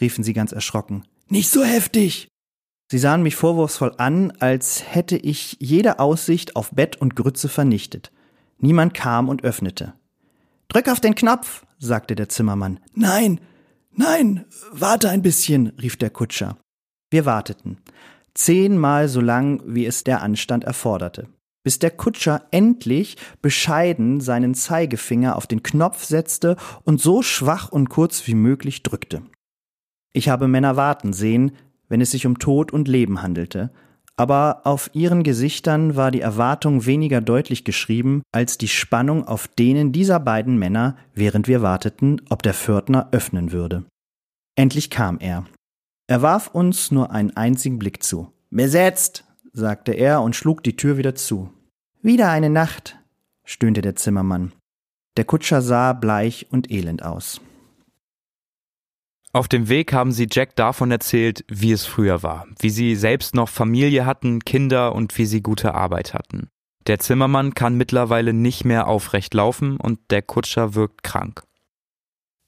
riefen 0.00 0.22
sie 0.22 0.32
ganz 0.32 0.52
erschrocken. 0.52 1.04
Nicht 1.28 1.50
so 1.50 1.64
heftig. 1.64 2.28
Sie 2.90 2.98
sahen 2.98 3.22
mich 3.22 3.36
vorwurfsvoll 3.36 3.94
an, 3.98 4.32
als 4.38 4.82
hätte 4.94 5.16
ich 5.16 5.56
jede 5.60 5.98
Aussicht 5.98 6.56
auf 6.56 6.70
Bett 6.70 6.96
und 6.96 7.16
Grütze 7.16 7.48
vernichtet. 7.48 8.12
Niemand 8.58 8.94
kam 8.94 9.28
und 9.28 9.44
öffnete. 9.44 9.94
Drück 10.68 10.88
auf 10.88 11.00
den 11.00 11.14
Knopf, 11.14 11.66
sagte 11.78 12.14
der 12.14 12.28
Zimmermann. 12.28 12.80
Nein, 12.94 13.40
nein, 13.90 14.46
warte 14.70 15.10
ein 15.10 15.22
bisschen, 15.22 15.68
rief 15.80 15.96
der 15.96 16.10
Kutscher. 16.10 16.56
Wir 17.10 17.26
warteten. 17.26 17.78
Zehnmal 18.38 19.08
so 19.08 19.20
lang, 19.20 19.62
wie 19.66 19.86
es 19.86 20.04
der 20.04 20.22
Anstand 20.22 20.64
erforderte 20.64 21.28
bis 21.68 21.78
der 21.78 21.90
Kutscher 21.90 22.46
endlich 22.50 23.18
bescheiden 23.42 24.22
seinen 24.22 24.54
Zeigefinger 24.54 25.36
auf 25.36 25.46
den 25.46 25.62
Knopf 25.62 26.02
setzte 26.02 26.56
und 26.84 26.98
so 26.98 27.20
schwach 27.20 27.68
und 27.68 27.90
kurz 27.90 28.26
wie 28.26 28.34
möglich 28.34 28.82
drückte. 28.82 29.20
Ich 30.14 30.30
habe 30.30 30.48
Männer 30.48 30.76
warten 30.76 31.12
sehen, 31.12 31.52
wenn 31.90 32.00
es 32.00 32.12
sich 32.12 32.24
um 32.24 32.38
Tod 32.38 32.72
und 32.72 32.88
Leben 32.88 33.20
handelte, 33.20 33.70
aber 34.16 34.62
auf 34.64 34.88
ihren 34.94 35.24
Gesichtern 35.24 35.94
war 35.94 36.10
die 36.10 36.22
Erwartung 36.22 36.86
weniger 36.86 37.20
deutlich 37.20 37.64
geschrieben 37.64 38.22
als 38.32 38.56
die 38.56 38.68
Spannung 38.68 39.28
auf 39.28 39.46
denen 39.46 39.92
dieser 39.92 40.20
beiden 40.20 40.58
Männer, 40.58 40.96
während 41.12 41.48
wir 41.48 41.60
warteten, 41.60 42.22
ob 42.30 42.42
der 42.42 42.54
Pförtner 42.54 43.08
öffnen 43.12 43.52
würde. 43.52 43.84
Endlich 44.56 44.88
kam 44.88 45.18
er. 45.20 45.44
Er 46.10 46.22
warf 46.22 46.48
uns 46.48 46.90
nur 46.90 47.10
einen 47.10 47.36
einzigen 47.36 47.78
Blick 47.78 48.02
zu. 48.02 48.32
Besetzt, 48.50 49.24
sagte 49.52 49.92
er 49.92 50.22
und 50.22 50.34
schlug 50.34 50.62
die 50.62 50.74
Tür 50.74 50.96
wieder 50.96 51.14
zu. 51.14 51.52
Wieder 52.00 52.30
eine 52.30 52.48
Nacht, 52.48 52.98
stöhnte 53.44 53.82
der 53.82 53.94
Zimmermann. 53.94 54.52
Der 55.18 55.26
Kutscher 55.26 55.60
sah 55.60 55.92
bleich 55.92 56.46
und 56.50 56.70
elend 56.70 57.02
aus. 57.02 57.42
Auf 59.34 59.48
dem 59.48 59.68
Weg 59.68 59.92
haben 59.92 60.12
sie 60.12 60.26
Jack 60.30 60.56
davon 60.56 60.90
erzählt, 60.90 61.44
wie 61.48 61.72
es 61.72 61.84
früher 61.84 62.22
war, 62.22 62.46
wie 62.58 62.70
sie 62.70 62.96
selbst 62.96 63.34
noch 63.34 63.50
Familie 63.50 64.06
hatten, 64.06 64.40
Kinder 64.40 64.94
und 64.94 65.16
wie 65.18 65.26
sie 65.26 65.42
gute 65.42 65.74
Arbeit 65.74 66.14
hatten. 66.14 66.48
Der 66.86 66.98
Zimmermann 66.98 67.52
kann 67.52 67.76
mittlerweile 67.76 68.32
nicht 68.32 68.64
mehr 68.64 68.88
aufrecht 68.88 69.34
laufen 69.34 69.76
und 69.76 70.00
der 70.08 70.22
Kutscher 70.22 70.74
wirkt 70.74 71.02
krank. 71.02 71.42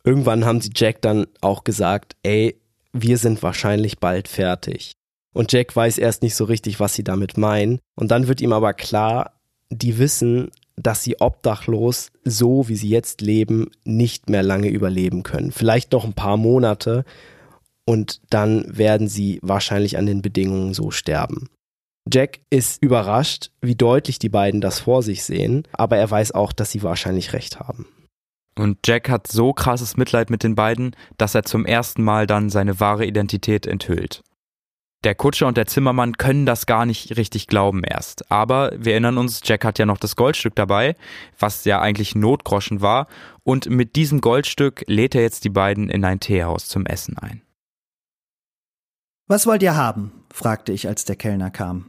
Irgendwann 0.02 0.46
haben 0.46 0.62
sie 0.62 0.70
Jack 0.74 1.02
dann 1.02 1.26
auch 1.42 1.62
gesagt, 1.62 2.16
ey, 2.22 2.58
wir 2.92 3.18
sind 3.18 3.42
wahrscheinlich 3.42 3.98
bald 3.98 4.28
fertig. 4.28 4.92
Und 5.32 5.52
Jack 5.52 5.74
weiß 5.74 5.98
erst 5.98 6.22
nicht 6.22 6.34
so 6.34 6.44
richtig, 6.44 6.80
was 6.80 6.94
sie 6.94 7.04
damit 7.04 7.36
meinen. 7.36 7.78
Und 7.94 8.10
dann 8.10 8.26
wird 8.26 8.40
ihm 8.40 8.52
aber 8.52 8.74
klar, 8.74 9.34
die 9.70 9.98
wissen, 9.98 10.50
dass 10.76 11.04
sie 11.04 11.20
obdachlos, 11.20 12.10
so 12.24 12.68
wie 12.68 12.76
sie 12.76 12.88
jetzt 12.88 13.20
leben, 13.20 13.70
nicht 13.84 14.28
mehr 14.28 14.42
lange 14.42 14.68
überleben 14.68 15.22
können. 15.22 15.52
Vielleicht 15.52 15.92
noch 15.92 16.04
ein 16.04 16.14
paar 16.14 16.36
Monate 16.36 17.04
und 17.84 18.20
dann 18.30 18.64
werden 18.76 19.08
sie 19.08 19.38
wahrscheinlich 19.42 19.98
an 19.98 20.06
den 20.06 20.22
Bedingungen 20.22 20.74
so 20.74 20.90
sterben. 20.90 21.48
Jack 22.10 22.40
ist 22.48 22.82
überrascht, 22.82 23.50
wie 23.60 23.76
deutlich 23.76 24.18
die 24.18 24.28
beiden 24.30 24.60
das 24.60 24.80
vor 24.80 25.02
sich 25.02 25.22
sehen, 25.22 25.64
aber 25.72 25.96
er 25.96 26.10
weiß 26.10 26.32
auch, 26.32 26.52
dass 26.52 26.70
sie 26.70 26.82
wahrscheinlich 26.82 27.32
recht 27.34 27.60
haben. 27.60 27.86
Und 28.60 28.86
Jack 28.86 29.08
hat 29.08 29.26
so 29.26 29.54
krasses 29.54 29.96
Mitleid 29.96 30.28
mit 30.28 30.42
den 30.42 30.54
beiden, 30.54 30.94
dass 31.16 31.34
er 31.34 31.44
zum 31.44 31.64
ersten 31.64 32.04
Mal 32.04 32.26
dann 32.26 32.50
seine 32.50 32.78
wahre 32.78 33.06
Identität 33.06 33.66
enthüllt. 33.66 34.22
Der 35.02 35.14
Kutscher 35.14 35.46
und 35.46 35.56
der 35.56 35.64
Zimmermann 35.64 36.18
können 36.18 36.44
das 36.44 36.66
gar 36.66 36.84
nicht 36.84 37.16
richtig 37.16 37.46
glauben 37.46 37.82
erst. 37.84 38.30
Aber 38.30 38.70
wir 38.76 38.92
erinnern 38.92 39.16
uns, 39.16 39.40
Jack 39.42 39.64
hat 39.64 39.78
ja 39.78 39.86
noch 39.86 39.96
das 39.96 40.14
Goldstück 40.14 40.54
dabei, 40.56 40.94
was 41.38 41.64
ja 41.64 41.80
eigentlich 41.80 42.14
Notgroschen 42.14 42.82
war. 42.82 43.06
Und 43.44 43.70
mit 43.70 43.96
diesem 43.96 44.20
Goldstück 44.20 44.84
lädt 44.86 45.14
er 45.14 45.22
jetzt 45.22 45.44
die 45.44 45.48
beiden 45.48 45.88
in 45.88 46.04
ein 46.04 46.20
Teehaus 46.20 46.68
zum 46.68 46.84
Essen 46.84 47.16
ein. 47.16 47.40
Was 49.26 49.46
wollt 49.46 49.62
ihr 49.62 49.74
haben? 49.74 50.12
fragte 50.30 50.72
ich, 50.72 50.86
als 50.86 51.06
der 51.06 51.16
Kellner 51.16 51.50
kam. 51.50 51.88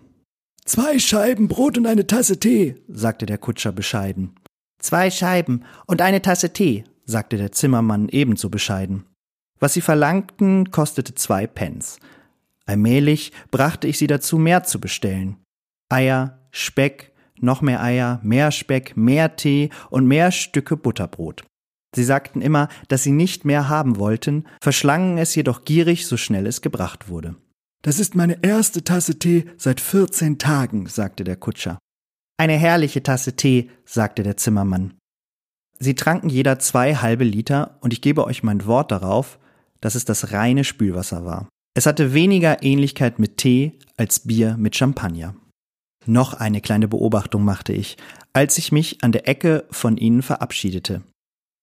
Zwei 0.63 0.99
Scheiben 0.99 1.49
Brot 1.49 1.77
und 1.77 1.85
eine 1.85 2.07
Tasse 2.07 2.39
Tee, 2.39 2.77
sagte 2.87 3.25
der 3.25 3.39
Kutscher 3.39 3.73
bescheiden. 3.73 4.35
Zwei 4.81 5.11
Scheiben 5.11 5.63
und 5.85 6.01
eine 6.01 6.21
Tasse 6.21 6.53
Tee, 6.53 6.83
sagte 7.05 7.37
der 7.37 7.51
Zimmermann 7.51 8.09
ebenso 8.09 8.49
bescheiden. 8.49 9.05
Was 9.59 9.73
sie 9.73 9.81
verlangten, 9.81 10.71
kostete 10.71 11.13
zwei 11.13 11.45
Pence. 11.47 11.99
Allmählich 12.65 13.31
brachte 13.51 13.87
ich 13.87 13.97
sie 13.97 14.07
dazu, 14.07 14.37
mehr 14.37 14.63
zu 14.63 14.79
bestellen. 14.79 15.37
Eier, 15.89 16.39
Speck, 16.51 17.11
noch 17.39 17.61
mehr 17.61 17.83
Eier, 17.83 18.19
mehr 18.23 18.51
Speck, 18.51 18.97
mehr 18.97 19.35
Tee 19.35 19.69
und 19.89 20.07
mehr 20.07 20.31
Stücke 20.31 20.77
Butterbrot. 20.77 21.43
Sie 21.93 22.03
sagten 22.03 22.41
immer, 22.41 22.69
dass 22.87 23.03
sie 23.03 23.11
nicht 23.11 23.45
mehr 23.45 23.67
haben 23.67 23.97
wollten, 23.97 24.45
verschlangen 24.61 25.17
es 25.17 25.35
jedoch 25.35 25.65
gierig, 25.65 26.07
so 26.07 26.17
schnell 26.17 26.47
es 26.47 26.61
gebracht 26.61 27.09
wurde. 27.09 27.35
Das 27.81 27.99
ist 27.99 28.15
meine 28.15 28.43
erste 28.43 28.83
Tasse 28.83 29.19
Tee 29.19 29.45
seit 29.57 29.81
14 29.81 30.37
Tagen, 30.37 30.87
sagte 30.87 31.23
der 31.23 31.35
Kutscher. 31.35 31.77
Eine 32.41 32.57
herrliche 32.57 33.03
Tasse 33.03 33.35
Tee, 33.35 33.69
sagte 33.85 34.23
der 34.23 34.35
Zimmermann. 34.35 34.95
Sie 35.77 35.93
tranken 35.93 36.27
jeder 36.27 36.57
zwei 36.57 36.95
halbe 36.95 37.23
Liter, 37.23 37.77
und 37.81 37.93
ich 37.93 38.01
gebe 38.01 38.25
euch 38.25 38.41
mein 38.41 38.65
Wort 38.65 38.89
darauf, 38.91 39.37
dass 39.79 39.93
es 39.93 40.05
das 40.05 40.31
reine 40.31 40.63
Spülwasser 40.63 41.23
war. 41.23 41.47
Es 41.75 41.85
hatte 41.85 42.15
weniger 42.15 42.63
Ähnlichkeit 42.63 43.19
mit 43.19 43.37
Tee 43.37 43.77
als 43.95 44.21
Bier 44.21 44.57
mit 44.57 44.75
Champagner. 44.75 45.35
Noch 46.07 46.33
eine 46.33 46.61
kleine 46.61 46.87
Beobachtung 46.87 47.45
machte 47.45 47.73
ich, 47.73 47.97
als 48.33 48.57
ich 48.57 48.71
mich 48.71 49.03
an 49.03 49.11
der 49.11 49.27
Ecke 49.27 49.65
von 49.69 49.97
ihnen 49.97 50.23
verabschiedete. 50.23 51.03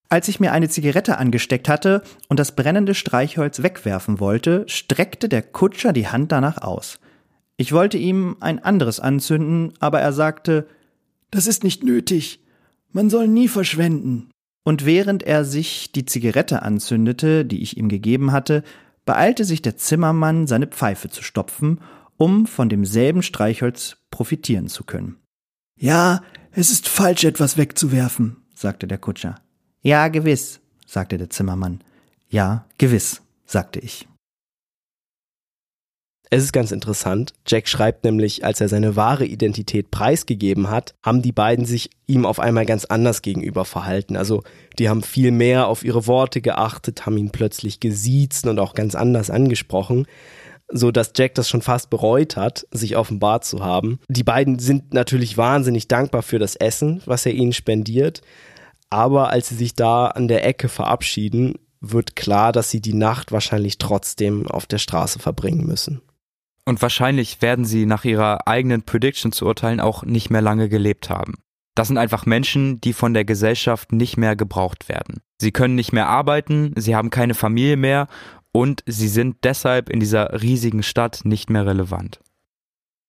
Als 0.09 0.29
ich 0.29 0.39
mir 0.39 0.53
eine 0.53 0.69
Zigarette 0.69 1.19
angesteckt 1.19 1.69
hatte 1.69 2.05
und 2.29 2.39
das 2.39 2.55
brennende 2.55 2.95
Streichholz 2.95 3.65
wegwerfen 3.65 4.21
wollte, 4.21 4.63
streckte 4.69 5.29
der 5.29 5.43
Kutscher 5.43 5.93
die 5.93 6.07
Hand 6.07 6.31
danach 6.31 6.59
aus. 6.59 7.01
Ich 7.59 7.73
wollte 7.73 7.99
ihm 7.99 8.37
ein 8.41 8.61
anderes 8.61 9.01
anzünden, 9.01 9.75
aber 9.81 10.01
er 10.01 10.13
sagte, 10.13 10.69
das 11.31 11.47
ist 11.47 11.65
nicht 11.65 11.83
nötig. 11.83 12.41
Man 12.93 13.11
soll 13.11 13.29
nie 13.29 13.49
verschwenden. 13.49 14.31
Und 14.65 14.87
während 14.87 15.25
er 15.25 15.45
sich 15.45 15.93
die 15.93 16.05
Zigarette 16.05 16.63
anzündete, 16.63 17.45
die 17.45 17.61
ich 17.61 17.77
ihm 17.77 17.89
gegeben 17.89 18.33
hatte, 18.33 18.63
beeilte 19.05 19.45
sich 19.45 19.61
der 19.61 19.77
Zimmermann, 19.77 20.47
seine 20.47 20.69
Pfeife 20.69 21.11
zu 21.11 21.23
stopfen, 21.23 21.81
um 22.17 22.47
von 22.47 22.69
demselben 22.69 23.23
Streichholz 23.23 23.97
profitieren 24.11 24.69
zu 24.69 24.85
können. 24.85 25.17
Ja, 25.79 26.23
es 26.53 26.71
ist 26.71 26.89
falsch, 26.89 27.25
etwas 27.25 27.57
wegzuwerfen, 27.57 28.37
sagte 28.55 28.87
der 28.87 28.99
Kutscher. 28.99 29.41
Ja, 29.83 30.09
gewiss, 30.09 30.61
sagte 30.87 31.19
der 31.19 31.31
Zimmermann. 31.31 31.81
Ja, 32.29 32.67
gewiss, 32.79 33.23
sagte 33.47 33.81
ich. 33.81 34.07
Es 36.31 36.45
ist 36.45 36.53
ganz 36.53 36.73
interessant. 36.73 37.33
Jack 37.47 37.69
schreibt 37.69 38.05
nämlich, 38.05 38.45
als 38.45 38.61
er 38.61 38.69
seine 38.69 38.97
wahre 38.97 39.25
Identität 39.25 39.91
preisgegeben 39.91 40.69
hat, 40.71 40.95
haben 41.03 41.23
die 41.23 41.33
beiden 41.33 41.65
sich 41.65 41.91
ihm 42.07 42.27
auf 42.27 42.39
einmal 42.39 42.67
ganz 42.67 42.85
anders 42.85 43.23
gegenüber 43.23 43.65
verhalten. 43.65 44.17
Also 44.17 44.43
die 44.79 44.89
haben 44.89 45.03
viel 45.03 45.31
mehr 45.31 45.69
auf 45.69 45.85
ihre 45.85 46.07
Worte 46.07 46.41
geachtet, 46.41 47.07
haben 47.07 47.17
ihn 47.17 47.31
plötzlich 47.31 47.81
gesiezt 47.81 48.47
und 48.47 48.59
auch 48.59 48.75
ganz 48.75 48.95
anders 48.95 49.31
angesprochen 49.31 50.07
so 50.71 50.91
dass 50.91 51.13
Jack 51.17 51.35
das 51.35 51.49
schon 51.49 51.63
fast 51.63 51.89
bereut 51.89 52.37
hat, 52.37 52.67
sich 52.71 52.97
offenbart 52.97 53.45
zu 53.45 53.65
haben. 53.65 54.01
Die 54.09 54.23
beiden 54.23 54.59
sind 54.59 54.93
natürlich 54.93 55.39
wahnsinnig 55.39 55.89
dankbar 55.89 56.23
für 56.23 56.39
das 56.39 56.57
Essen, 56.57 57.01
was 57.07 57.25
er 57.25 57.33
ihnen 57.33 57.55
spendiert, 57.55 58.21
aber 58.91 59.31
als 59.31 59.49
sie 59.49 59.55
sich 59.55 59.75
da 59.75 60.07
an 60.07 60.29
der 60.29 60.47
Ecke 60.47 60.69
verabschieden, 60.69 61.55
wird 61.81 62.17
klar, 62.17 62.53
dass 62.53 62.71
sie 62.71 62.81
die 62.81 62.95
Nacht 62.95 63.33
wahrscheinlich 63.33 63.79
trotzdem 63.79 64.47
auf 64.47 64.67
der 64.67 64.79
Straße 64.79 65.19
verbringen 65.19 65.67
müssen. 65.67 66.03
Und 66.69 66.83
wahrscheinlich 66.83 67.41
werden 67.41 67.65
sie 67.65 67.87
nach 67.87 68.05
ihrer 68.05 68.47
eigenen 68.47 68.83
Prediction 68.83 69.33
zu 69.33 69.47
urteilen 69.47 69.81
auch 69.81 70.05
nicht 70.05 70.29
mehr 70.29 70.43
lange 70.43 70.69
gelebt 70.69 71.09
haben. 71.09 71.37
Das 71.75 71.89
sind 71.89 71.97
einfach 71.97 72.27
Menschen, 72.27 72.79
die 72.83 72.93
von 72.93 73.15
der 73.15 73.25
Gesellschaft 73.25 73.91
nicht 73.91 74.19
mehr 74.19 74.37
gebraucht 74.37 74.87
werden. 74.91 75.23
Sie 75.41 75.51
können 75.51 75.77
nicht 75.77 75.95
mehr 75.95 76.09
arbeiten, 76.09 76.75
sie 76.77 76.95
haben 76.95 77.09
keine 77.09 77.33
Familie 77.33 77.79
mehr 77.79 78.07
und 78.53 78.85
sie 78.85 79.09
sind 79.09 79.37
deshalb 79.45 79.89
in 79.89 79.99
dieser 79.99 80.43
riesigen 80.43 80.83
Stadt 80.83 81.23
nicht 81.25 81.49
mehr 81.49 81.65
relevant. 81.65 82.21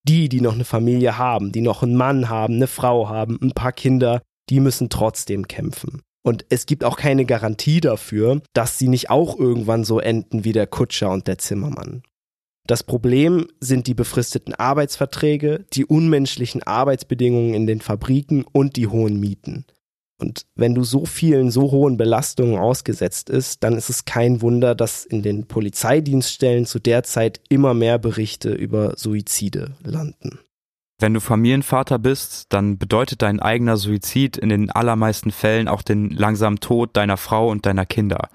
Die, 0.07 0.30
die 0.30 0.39
noch 0.39 0.53
eine 0.53 0.64
Familie 0.64 1.18
haben, 1.18 1.51
die 1.51 1.60
noch 1.60 1.84
einen 1.84 1.97
Mann 1.97 2.30
haben, 2.30 2.53
eine 2.53 2.68
Frau 2.68 3.10
haben, 3.10 3.38
ein 3.41 3.51
paar 3.51 3.74
Kinder, 3.74 4.22
die 4.49 4.62
müssen 4.62 4.88
trotzdem 4.88 5.49
kämpfen. 5.49 6.01
Und 6.24 6.45
es 6.47 6.66
gibt 6.66 6.86
auch 6.86 6.95
keine 6.95 7.26
Garantie 7.26 7.82
dafür, 7.82 8.41
dass 8.53 8.80
sie 8.80 8.88
nicht 8.88 9.10
auch 9.10 9.38
irgendwann 9.38 9.84
so 9.84 9.99
enden 9.99 10.45
wie 10.45 10.53
der 10.53 10.68
Kutscher 10.68 11.12
und 11.12 11.28
der 11.28 11.39
Zimmermann. 11.39 12.03
Das 12.70 12.84
Problem 12.84 13.47
sind 13.59 13.88
die 13.88 13.95
befristeten 13.95 14.53
Arbeitsverträge, 14.53 15.65
die 15.74 15.88
unmenschlichen 15.88 16.61
Arbeitsbedingungen 16.61 17.55
in 17.55 17.65
den 17.65 17.82
Fabriken 17.82 18.45
und 18.51 18.76
die 18.76 18.86
hohen 18.86 19.20
Mieten. 19.20 19.65
Und 20.20 20.45
wenn 20.53 20.76
du 20.76 20.84
so 20.84 21.07
vielen, 21.07 21.49
so 21.49 21.72
hohen 21.72 21.97
Belastungen 21.97 22.59
ausgesetzt 22.59 23.32
ist, 23.32 23.63
dann 23.63 23.76
ist 23.76 23.89
es 23.89 24.05
kein 24.05 24.43
Wunder, 24.43 24.76
dass 24.76 25.03
in 25.03 25.24
den 25.24 25.47
Polizeidienststellen 25.47 26.67
zu 26.67 26.78
der 26.78 27.01
Zeit 27.01 27.41
immer 27.49 27.74
mehr 27.74 27.97
Berichte 27.97 28.51
über 28.51 28.93
Suizide 28.97 29.72
landen. 29.84 30.38
Wenn 31.02 31.14
du 31.14 31.22
Familienvater 31.22 31.97
bist, 31.97 32.47
dann 32.50 32.78
bedeutet 32.78 33.22
dein 33.22 33.39
eigener 33.39 33.78
Suizid 33.78 34.36
in 34.36 34.50
den 34.50 34.70
allermeisten 34.70 35.32
Fällen 35.32 35.70
auch 35.70 35.82
den 35.82 36.10
langsamen 36.10 36.60
Tod 36.60 36.97
deiner 36.97 37.16
Frau 37.16 37.50
und 37.50 37.66
deiner 37.66 37.86
Kinder. 37.86 38.28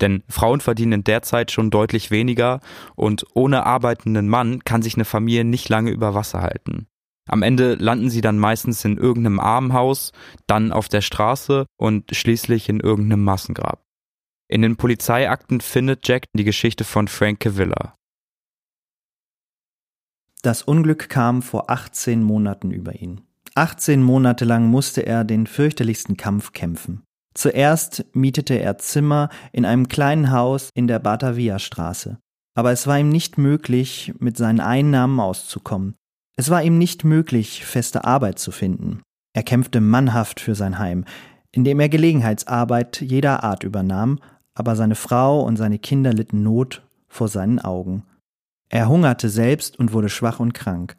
Denn 0.00 0.24
Frauen 0.28 0.60
verdienen 0.60 0.92
in 0.92 1.04
der 1.04 1.22
Zeit 1.22 1.52
schon 1.52 1.70
deutlich 1.70 2.10
weniger 2.10 2.60
und 2.96 3.24
ohne 3.34 3.66
arbeitenden 3.66 4.28
Mann 4.28 4.64
kann 4.64 4.82
sich 4.82 4.96
eine 4.96 5.04
Familie 5.04 5.44
nicht 5.44 5.68
lange 5.68 5.92
über 5.92 6.12
Wasser 6.14 6.42
halten. 6.42 6.88
Am 7.28 7.42
Ende 7.42 7.74
landen 7.74 8.10
sie 8.10 8.22
dann 8.22 8.38
meistens 8.38 8.84
in 8.84 8.96
irgendeinem 8.96 9.38
Armenhaus, 9.38 10.12
dann 10.48 10.72
auf 10.72 10.88
der 10.88 11.02
Straße 11.02 11.66
und 11.76 12.10
schließlich 12.10 12.68
in 12.68 12.80
irgendeinem 12.80 13.22
Massengrab. 13.22 13.84
In 14.48 14.62
den 14.62 14.76
Polizeiakten 14.76 15.60
findet 15.60 16.08
Jack 16.08 16.24
die 16.32 16.44
Geschichte 16.44 16.84
von 16.84 17.06
Frank 17.06 17.40
Cavilla. 17.40 17.97
Das 20.42 20.62
Unglück 20.62 21.08
kam 21.08 21.42
vor 21.42 21.68
18 21.70 22.22
Monaten 22.22 22.70
über 22.70 23.00
ihn. 23.00 23.22
18 23.54 24.02
Monate 24.02 24.44
lang 24.44 24.68
musste 24.68 25.04
er 25.04 25.24
den 25.24 25.46
fürchterlichsten 25.48 26.16
Kampf 26.16 26.52
kämpfen. 26.52 27.02
Zuerst 27.34 28.04
mietete 28.12 28.54
er 28.54 28.78
Zimmer 28.78 29.30
in 29.52 29.64
einem 29.64 29.88
kleinen 29.88 30.30
Haus 30.30 30.70
in 30.74 30.86
der 30.86 31.00
Batavia 31.00 31.58
Straße. 31.58 32.18
Aber 32.54 32.72
es 32.72 32.86
war 32.86 32.98
ihm 32.98 33.08
nicht 33.08 33.38
möglich, 33.38 34.12
mit 34.18 34.36
seinen 34.36 34.60
Einnahmen 34.60 35.20
auszukommen. 35.20 35.94
Es 36.36 36.50
war 36.50 36.62
ihm 36.62 36.78
nicht 36.78 37.04
möglich, 37.04 37.64
feste 37.64 38.04
Arbeit 38.04 38.38
zu 38.38 38.52
finden. 38.52 39.02
Er 39.34 39.42
kämpfte 39.42 39.80
mannhaft 39.80 40.40
für 40.40 40.54
sein 40.54 40.78
Heim, 40.78 41.04
indem 41.52 41.80
er 41.80 41.88
Gelegenheitsarbeit 41.88 43.00
jeder 43.00 43.42
Art 43.42 43.64
übernahm, 43.64 44.18
aber 44.54 44.76
seine 44.76 44.94
Frau 44.94 45.42
und 45.42 45.56
seine 45.56 45.78
Kinder 45.78 46.12
litten 46.12 46.42
Not 46.42 46.82
vor 47.08 47.28
seinen 47.28 47.58
Augen. 47.58 48.04
Er 48.68 48.88
hungerte 48.88 49.28
selbst 49.28 49.78
und 49.78 49.92
wurde 49.92 50.08
schwach 50.08 50.40
und 50.40 50.52
krank. 50.54 50.96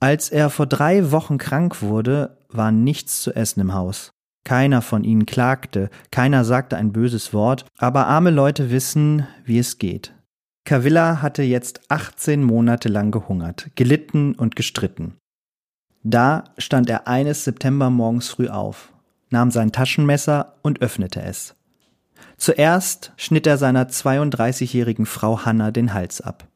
Als 0.00 0.30
er 0.30 0.50
vor 0.50 0.66
drei 0.66 1.12
Wochen 1.12 1.38
krank 1.38 1.80
wurde, 1.80 2.36
war 2.48 2.72
nichts 2.72 3.22
zu 3.22 3.34
essen 3.34 3.60
im 3.60 3.74
Haus. 3.74 4.12
Keiner 4.44 4.82
von 4.82 5.04
ihnen 5.04 5.26
klagte, 5.26 5.90
keiner 6.10 6.44
sagte 6.44 6.76
ein 6.76 6.92
böses 6.92 7.32
Wort, 7.32 7.64
aber 7.78 8.08
arme 8.08 8.30
Leute 8.30 8.70
wissen, 8.70 9.26
wie 9.44 9.58
es 9.58 9.78
geht. 9.78 10.12
Cavilla 10.64 11.22
hatte 11.22 11.42
jetzt 11.42 11.80
18 11.88 12.42
Monate 12.42 12.88
lang 12.88 13.12
gehungert, 13.12 13.70
gelitten 13.76 14.34
und 14.34 14.56
gestritten. 14.56 15.16
Da 16.02 16.44
stand 16.58 16.90
er 16.90 17.06
eines 17.06 17.44
September 17.44 17.90
morgens 17.90 18.28
früh 18.28 18.48
auf, 18.48 18.92
nahm 19.30 19.52
sein 19.52 19.70
Taschenmesser 19.70 20.56
und 20.62 20.80
öffnete 20.80 21.22
es. 21.22 21.54
Zuerst 22.36 23.12
schnitt 23.16 23.46
er 23.46 23.58
seiner 23.58 23.88
32-jährigen 23.88 25.06
Frau 25.06 25.44
Hannah 25.44 25.70
den 25.70 25.94
Hals 25.94 26.20
ab. 26.20 26.48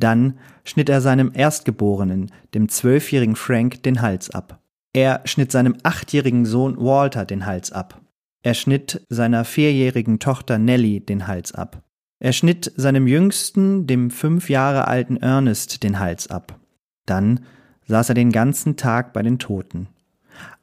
Dann 0.00 0.38
schnitt 0.64 0.88
er 0.88 1.00
seinem 1.00 1.30
Erstgeborenen, 1.34 2.32
dem 2.54 2.68
zwölfjährigen 2.68 3.36
Frank, 3.36 3.82
den 3.82 4.02
Hals 4.02 4.30
ab. 4.30 4.58
Er 4.92 5.20
schnitt 5.24 5.52
seinem 5.52 5.76
achtjährigen 5.82 6.46
Sohn 6.46 6.76
Walter 6.78 7.24
den 7.24 7.46
Hals 7.46 7.70
ab. 7.70 8.00
Er 8.42 8.54
schnitt 8.54 9.06
seiner 9.08 9.44
vierjährigen 9.44 10.18
Tochter 10.18 10.58
Nellie 10.58 11.00
den 11.00 11.26
Hals 11.26 11.52
ab. 11.52 11.82
Er 12.18 12.32
schnitt 12.32 12.72
seinem 12.76 13.06
Jüngsten, 13.06 13.86
dem 13.86 14.10
fünf 14.10 14.50
Jahre 14.50 14.88
alten 14.88 15.18
Ernest, 15.18 15.82
den 15.82 16.00
Hals 16.00 16.28
ab. 16.28 16.58
Dann 17.06 17.40
saß 17.86 18.08
er 18.08 18.14
den 18.14 18.32
ganzen 18.32 18.76
Tag 18.76 19.12
bei 19.12 19.22
den 19.22 19.38
Toten. 19.38 19.88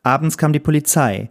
Abends 0.03 0.37
kam 0.37 0.53
die 0.53 0.59
Polizei, 0.59 1.29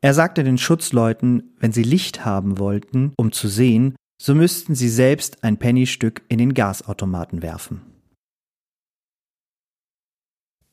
er 0.00 0.14
sagte 0.14 0.44
den 0.44 0.58
Schutzleuten, 0.58 1.54
wenn 1.58 1.72
sie 1.72 1.82
Licht 1.82 2.24
haben 2.24 2.58
wollten, 2.58 3.12
um 3.16 3.32
zu 3.32 3.48
sehen, 3.48 3.94
so 4.20 4.34
müssten 4.34 4.74
sie 4.74 4.90
selbst 4.90 5.42
ein 5.44 5.56
Pennystück 5.56 6.22
in 6.28 6.36
den 6.36 6.52
Gasautomaten 6.52 7.40
werfen. 7.40 7.80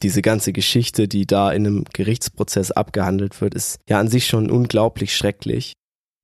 Diese 0.04 0.22
ganze 0.22 0.52
Geschichte, 0.52 1.08
die 1.08 1.26
da 1.26 1.52
in 1.54 1.66
einem 1.66 1.84
Gerichtsprozess 1.94 2.72
abgehandelt 2.72 3.40
wird, 3.40 3.56
ist 3.56 3.80
ja 3.88 4.00
an 4.00 4.10
sich 4.10 4.28
schon 4.28 4.52
unglaublich 4.52 5.16
schrecklich. 5.16 5.74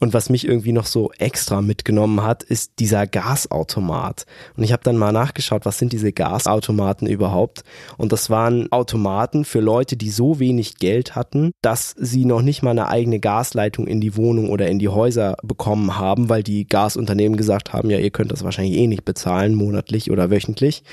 Und 0.03 0.13
was 0.13 0.29
mich 0.29 0.45
irgendwie 0.45 0.73
noch 0.73 0.85
so 0.85 1.13
extra 1.17 1.61
mitgenommen 1.61 2.23
hat, 2.23 2.43
ist 2.43 2.73
dieser 2.79 3.07
Gasautomat. 3.07 4.25
Und 4.57 4.65
ich 4.65 4.73
habe 4.73 4.83
dann 4.83 4.97
mal 4.97 5.13
nachgeschaut, 5.13 5.65
was 5.65 5.77
sind 5.77 5.93
diese 5.93 6.11
Gasautomaten 6.11 7.07
überhaupt? 7.07 7.63
Und 7.95 8.11
das 8.11 8.29
waren 8.29 8.69
Automaten 8.73 9.45
für 9.45 9.61
Leute, 9.61 9.95
die 9.95 10.09
so 10.09 10.39
wenig 10.39 10.75
Geld 10.75 11.15
hatten, 11.15 11.51
dass 11.61 11.95
sie 11.97 12.25
noch 12.25 12.41
nicht 12.41 12.63
mal 12.63 12.71
eine 12.71 12.89
eigene 12.89 13.21
Gasleitung 13.21 13.87
in 13.87 14.01
die 14.01 14.17
Wohnung 14.17 14.49
oder 14.49 14.67
in 14.67 14.77
die 14.77 14.89
Häuser 14.89 15.37
bekommen 15.41 15.97
haben, 15.97 16.27
weil 16.27 16.43
die 16.43 16.67
Gasunternehmen 16.67 17.37
gesagt 17.37 17.71
haben, 17.71 17.89
ja, 17.89 17.97
ihr 17.97 18.11
könnt 18.11 18.33
das 18.33 18.43
wahrscheinlich 18.43 18.75
eh 18.75 18.87
nicht 18.87 19.05
bezahlen, 19.05 19.55
monatlich 19.55 20.11
oder 20.11 20.29
wöchentlich. 20.29 20.83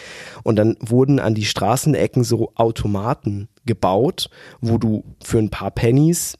Und 0.45 0.55
dann 0.55 0.77
wurden 0.79 1.19
an 1.19 1.35
die 1.35 1.47
Straßenecken 1.47 2.23
so 2.23 2.53
Automaten 2.55 3.49
gebaut, 3.67 4.31
wo 4.61 4.79
du 4.79 5.03
für 5.21 5.39
ein 5.39 5.51
paar 5.51 5.73
Pennies 5.73 6.37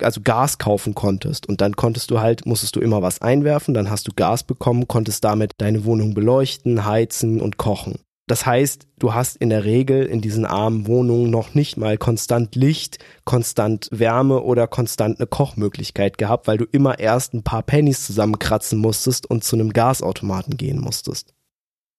also 0.00 0.20
Gas 0.22 0.58
kaufen 0.58 0.94
konntest 0.94 1.48
und 1.48 1.60
dann 1.60 1.74
konntest 1.76 2.10
du 2.10 2.20
halt, 2.20 2.46
musstest 2.46 2.76
du 2.76 2.80
immer 2.80 3.02
was 3.02 3.20
einwerfen, 3.20 3.74
dann 3.74 3.90
hast 3.90 4.06
du 4.06 4.12
Gas 4.14 4.44
bekommen, 4.44 4.88
konntest 4.88 5.24
damit 5.24 5.52
deine 5.58 5.84
Wohnung 5.84 6.14
beleuchten, 6.14 6.84
heizen 6.84 7.40
und 7.40 7.56
kochen. 7.56 7.98
Das 8.30 8.46
heißt, 8.46 8.86
du 9.00 9.12
hast 9.12 9.38
in 9.38 9.50
der 9.50 9.64
Regel 9.64 10.06
in 10.06 10.20
diesen 10.20 10.46
armen 10.46 10.86
Wohnungen 10.86 11.30
noch 11.30 11.54
nicht 11.54 11.76
mal 11.76 11.98
konstant 11.98 12.54
Licht, 12.54 13.00
konstant 13.24 13.88
Wärme 13.90 14.42
oder 14.42 14.68
konstant 14.68 15.18
eine 15.18 15.26
Kochmöglichkeit 15.26 16.16
gehabt, 16.16 16.46
weil 16.46 16.56
du 16.56 16.64
immer 16.64 17.00
erst 17.00 17.34
ein 17.34 17.42
paar 17.42 17.64
Pennies 17.64 18.06
zusammenkratzen 18.06 18.78
musstest 18.78 19.28
und 19.28 19.42
zu 19.42 19.56
einem 19.56 19.72
Gasautomaten 19.72 20.56
gehen 20.56 20.80
musstest. 20.80 21.34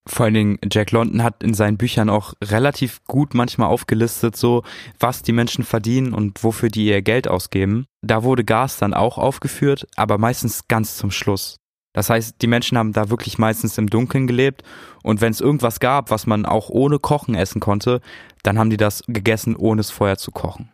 Vor 0.07 0.25
allen 0.25 0.33
Dingen 0.33 0.59
Jack 0.71 0.91
London 0.91 1.23
hat 1.23 1.43
in 1.43 1.53
seinen 1.53 1.77
Büchern 1.77 2.09
auch 2.09 2.33
relativ 2.43 3.03
gut 3.05 3.35
manchmal 3.35 3.69
aufgelistet, 3.69 4.35
so 4.35 4.63
was 4.99 5.21
die 5.21 5.31
Menschen 5.31 5.63
verdienen 5.63 6.13
und 6.13 6.43
wofür 6.43 6.69
die 6.69 6.87
ihr 6.87 7.01
Geld 7.03 7.27
ausgeben. 7.27 7.85
Da 8.01 8.23
wurde 8.23 8.43
Gas 8.43 8.77
dann 8.77 8.95
auch 8.95 9.19
aufgeführt, 9.19 9.87
aber 9.95 10.17
meistens 10.17 10.67
ganz 10.67 10.97
zum 10.97 11.11
Schluss. 11.11 11.57
Das 11.93 12.09
heißt, 12.09 12.41
die 12.41 12.47
Menschen 12.47 12.77
haben 12.77 12.93
da 12.93 13.09
wirklich 13.09 13.37
meistens 13.37 13.77
im 13.77 13.89
Dunkeln 13.89 14.25
gelebt 14.25 14.63
und 15.03 15.21
wenn 15.21 15.31
es 15.31 15.41
irgendwas 15.41 15.79
gab, 15.79 16.09
was 16.09 16.25
man 16.25 16.45
auch 16.45 16.69
ohne 16.69 16.99
Kochen 16.99 17.35
essen 17.35 17.59
konnte, 17.59 18.01
dann 18.43 18.57
haben 18.57 18.69
die 18.69 18.77
das 18.77 19.03
gegessen, 19.07 19.55
ohne 19.55 19.81
es 19.81 19.91
vorher 19.91 20.17
zu 20.17 20.31
kochen. 20.31 20.71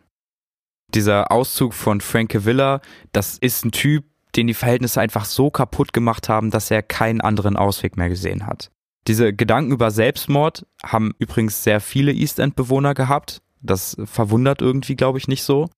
Dieser 0.94 1.30
Auszug 1.30 1.74
von 1.74 2.00
Frank 2.00 2.46
Villa, 2.46 2.80
das 3.12 3.36
ist 3.36 3.64
ein 3.64 3.72
Typ, 3.72 4.04
den 4.36 4.46
die 4.46 4.54
Verhältnisse 4.54 5.00
einfach 5.00 5.24
so 5.26 5.50
kaputt 5.50 5.92
gemacht 5.92 6.28
haben, 6.28 6.50
dass 6.50 6.70
er 6.70 6.82
keinen 6.82 7.20
anderen 7.20 7.56
Ausweg 7.56 7.96
mehr 7.96 8.08
gesehen 8.08 8.46
hat. 8.46 8.70
Diese 9.08 9.32
Gedanken 9.32 9.72
über 9.72 9.90
Selbstmord 9.90 10.66
haben 10.84 11.14
übrigens 11.18 11.64
sehr 11.64 11.80
viele 11.80 12.12
East 12.12 12.38
End-Bewohner 12.38 12.92
gehabt. 12.92 13.40
Das 13.62 13.96
verwundert 14.04 14.60
irgendwie, 14.60 14.96
glaube 14.96 15.18
ich, 15.18 15.26
nicht 15.26 15.42
so. 15.42 15.70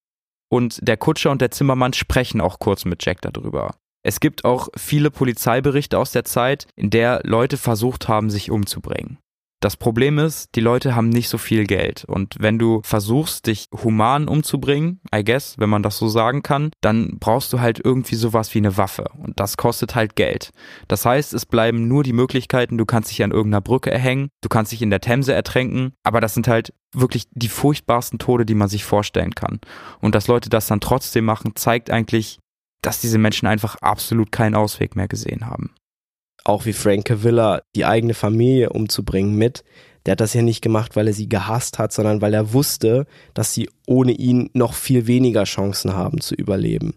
Und 0.49 0.85
der 0.85 0.97
Kutscher 0.97 1.31
und 1.31 1.41
der 1.41 1.49
Zimmermann 1.49 1.93
sprechen 1.93 2.41
auch 2.41 2.59
kurz 2.59 2.83
mit 2.83 3.05
Jack 3.05 3.21
darüber. 3.21 3.75
Es 4.03 4.19
gibt 4.19 4.43
auch 4.43 4.67
viele 4.75 5.11
Polizeiberichte 5.11 5.97
aus 5.97 6.11
der 6.11 6.25
Zeit, 6.25 6.67
in 6.75 6.89
der 6.89 7.21
Leute 7.23 7.55
versucht 7.55 8.09
haben, 8.09 8.29
sich 8.29 8.51
umzubringen. 8.51 9.17
Das 9.61 9.77
Problem 9.77 10.17
ist, 10.17 10.55
die 10.55 10.59
Leute 10.59 10.95
haben 10.95 11.09
nicht 11.09 11.29
so 11.29 11.37
viel 11.37 11.65
Geld. 11.65 12.03
Und 12.05 12.35
wenn 12.39 12.57
du 12.57 12.81
versuchst, 12.83 13.45
dich 13.45 13.67
human 13.83 14.27
umzubringen, 14.27 15.01
I 15.15 15.23
guess, 15.23 15.55
wenn 15.59 15.69
man 15.69 15.83
das 15.83 15.99
so 15.99 16.07
sagen 16.07 16.41
kann, 16.41 16.71
dann 16.81 17.19
brauchst 17.19 17.53
du 17.53 17.59
halt 17.59 17.79
irgendwie 17.83 18.15
sowas 18.15 18.55
wie 18.55 18.57
eine 18.57 18.75
Waffe. 18.77 19.05
Und 19.19 19.39
das 19.39 19.57
kostet 19.57 19.93
halt 19.93 20.15
Geld. 20.15 20.49
Das 20.87 21.05
heißt, 21.05 21.35
es 21.35 21.45
bleiben 21.45 21.87
nur 21.87 22.01
die 22.01 22.11
Möglichkeiten, 22.11 22.79
du 22.79 22.85
kannst 22.85 23.11
dich 23.11 23.23
an 23.23 23.29
irgendeiner 23.29 23.61
Brücke 23.61 23.91
erhängen, 23.91 24.29
du 24.41 24.49
kannst 24.49 24.71
dich 24.71 24.81
in 24.81 24.89
der 24.89 24.99
Themse 24.99 25.33
ertränken, 25.33 25.93
aber 26.03 26.21
das 26.21 26.33
sind 26.33 26.47
halt 26.47 26.73
wirklich 26.91 27.27
die 27.31 27.47
furchtbarsten 27.47 28.17
Tode, 28.17 28.47
die 28.47 28.55
man 28.55 28.67
sich 28.67 28.83
vorstellen 28.83 29.35
kann. 29.35 29.59
Und 29.99 30.15
dass 30.15 30.27
Leute 30.27 30.49
das 30.49 30.65
dann 30.65 30.81
trotzdem 30.81 31.25
machen, 31.25 31.51
zeigt 31.55 31.91
eigentlich, 31.91 32.39
dass 32.81 32.99
diese 32.99 33.19
Menschen 33.19 33.47
einfach 33.47 33.75
absolut 33.75 34.31
keinen 34.31 34.55
Ausweg 34.55 34.95
mehr 34.95 35.07
gesehen 35.07 35.45
haben 35.45 35.71
auch 36.43 36.65
wie 36.65 36.73
Frank 36.73 37.05
Cavilla 37.05 37.61
die 37.75 37.85
eigene 37.85 38.13
Familie 38.13 38.69
umzubringen 38.69 39.35
mit. 39.35 39.63
Der 40.05 40.13
hat 40.13 40.21
das 40.21 40.33
ja 40.33 40.41
nicht 40.41 40.61
gemacht, 40.61 40.95
weil 40.95 41.07
er 41.07 41.13
sie 41.13 41.29
gehasst 41.29 41.77
hat, 41.77 41.93
sondern 41.93 42.21
weil 42.21 42.33
er 42.33 42.53
wusste, 42.53 43.05
dass 43.33 43.53
sie 43.53 43.69
ohne 43.85 44.13
ihn 44.13 44.49
noch 44.53 44.73
viel 44.73 45.05
weniger 45.05 45.43
Chancen 45.43 45.93
haben 45.93 46.21
zu 46.21 46.33
überleben. 46.33 46.95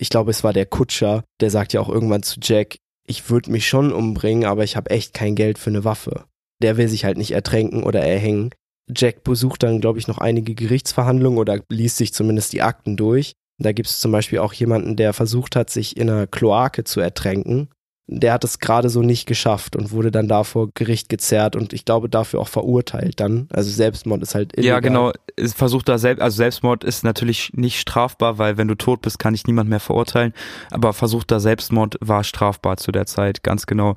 Ich 0.00 0.10
glaube, 0.10 0.30
es 0.30 0.44
war 0.44 0.52
der 0.52 0.66
Kutscher, 0.66 1.24
der 1.40 1.50
sagt 1.50 1.72
ja 1.72 1.80
auch 1.80 1.88
irgendwann 1.88 2.22
zu 2.22 2.38
Jack, 2.40 2.76
ich 3.08 3.30
würde 3.30 3.50
mich 3.50 3.66
schon 3.66 3.92
umbringen, 3.92 4.44
aber 4.44 4.62
ich 4.62 4.76
habe 4.76 4.90
echt 4.90 5.14
kein 5.14 5.34
Geld 5.34 5.58
für 5.58 5.70
eine 5.70 5.82
Waffe. 5.82 6.24
Der 6.62 6.76
will 6.76 6.88
sich 6.88 7.04
halt 7.04 7.18
nicht 7.18 7.32
ertränken 7.32 7.82
oder 7.82 8.00
erhängen. 8.00 8.50
Jack 8.94 9.24
besucht 9.24 9.64
dann, 9.64 9.80
glaube 9.80 9.98
ich, 9.98 10.06
noch 10.06 10.18
einige 10.18 10.54
Gerichtsverhandlungen 10.54 11.38
oder 11.38 11.60
liest 11.68 11.96
sich 11.96 12.12
zumindest 12.12 12.52
die 12.52 12.62
Akten 12.62 12.96
durch. 12.96 13.32
Da 13.60 13.72
gibt 13.72 13.88
es 13.88 13.98
zum 13.98 14.12
Beispiel 14.12 14.38
auch 14.38 14.52
jemanden, 14.52 14.94
der 14.94 15.12
versucht 15.12 15.56
hat, 15.56 15.70
sich 15.70 15.96
in 15.96 16.08
einer 16.08 16.28
Kloake 16.28 16.84
zu 16.84 17.00
ertränken 17.00 17.68
der 18.10 18.32
hat 18.32 18.42
es 18.42 18.58
gerade 18.58 18.88
so 18.88 19.02
nicht 19.02 19.26
geschafft 19.26 19.76
und 19.76 19.92
wurde 19.92 20.10
dann 20.10 20.28
da 20.28 20.42
vor 20.42 20.70
Gericht 20.72 21.10
gezerrt 21.10 21.56
und 21.56 21.74
ich 21.74 21.84
glaube 21.84 22.08
dafür 22.08 22.40
auch 22.40 22.48
verurteilt 22.48 23.20
dann. 23.20 23.48
Also 23.50 23.70
Selbstmord 23.70 24.22
ist 24.22 24.34
halt 24.34 24.56
illegal. 24.56 24.76
Ja, 24.76 24.80
genau. 24.80 25.12
Versucht 25.54 25.90
da 25.90 25.98
selbst, 25.98 26.22
also 26.22 26.38
Selbstmord 26.38 26.84
ist 26.84 27.04
natürlich 27.04 27.52
nicht 27.52 27.78
strafbar, 27.78 28.38
weil 28.38 28.56
wenn 28.56 28.66
du 28.66 28.74
tot 28.74 29.02
bist, 29.02 29.18
kann 29.18 29.34
ich 29.34 29.46
niemand 29.46 29.68
mehr 29.68 29.78
verurteilen. 29.78 30.32
Aber 30.70 30.94
versucht 30.94 31.30
da 31.30 31.38
Selbstmord 31.38 31.98
war 32.00 32.24
strafbar 32.24 32.78
zu 32.78 32.92
der 32.92 33.04
Zeit, 33.04 33.42
ganz 33.42 33.66
genau. 33.66 33.94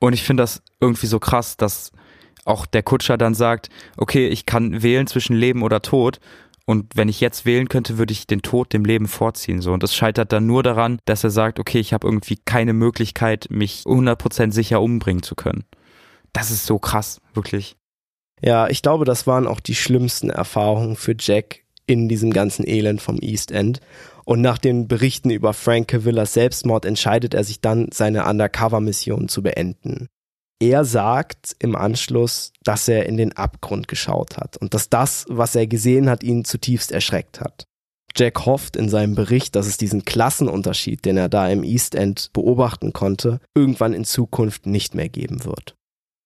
Und 0.00 0.12
ich 0.12 0.24
finde 0.24 0.42
das 0.42 0.60
irgendwie 0.80 1.06
so 1.06 1.20
krass, 1.20 1.56
dass 1.56 1.92
auch 2.44 2.66
der 2.66 2.82
Kutscher 2.82 3.16
dann 3.16 3.34
sagt, 3.34 3.68
okay, 3.96 4.26
ich 4.26 4.44
kann 4.44 4.82
wählen 4.82 5.06
zwischen 5.06 5.36
Leben 5.36 5.62
oder 5.62 5.82
Tod 5.82 6.18
und 6.70 6.94
wenn 6.94 7.08
ich 7.08 7.20
jetzt 7.20 7.46
wählen 7.46 7.68
könnte, 7.68 7.98
würde 7.98 8.12
ich 8.12 8.28
den 8.28 8.42
Tod 8.42 8.72
dem 8.72 8.84
Leben 8.84 9.08
vorziehen. 9.08 9.60
So. 9.60 9.72
Und 9.72 9.82
das 9.82 9.92
scheitert 9.92 10.30
dann 10.30 10.46
nur 10.46 10.62
daran, 10.62 11.00
dass 11.04 11.24
er 11.24 11.30
sagt, 11.30 11.58
okay, 11.58 11.80
ich 11.80 11.92
habe 11.92 12.06
irgendwie 12.06 12.36
keine 12.36 12.74
Möglichkeit, 12.74 13.48
mich 13.50 13.82
100% 13.86 14.52
sicher 14.52 14.80
umbringen 14.80 15.24
zu 15.24 15.34
können. 15.34 15.64
Das 16.32 16.52
ist 16.52 16.66
so 16.66 16.78
krass, 16.78 17.20
wirklich. 17.34 17.74
Ja, 18.40 18.68
ich 18.68 18.82
glaube, 18.82 19.04
das 19.04 19.26
waren 19.26 19.48
auch 19.48 19.58
die 19.58 19.74
schlimmsten 19.74 20.30
Erfahrungen 20.30 20.94
für 20.94 21.16
Jack 21.18 21.64
in 21.86 22.08
diesem 22.08 22.32
ganzen 22.32 22.64
Elend 22.64 23.02
vom 23.02 23.18
East 23.20 23.50
End. 23.50 23.80
Und 24.24 24.40
nach 24.40 24.58
den 24.58 24.86
Berichten 24.86 25.30
über 25.30 25.54
Frank 25.54 25.88
Cavillas 25.88 26.34
Selbstmord 26.34 26.84
entscheidet 26.84 27.34
er 27.34 27.42
sich 27.42 27.60
dann, 27.60 27.88
seine 27.92 28.26
Undercover-Mission 28.26 29.28
zu 29.28 29.42
beenden. 29.42 30.06
Er 30.62 30.84
sagt 30.84 31.56
im 31.58 31.74
Anschluss, 31.74 32.52
dass 32.62 32.86
er 32.86 33.06
in 33.06 33.16
den 33.16 33.32
Abgrund 33.32 33.88
geschaut 33.88 34.36
hat 34.36 34.58
und 34.58 34.74
dass 34.74 34.90
das, 34.90 35.24
was 35.28 35.54
er 35.54 35.66
gesehen 35.66 36.10
hat, 36.10 36.22
ihn 36.22 36.44
zutiefst 36.44 36.92
erschreckt 36.92 37.40
hat. 37.40 37.64
Jack 38.14 38.44
hofft 38.44 38.76
in 38.76 38.90
seinem 38.90 39.14
Bericht, 39.14 39.56
dass 39.56 39.66
es 39.66 39.78
diesen 39.78 40.04
Klassenunterschied, 40.04 41.04
den 41.04 41.16
er 41.16 41.30
da 41.30 41.48
im 41.48 41.64
East 41.64 41.94
End 41.94 42.30
beobachten 42.34 42.92
konnte, 42.92 43.40
irgendwann 43.54 43.94
in 43.94 44.04
Zukunft 44.04 44.66
nicht 44.66 44.94
mehr 44.94 45.08
geben 45.08 45.44
wird. 45.44 45.76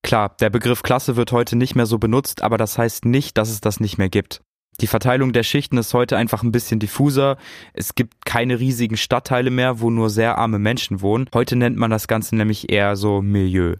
Klar, 0.02 0.34
der 0.40 0.50
Begriff 0.50 0.82
Klasse 0.82 1.14
wird 1.14 1.30
heute 1.30 1.54
nicht 1.56 1.76
mehr 1.76 1.86
so 1.86 1.98
benutzt, 1.98 2.42
aber 2.42 2.58
das 2.58 2.76
heißt 2.76 3.04
nicht, 3.04 3.38
dass 3.38 3.50
es 3.50 3.60
das 3.60 3.78
nicht 3.78 3.98
mehr 3.98 4.08
gibt. 4.08 4.40
Die 4.80 4.88
Verteilung 4.88 5.32
der 5.32 5.44
Schichten 5.44 5.78
ist 5.78 5.94
heute 5.94 6.16
einfach 6.16 6.42
ein 6.42 6.50
bisschen 6.50 6.80
diffuser. 6.80 7.36
Es 7.72 7.94
gibt 7.94 8.26
keine 8.26 8.58
riesigen 8.58 8.96
Stadtteile 8.96 9.50
mehr, 9.50 9.80
wo 9.80 9.90
nur 9.90 10.10
sehr 10.10 10.36
arme 10.36 10.58
Menschen 10.58 11.00
wohnen. 11.00 11.30
Heute 11.32 11.54
nennt 11.54 11.76
man 11.76 11.92
das 11.92 12.08
Ganze 12.08 12.34
nämlich 12.34 12.72
eher 12.72 12.96
so 12.96 13.22
Milieu. 13.22 13.76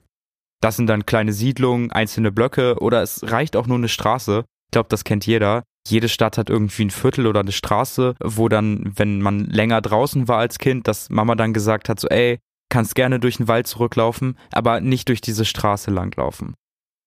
Das 0.65 0.77
sind 0.77 0.87
dann 0.87 1.05
kleine 1.05 1.35
Siedlungen, 1.35 1.93
einzelne 1.93 2.33
Blöcke 2.33 2.79
oder 2.81 3.03
es 3.03 3.31
reicht 3.31 3.55
auch 3.55 3.67
nur 3.67 3.77
eine 3.77 3.91
Straße. 3.91 4.47
Ich 4.49 4.71
glaube, 4.73 4.89
das 4.89 5.05
kennt 5.05 5.27
jeder. 5.27 5.63
Jede 5.87 6.09
Stadt 6.09 6.39
hat 6.39 6.49
irgendwie 6.49 6.87
ein 6.87 6.91
Viertel 6.91 7.27
oder 7.27 7.41
eine 7.41 7.53
Straße, 7.53 8.15
wo 8.25 8.49
dann, 8.49 8.91
wenn 8.97 9.21
man 9.21 9.45
länger 9.45 9.83
draußen 9.83 10.27
war 10.27 10.39
als 10.39 10.59
Kind, 10.59 10.89
dass 10.89 11.11
Mama 11.11 11.35
dann 11.35 11.53
gesagt 11.53 11.91
hat, 11.91 12.01
so, 12.01 12.09
ey, 12.09 12.39
kannst 12.71 12.95
gerne 12.95 13.21
durch 13.21 13.37
den 13.37 13.47
Wald 13.47 13.67
zurücklaufen, 13.67 14.39
aber 14.53 14.81
nicht 14.81 15.11
durch 15.11 15.21
diese 15.21 15.45
Straße 15.45 15.91
langlaufen. 15.91 16.55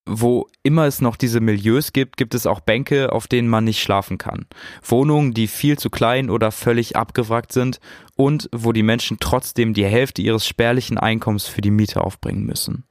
Wo 0.08 0.46
immer 0.62 0.86
es 0.86 1.00
noch 1.00 1.16
diese 1.16 1.40
Milieus 1.40 1.92
gibt, 1.92 2.16
gibt 2.16 2.36
es 2.36 2.46
auch 2.46 2.60
Bänke, 2.60 3.10
auf 3.10 3.26
denen 3.26 3.48
man 3.48 3.64
nicht 3.64 3.82
schlafen 3.82 4.18
kann. 4.18 4.46
Wohnungen, 4.84 5.34
die 5.34 5.48
viel 5.48 5.76
zu 5.76 5.90
klein 5.90 6.30
oder 6.30 6.52
völlig 6.52 6.94
abgewrackt 6.94 7.50
sind 7.50 7.80
und 8.14 8.48
wo 8.52 8.70
die 8.70 8.84
Menschen 8.84 9.16
trotzdem 9.18 9.74
die 9.74 9.84
Hälfte 9.84 10.22
ihres 10.22 10.46
spärlichen 10.46 10.96
Einkommens 10.96 11.48
für 11.48 11.60
die 11.60 11.72
Miete 11.72 12.02
aufbringen 12.02 12.46
müssen. 12.46 12.84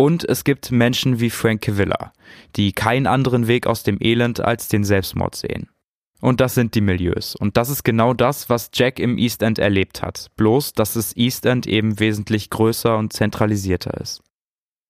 Und 0.00 0.26
es 0.26 0.44
gibt 0.44 0.72
Menschen 0.72 1.20
wie 1.20 1.28
Frank 1.28 1.60
Cavilla, 1.60 2.14
die 2.56 2.72
keinen 2.72 3.06
anderen 3.06 3.48
Weg 3.48 3.66
aus 3.66 3.82
dem 3.82 3.98
Elend 4.00 4.40
als 4.40 4.66
den 4.66 4.82
Selbstmord 4.82 5.34
sehen. 5.34 5.68
Und 6.22 6.40
das 6.40 6.54
sind 6.54 6.74
die 6.74 6.80
Milieus. 6.80 7.36
Und 7.36 7.58
das 7.58 7.68
ist 7.68 7.84
genau 7.84 8.14
das, 8.14 8.48
was 8.48 8.70
Jack 8.72 8.98
im 8.98 9.18
East 9.18 9.42
End 9.42 9.58
erlebt 9.58 10.00
hat. 10.00 10.30
Bloß, 10.36 10.72
dass 10.72 10.94
das 10.94 11.14
East 11.18 11.44
End 11.44 11.66
eben 11.66 12.00
wesentlich 12.00 12.48
größer 12.48 12.96
und 12.96 13.12
zentralisierter 13.12 14.00
ist. 14.00 14.22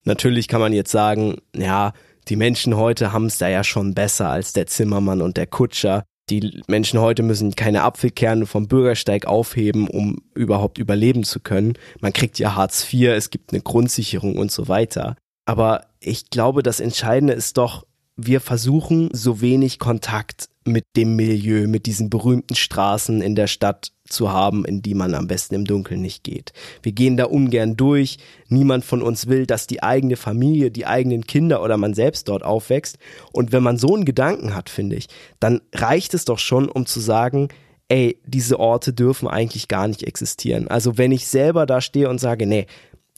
Natürlich 0.04 0.46
kann 0.46 0.60
man 0.60 0.72
jetzt 0.72 0.92
sagen, 0.92 1.38
ja, 1.56 1.92
die 2.28 2.36
Menschen 2.36 2.76
heute 2.76 3.12
haben 3.12 3.26
es 3.26 3.38
da 3.38 3.48
ja 3.48 3.64
schon 3.64 3.94
besser 3.94 4.30
als 4.30 4.52
der 4.52 4.68
Zimmermann 4.68 5.22
und 5.22 5.36
der 5.36 5.48
Kutscher. 5.48 6.04
Die 6.30 6.62
Menschen 6.68 7.00
heute 7.00 7.22
müssen 7.22 7.56
keine 7.56 7.82
Apfelkerne 7.82 8.46
vom 8.46 8.68
Bürgersteig 8.68 9.26
aufheben, 9.26 9.88
um 9.88 10.18
überhaupt 10.34 10.78
überleben 10.78 11.24
zu 11.24 11.40
können. 11.40 11.74
Man 12.00 12.12
kriegt 12.12 12.38
ja 12.38 12.54
Hartz 12.54 12.92
IV, 12.92 13.08
es 13.10 13.30
gibt 13.30 13.52
eine 13.52 13.62
Grundsicherung 13.62 14.36
und 14.36 14.52
so 14.52 14.68
weiter. 14.68 15.16
Aber 15.44 15.86
ich 15.98 16.30
glaube, 16.30 16.62
das 16.62 16.78
Entscheidende 16.78 17.32
ist 17.32 17.58
doch, 17.58 17.84
wir 18.16 18.40
versuchen 18.40 19.08
so 19.12 19.40
wenig 19.40 19.78
Kontakt 19.78 20.49
mit 20.66 20.84
dem 20.96 21.16
Milieu, 21.16 21.66
mit 21.66 21.86
diesen 21.86 22.10
berühmten 22.10 22.54
Straßen 22.54 23.22
in 23.22 23.34
der 23.34 23.46
Stadt 23.46 23.92
zu 24.04 24.30
haben, 24.30 24.64
in 24.64 24.82
die 24.82 24.94
man 24.94 25.14
am 25.14 25.26
besten 25.26 25.54
im 25.54 25.64
Dunkeln 25.64 26.02
nicht 26.02 26.24
geht. 26.24 26.52
Wir 26.82 26.92
gehen 26.92 27.16
da 27.16 27.24
ungern 27.24 27.76
durch. 27.76 28.18
Niemand 28.48 28.84
von 28.84 29.02
uns 29.02 29.26
will, 29.26 29.46
dass 29.46 29.66
die 29.66 29.82
eigene 29.82 30.16
Familie, 30.16 30.70
die 30.70 30.86
eigenen 30.86 31.26
Kinder 31.26 31.62
oder 31.62 31.76
man 31.76 31.94
selbst 31.94 32.28
dort 32.28 32.42
aufwächst. 32.42 32.98
Und 33.32 33.52
wenn 33.52 33.62
man 33.62 33.78
so 33.78 33.94
einen 33.94 34.04
Gedanken 34.04 34.54
hat, 34.54 34.68
finde 34.68 34.96
ich, 34.96 35.06
dann 35.38 35.60
reicht 35.72 36.12
es 36.14 36.24
doch 36.24 36.38
schon, 36.38 36.68
um 36.68 36.86
zu 36.86 37.00
sagen, 37.00 37.48
ey, 37.88 38.20
diese 38.24 38.60
Orte 38.60 38.92
dürfen 38.92 39.28
eigentlich 39.28 39.66
gar 39.66 39.88
nicht 39.88 40.04
existieren. 40.04 40.68
Also 40.68 40.96
wenn 40.96 41.10
ich 41.10 41.26
selber 41.26 41.66
da 41.66 41.80
stehe 41.80 42.08
und 42.08 42.20
sage, 42.20 42.46
nee, 42.46 42.66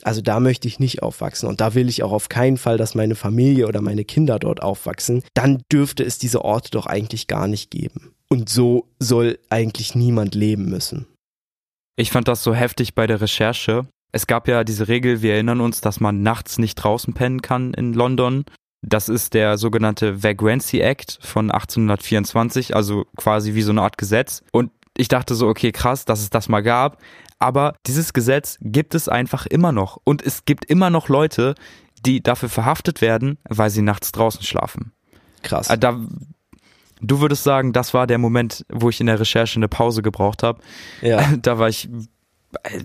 also 0.02 0.20
da 0.20 0.40
möchte 0.40 0.68
ich 0.68 0.78
nicht 0.78 1.02
aufwachsen 1.02 1.48
und 1.48 1.60
da 1.60 1.74
will 1.74 1.88
ich 1.88 2.02
auch 2.02 2.12
auf 2.12 2.28
keinen 2.28 2.56
Fall, 2.56 2.76
dass 2.76 2.94
meine 2.94 3.14
Familie 3.14 3.66
oder 3.68 3.80
meine 3.80 4.04
Kinder 4.04 4.38
dort 4.38 4.62
aufwachsen, 4.62 5.22
dann 5.34 5.62
dürfte 5.70 6.04
es 6.04 6.18
diese 6.18 6.44
Orte 6.44 6.70
doch 6.70 6.86
eigentlich 6.86 7.26
gar 7.26 7.46
nicht 7.46 7.70
geben. 7.70 8.14
Und 8.28 8.48
so 8.48 8.88
soll 8.98 9.38
eigentlich 9.50 9.94
niemand 9.94 10.34
leben 10.34 10.68
müssen. 10.68 11.06
Ich 11.96 12.10
fand 12.10 12.28
das 12.28 12.42
so 12.42 12.54
heftig 12.54 12.94
bei 12.94 13.06
der 13.06 13.20
Recherche. 13.20 13.86
Es 14.12 14.26
gab 14.26 14.48
ja 14.48 14.64
diese 14.64 14.88
Regel, 14.88 15.22
wir 15.22 15.34
erinnern 15.34 15.60
uns, 15.60 15.80
dass 15.80 16.00
man 16.00 16.22
nachts 16.22 16.58
nicht 16.58 16.76
draußen 16.76 17.14
pennen 17.14 17.42
kann 17.42 17.74
in 17.74 17.92
London. 17.92 18.44
Das 18.84 19.08
ist 19.08 19.34
der 19.34 19.58
sogenannte 19.58 20.22
Vagrancy 20.22 20.80
Act 20.80 21.18
von 21.22 21.50
1824, 21.50 22.74
also 22.74 23.04
quasi 23.16 23.54
wie 23.54 23.62
so 23.62 23.70
eine 23.70 23.82
Art 23.82 23.96
Gesetz. 23.96 24.42
Und 24.50 24.70
ich 24.96 25.08
dachte 25.08 25.34
so, 25.34 25.46
okay, 25.46 25.72
krass, 25.72 26.04
dass 26.04 26.20
es 26.20 26.30
das 26.30 26.48
mal 26.48 26.62
gab. 26.62 26.98
Aber 27.42 27.74
dieses 27.88 28.12
Gesetz 28.12 28.56
gibt 28.60 28.94
es 28.94 29.08
einfach 29.08 29.46
immer 29.46 29.72
noch. 29.72 29.98
Und 30.04 30.22
es 30.22 30.44
gibt 30.44 30.64
immer 30.64 30.90
noch 30.90 31.08
Leute, 31.08 31.56
die 32.06 32.22
dafür 32.22 32.48
verhaftet 32.48 33.00
werden, 33.00 33.36
weil 33.48 33.68
sie 33.68 33.82
nachts 33.82 34.12
draußen 34.12 34.42
schlafen. 34.42 34.92
Krass. 35.42 35.68
Äh, 35.68 35.76
da, 35.76 36.00
du 37.00 37.20
würdest 37.20 37.42
sagen, 37.42 37.72
das 37.72 37.94
war 37.94 38.06
der 38.06 38.18
Moment, 38.18 38.64
wo 38.68 38.90
ich 38.90 39.00
in 39.00 39.08
der 39.08 39.18
Recherche 39.18 39.56
eine 39.58 39.66
Pause 39.66 40.02
gebraucht 40.02 40.44
habe. 40.44 40.60
Ja. 41.00 41.32
Da 41.42 41.58
war 41.58 41.68
ich. 41.68 41.88
Äh, 42.62 42.84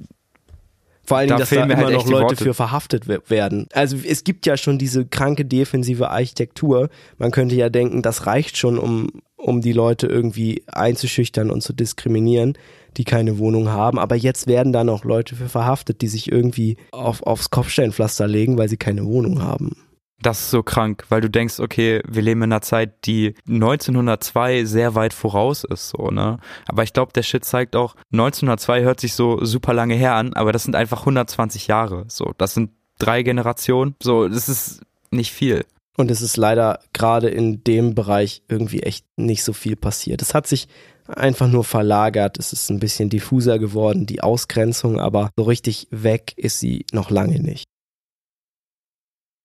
vor 1.03 1.17
allen 1.17 1.27
Dingen, 1.27 1.37
da 1.37 1.43
dass 1.43 1.51
da 1.51 1.63
immer 1.63 1.77
halt 1.77 1.93
noch 1.93 2.07
Leute 2.07 2.35
für 2.35 2.53
verhaftet 2.55 3.07
werden. 3.29 3.67
Also 3.73 3.95
es 3.95 4.23
gibt 4.23 4.45
ja 4.45 4.57
schon 4.57 4.77
diese 4.79 5.05
kranke 5.05 5.45
defensive 5.45 6.09
Architektur. 6.09 6.89
Man 7.17 7.29
könnte 7.31 7.55
ja 7.55 7.69
denken, 7.69 8.01
das 8.01 8.25
reicht 8.25 8.57
schon, 8.57 8.77
um, 8.77 9.09
um 9.47 9.61
die 9.61 9.73
Leute 9.73 10.07
irgendwie 10.07 10.63
einzuschüchtern 10.67 11.49
und 11.49 11.61
zu 11.61 11.73
diskriminieren 11.73 12.57
die 12.97 13.03
keine 13.03 13.37
Wohnung 13.37 13.69
haben. 13.69 13.99
Aber 13.99 14.15
jetzt 14.15 14.47
werden 14.47 14.73
da 14.73 14.83
noch 14.83 15.03
Leute 15.03 15.35
für 15.35 15.49
verhaftet, 15.49 16.01
die 16.01 16.07
sich 16.07 16.31
irgendwie 16.31 16.77
auf, 16.91 17.23
aufs 17.23 17.49
Kopfsteinpflaster 17.49 18.27
legen, 18.27 18.57
weil 18.57 18.69
sie 18.69 18.77
keine 18.77 19.05
Wohnung 19.05 19.41
haben. 19.41 19.83
Das 20.19 20.39
ist 20.39 20.49
so 20.49 20.63
krank, 20.63 21.05
weil 21.09 21.21
du 21.21 21.29
denkst, 21.29 21.59
okay, 21.59 22.01
wir 22.07 22.23
leben 22.23 22.41
in 22.41 22.51
einer 22.51 22.61
Zeit, 22.61 23.05
die 23.05 23.35
1902 23.47 24.65
sehr 24.65 24.95
weit 24.95 25.13
voraus 25.13 25.63
ist, 25.63 25.89
so, 25.89 26.09
ne? 26.09 26.39
Aber 26.67 26.81
ich 26.81 26.93
glaube, 26.93 27.13
der 27.13 27.21
Shit 27.21 27.45
zeigt 27.45 27.75
auch, 27.75 27.95
1902 28.11 28.81
hört 28.81 28.99
sich 28.99 29.13
so 29.13 29.45
super 29.45 29.75
lange 29.75 29.93
her 29.93 30.15
an, 30.15 30.33
aber 30.33 30.51
das 30.51 30.63
sind 30.63 30.75
einfach 30.75 31.01
120 31.01 31.67
Jahre, 31.67 32.05
so. 32.07 32.33
Das 32.39 32.55
sind 32.55 32.71
drei 32.97 33.21
Generationen, 33.21 33.93
so, 34.01 34.27
das 34.27 34.49
ist 34.49 34.81
nicht 35.11 35.31
viel. 35.33 35.63
Und 35.97 36.11
es 36.11 36.21
ist 36.21 36.37
leider 36.37 36.79
gerade 36.93 37.27
in 37.27 37.63
dem 37.63 37.95
Bereich 37.95 38.43
irgendwie 38.47 38.83
echt 38.83 39.05
nicht 39.17 39.43
so 39.43 39.51
viel 39.51 39.75
passiert. 39.75 40.21
Es 40.21 40.35
hat 40.35 40.45
sich 40.45 40.67
einfach 41.07 41.47
nur 41.47 41.63
verlagert. 41.63 42.37
Es 42.37 42.53
ist 42.53 42.69
ein 42.69 42.79
bisschen 42.79 43.09
diffuser 43.09 43.57
geworden, 43.57 44.05
die 44.05 44.21
Ausgrenzung, 44.21 44.99
aber 44.99 45.31
so 45.35 45.43
richtig 45.43 45.87
weg 45.89 46.33
ist 46.37 46.59
sie 46.59 46.85
noch 46.91 47.09
lange 47.09 47.39
nicht. 47.39 47.65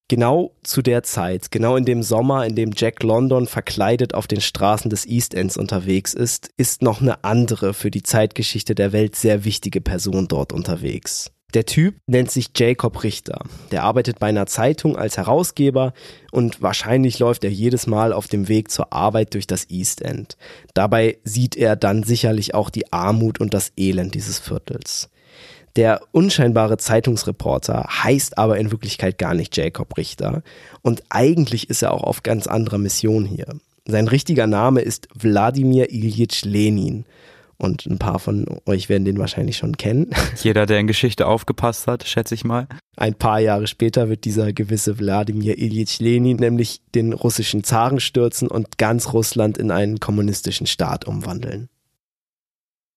Genau 0.09 0.53
zu 0.61 0.83
der 0.83 1.01
Zeit, 1.01 1.49
genau 1.49 1.75
in 1.75 1.85
dem 1.85 2.03
Sommer, 2.03 2.45
in 2.45 2.55
dem 2.55 2.71
Jack 2.75 3.01
London 3.01 3.47
verkleidet 3.47 4.13
auf 4.13 4.27
den 4.27 4.41
Straßen 4.41 4.91
des 4.91 5.07
East 5.07 5.33
Ends 5.33 5.57
unterwegs 5.57 6.13
ist, 6.13 6.51
ist 6.55 6.83
noch 6.83 7.01
eine 7.01 7.23
andere 7.23 7.73
für 7.73 7.89
die 7.89 8.03
Zeitgeschichte 8.03 8.75
der 8.75 8.91
Welt 8.91 9.15
sehr 9.15 9.43
wichtige 9.43 9.81
Person 9.81 10.27
dort 10.27 10.53
unterwegs. 10.53 11.31
Der 11.53 11.65
Typ 11.67 11.95
nennt 12.07 12.31
sich 12.31 12.49
Jacob 12.55 13.03
Richter. 13.03 13.43
Der 13.71 13.83
arbeitet 13.83 14.17
bei 14.17 14.27
einer 14.27 14.47
Zeitung 14.47 14.97
als 14.97 15.17
Herausgeber 15.17 15.93
und 16.31 16.63
wahrscheinlich 16.63 17.19
läuft 17.19 17.43
er 17.43 17.51
jedes 17.51 17.85
Mal 17.85 18.11
auf 18.11 18.27
dem 18.27 18.47
Weg 18.47 18.71
zur 18.71 18.91
Arbeit 18.91 19.35
durch 19.35 19.45
das 19.45 19.69
East 19.69 20.01
End. 20.01 20.35
Dabei 20.73 21.17
sieht 21.23 21.55
er 21.55 21.75
dann 21.75 22.01
sicherlich 22.01 22.55
auch 22.55 22.71
die 22.71 22.91
Armut 22.91 23.39
und 23.39 23.53
das 23.53 23.71
Elend 23.77 24.15
dieses 24.15 24.39
Viertels. 24.39 25.09
Der 25.75 26.01
unscheinbare 26.11 26.77
Zeitungsreporter 26.77 27.87
heißt 28.03 28.37
aber 28.37 28.57
in 28.57 28.71
Wirklichkeit 28.71 29.17
gar 29.19 29.35
nicht 29.35 29.55
Jacob 29.55 29.95
Richter 29.97 30.41
und 30.81 31.03
eigentlich 31.09 31.69
ist 31.69 31.83
er 31.83 31.93
auch 31.93 32.03
auf 32.03 32.23
ganz 32.23 32.47
anderer 32.47 32.77
Mission 32.79 33.25
hier. 33.25 33.47
Sein 33.85 34.07
richtiger 34.07 34.47
Name 34.47 34.81
ist 34.81 35.07
Wladimir 35.13 35.91
Ilyich 35.91 36.45
Lenin 36.45 37.05
und 37.63 37.85
ein 37.85 37.97
paar 37.97 38.19
von 38.19 38.45
euch 38.65 38.89
werden 38.89 39.05
den 39.05 39.17
wahrscheinlich 39.17 39.57
schon 39.57 39.77
kennen. 39.77 40.11
Jeder, 40.43 40.65
der 40.65 40.79
in 40.79 40.87
Geschichte 40.87 41.27
aufgepasst 41.27 41.87
hat, 41.87 42.05
schätze 42.05 42.35
ich 42.35 42.43
mal. 42.43 42.67
Ein 42.95 43.15
paar 43.15 43.39
Jahre 43.39 43.67
später 43.67 44.09
wird 44.09 44.25
dieser 44.25 44.53
gewisse 44.53 44.99
Wladimir 44.99 45.57
Ilyich 45.57 45.99
Lenin 45.99 46.37
nämlich 46.37 46.81
den 46.93 47.13
russischen 47.13 47.63
Zaren 47.63 47.99
stürzen 47.99 48.47
und 48.47 48.77
ganz 48.77 49.13
Russland 49.13 49.57
in 49.57 49.71
einen 49.71 49.99
kommunistischen 49.99 50.67
Staat 50.67 51.05
umwandeln. 51.05 51.69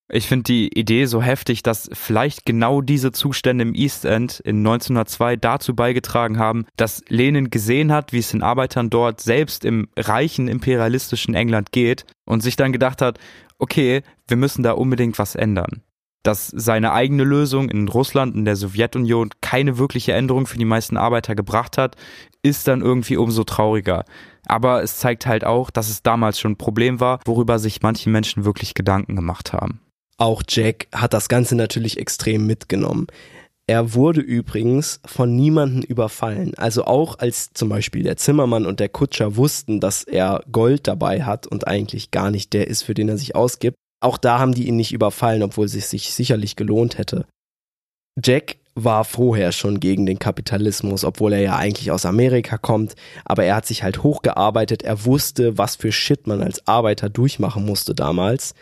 Ich 0.08 0.28
finde 0.28 0.44
die 0.44 0.68
Idee 0.78 1.06
so 1.06 1.20
heftig, 1.20 1.64
dass 1.64 1.90
vielleicht 1.92 2.46
genau 2.46 2.80
diese 2.80 3.10
Zustände 3.10 3.62
im 3.62 3.74
East 3.74 4.04
End 4.04 4.38
in 4.38 4.58
1902 4.58 5.34
dazu 5.34 5.74
beigetragen 5.74 6.38
haben, 6.38 6.64
dass 6.76 7.02
Lenin 7.08 7.50
gesehen 7.50 7.90
hat, 7.90 8.12
wie 8.12 8.20
es 8.20 8.30
den 8.30 8.42
Arbeitern 8.42 8.88
dort 8.88 9.20
selbst 9.20 9.64
im 9.64 9.88
reichen 9.96 10.46
imperialistischen 10.46 11.34
England 11.34 11.72
geht 11.72 12.06
und 12.24 12.40
sich 12.40 12.54
dann 12.54 12.72
gedacht 12.72 13.02
hat, 13.02 13.18
okay, 13.58 14.02
wir 14.26 14.36
müssen 14.36 14.62
da 14.62 14.72
unbedingt 14.72 15.18
was 15.18 15.34
ändern. 15.34 15.82
Dass 16.22 16.48
seine 16.48 16.92
eigene 16.92 17.22
Lösung 17.22 17.68
in 17.68 17.86
Russland, 17.86 18.34
in 18.34 18.44
der 18.44 18.56
Sowjetunion 18.56 19.30
keine 19.40 19.78
wirkliche 19.78 20.12
Änderung 20.12 20.46
für 20.46 20.58
die 20.58 20.64
meisten 20.64 20.96
Arbeiter 20.96 21.36
gebracht 21.36 21.78
hat, 21.78 21.94
ist 22.42 22.66
dann 22.66 22.80
irgendwie 22.80 23.16
umso 23.16 23.44
trauriger. 23.44 24.04
Aber 24.46 24.82
es 24.82 24.98
zeigt 24.98 25.26
halt 25.26 25.44
auch, 25.44 25.70
dass 25.70 25.88
es 25.88 26.02
damals 26.02 26.40
schon 26.40 26.52
ein 26.52 26.58
Problem 26.58 26.98
war, 26.98 27.20
worüber 27.24 27.58
sich 27.58 27.82
manche 27.82 28.10
Menschen 28.10 28.44
wirklich 28.44 28.74
Gedanken 28.74 29.14
gemacht 29.14 29.52
haben. 29.52 29.80
Auch 30.18 30.42
Jack 30.48 30.88
hat 30.92 31.12
das 31.12 31.28
Ganze 31.28 31.56
natürlich 31.56 31.98
extrem 31.98 32.46
mitgenommen. 32.46 33.06
Er 33.68 33.94
wurde 33.94 34.20
übrigens 34.20 35.00
von 35.04 35.34
niemanden 35.34 35.82
überfallen. 35.82 36.54
Also 36.56 36.84
auch 36.84 37.18
als 37.18 37.50
zum 37.52 37.68
Beispiel 37.68 38.04
der 38.04 38.16
Zimmermann 38.16 38.64
und 38.64 38.78
der 38.78 38.88
Kutscher 38.88 39.36
wussten, 39.36 39.80
dass 39.80 40.04
er 40.04 40.44
Gold 40.52 40.86
dabei 40.86 41.24
hat 41.24 41.48
und 41.48 41.66
eigentlich 41.66 42.12
gar 42.12 42.30
nicht 42.30 42.52
der 42.52 42.68
ist, 42.68 42.82
für 42.82 42.94
den 42.94 43.08
er 43.08 43.18
sich 43.18 43.34
ausgibt. 43.34 43.76
Auch 44.00 44.18
da 44.18 44.38
haben 44.38 44.54
die 44.54 44.68
ihn 44.68 44.76
nicht 44.76 44.92
überfallen, 44.92 45.42
obwohl 45.42 45.66
es 45.66 45.72
sich 45.72 46.14
sicherlich 46.14 46.54
gelohnt 46.54 46.96
hätte. 46.98 47.26
Jack 48.24 48.58
war 48.76 49.04
vorher 49.04 49.52
schon 49.52 49.80
gegen 49.80 50.06
den 50.06 50.18
Kapitalismus, 50.18 51.04
obwohl 51.04 51.32
er 51.32 51.40
ja 51.40 51.56
eigentlich 51.56 51.90
aus 51.90 52.06
Amerika 52.06 52.58
kommt. 52.58 52.94
Aber 53.24 53.44
er 53.44 53.56
hat 53.56 53.66
sich 53.66 53.82
halt 53.82 54.02
hochgearbeitet. 54.02 54.82
Er 54.82 55.06
wusste, 55.06 55.58
was 55.58 55.76
für 55.76 55.90
Shit 55.90 56.26
man 56.26 56.42
als 56.42 56.66
Arbeiter 56.68 57.08
durchmachen 57.08 57.64
musste 57.64 57.94
damals. 57.94 58.54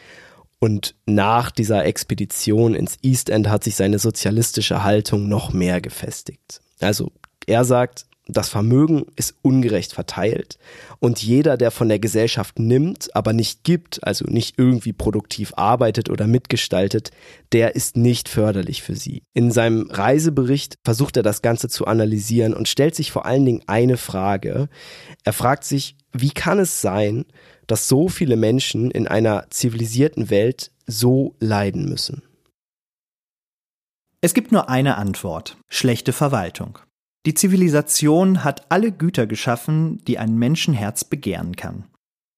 Und 0.65 0.95
nach 1.05 1.51
dieser 1.51 1.85
Expedition 1.85 2.75
ins 2.75 2.97
East 3.03 3.29
End 3.29 3.51
hat 3.51 3.65
sich 3.65 3.77
seine 3.77 3.99
sozialistische 3.99 4.83
Haltung 4.83 5.29
noch 5.29 5.53
mehr 5.53 5.83
gefestigt. 5.83 6.63
Also 6.81 7.13
er 7.47 7.67
sagt, 7.67 8.07
das 8.29 8.49
Vermögen 8.49 9.05
ist 9.15 9.35
ungerecht 9.43 9.93
verteilt 9.93 10.59
und 11.01 11.23
jeder, 11.23 11.59
der 11.59 11.71
von 11.71 11.91
der 11.91 11.99
Gesellschaft 11.99 12.59
nimmt, 12.59 13.15
aber 13.15 13.35
nicht 13.35 13.63
gibt, 13.65 14.03
also 14.05 14.25
nicht 14.25 14.59
irgendwie 14.59 14.95
produktiv 14.95 15.53
arbeitet 15.57 16.09
oder 16.09 16.27
mitgestaltet, 16.27 17.11
der 17.53 17.77
ist 17.77 17.99
nicht 17.99 18.31
förderlich 18.31 18.83
für 18.83 18.97
sie. 18.97 19.23
In 19.35 19.51
seinem 19.51 19.91
Reisebericht 19.91 20.79
versucht 20.83 21.19
er 21.19 21.23
das 21.23 21.43
Ganze 21.43 21.69
zu 21.69 21.87
analysieren 21.87 22.55
und 22.55 22.69
stellt 22.69 22.95
sich 22.95 23.13
vor 23.13 23.27
allen 23.27 23.45
Dingen 23.45 23.63
eine 23.67 23.99
Frage. 23.99 24.71
Er 25.25 25.35
fragt 25.35 25.65
sich, 25.65 25.99
wie 26.15 26.31
kann 26.31 26.59
es 26.59 26.81
sein, 26.81 27.27
dass 27.67 27.89
so 27.89 28.09
viele 28.09 28.37
Menschen 28.37 28.91
in 28.91 29.09
einer 29.09 29.51
zivilisierten 29.51 30.31
Welt 30.31 30.71
so 30.87 31.35
leiden 31.41 31.89
müssen? 31.89 32.23
Es 34.21 34.33
gibt 34.33 34.53
nur 34.53 34.71
eine 34.71 34.97
Antwort. 34.97 35.59
Schlechte 35.69 36.13
Verwaltung. 36.13 36.79
Die 37.27 37.35
Zivilisation 37.35 38.45
hat 38.45 38.71
alle 38.71 38.93
Güter 38.93 39.27
geschaffen, 39.27 40.03
die 40.07 40.19
ein 40.19 40.39
Menschenherz 40.39 41.05
begehren 41.05 41.57
kann. 41.57 41.85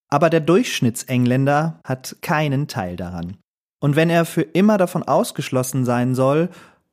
Aber 0.09 0.31
der 0.31 0.41
Durchschnittsengländer 0.41 1.81
hat 1.85 2.17
keinen 2.23 2.69
Teil 2.69 2.97
daran. 2.97 3.37
Und 3.81 3.95
wenn 3.95 4.11
er 4.11 4.25
für 4.25 4.43
immer 4.43 4.79
davon 4.79 5.03
ausgeschlossen 5.03 5.85
sein 5.85 6.15
soll, 6.15 6.49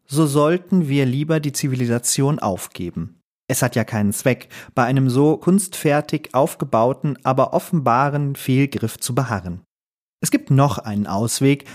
so 0.05 0.25
sollten 0.27 0.89
wir 0.89 1.05
lieber 1.05 1.39
die 1.39 1.53
Zivilisation 1.53 2.39
aufgeben. 2.39 3.21
Es 3.47 3.61
hat 3.61 3.75
ja 3.75 3.83
keinen 3.83 4.13
Zweck, 4.13 4.49
bei 4.73 4.83
einem 4.83 5.09
so 5.09 5.37
kunstfertig 5.37 6.33
aufgebauten, 6.33 7.17
aber 7.23 7.53
offenbaren 7.53 8.35
Fehlgriff 8.35 8.97
zu 8.99 9.13
beharren. 9.13 9.61
Es 10.21 10.31
gibt 10.31 10.49
noch 10.49 10.77
einen 10.77 11.07
Ausweg, 11.07 11.65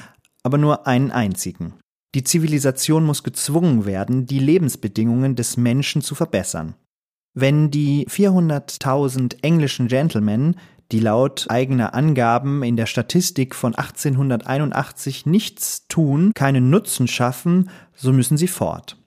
aber 0.43 0.57
nur 0.57 0.87
einen 0.87 1.11
einzigen. 1.11 1.75
Die 2.15 2.25
Zivilisation 2.25 3.05
muss 3.05 3.23
gezwungen 3.23 3.85
werden, 3.85 4.27
die 4.27 4.39
Lebensbedingungen 4.39 5.37
des 5.37 5.59
Menschen 5.59 6.01
zu 6.01 6.15
verbessern. 6.15 6.75
Wenn 7.35 7.71
die 7.71 8.07
400.000 8.09 9.43
englischen 9.43 9.89
Gentlemen, 9.89 10.57
die 10.91 11.01
laut 11.01 11.47
eigener 11.51 11.93
Angaben 11.93 12.63
in 12.63 12.77
der 12.77 12.87
Statistik 12.87 13.55
von 13.55 13.75
1881 13.75 15.27
nichts 15.27 15.87
tun, 15.87 16.33
keinen 16.35 16.71
Nutzen 16.71 17.07
schaffen, 17.07 17.69
so 17.95 18.13
müssen 18.13 18.39
sie 18.39 18.49
fort. 18.49 18.98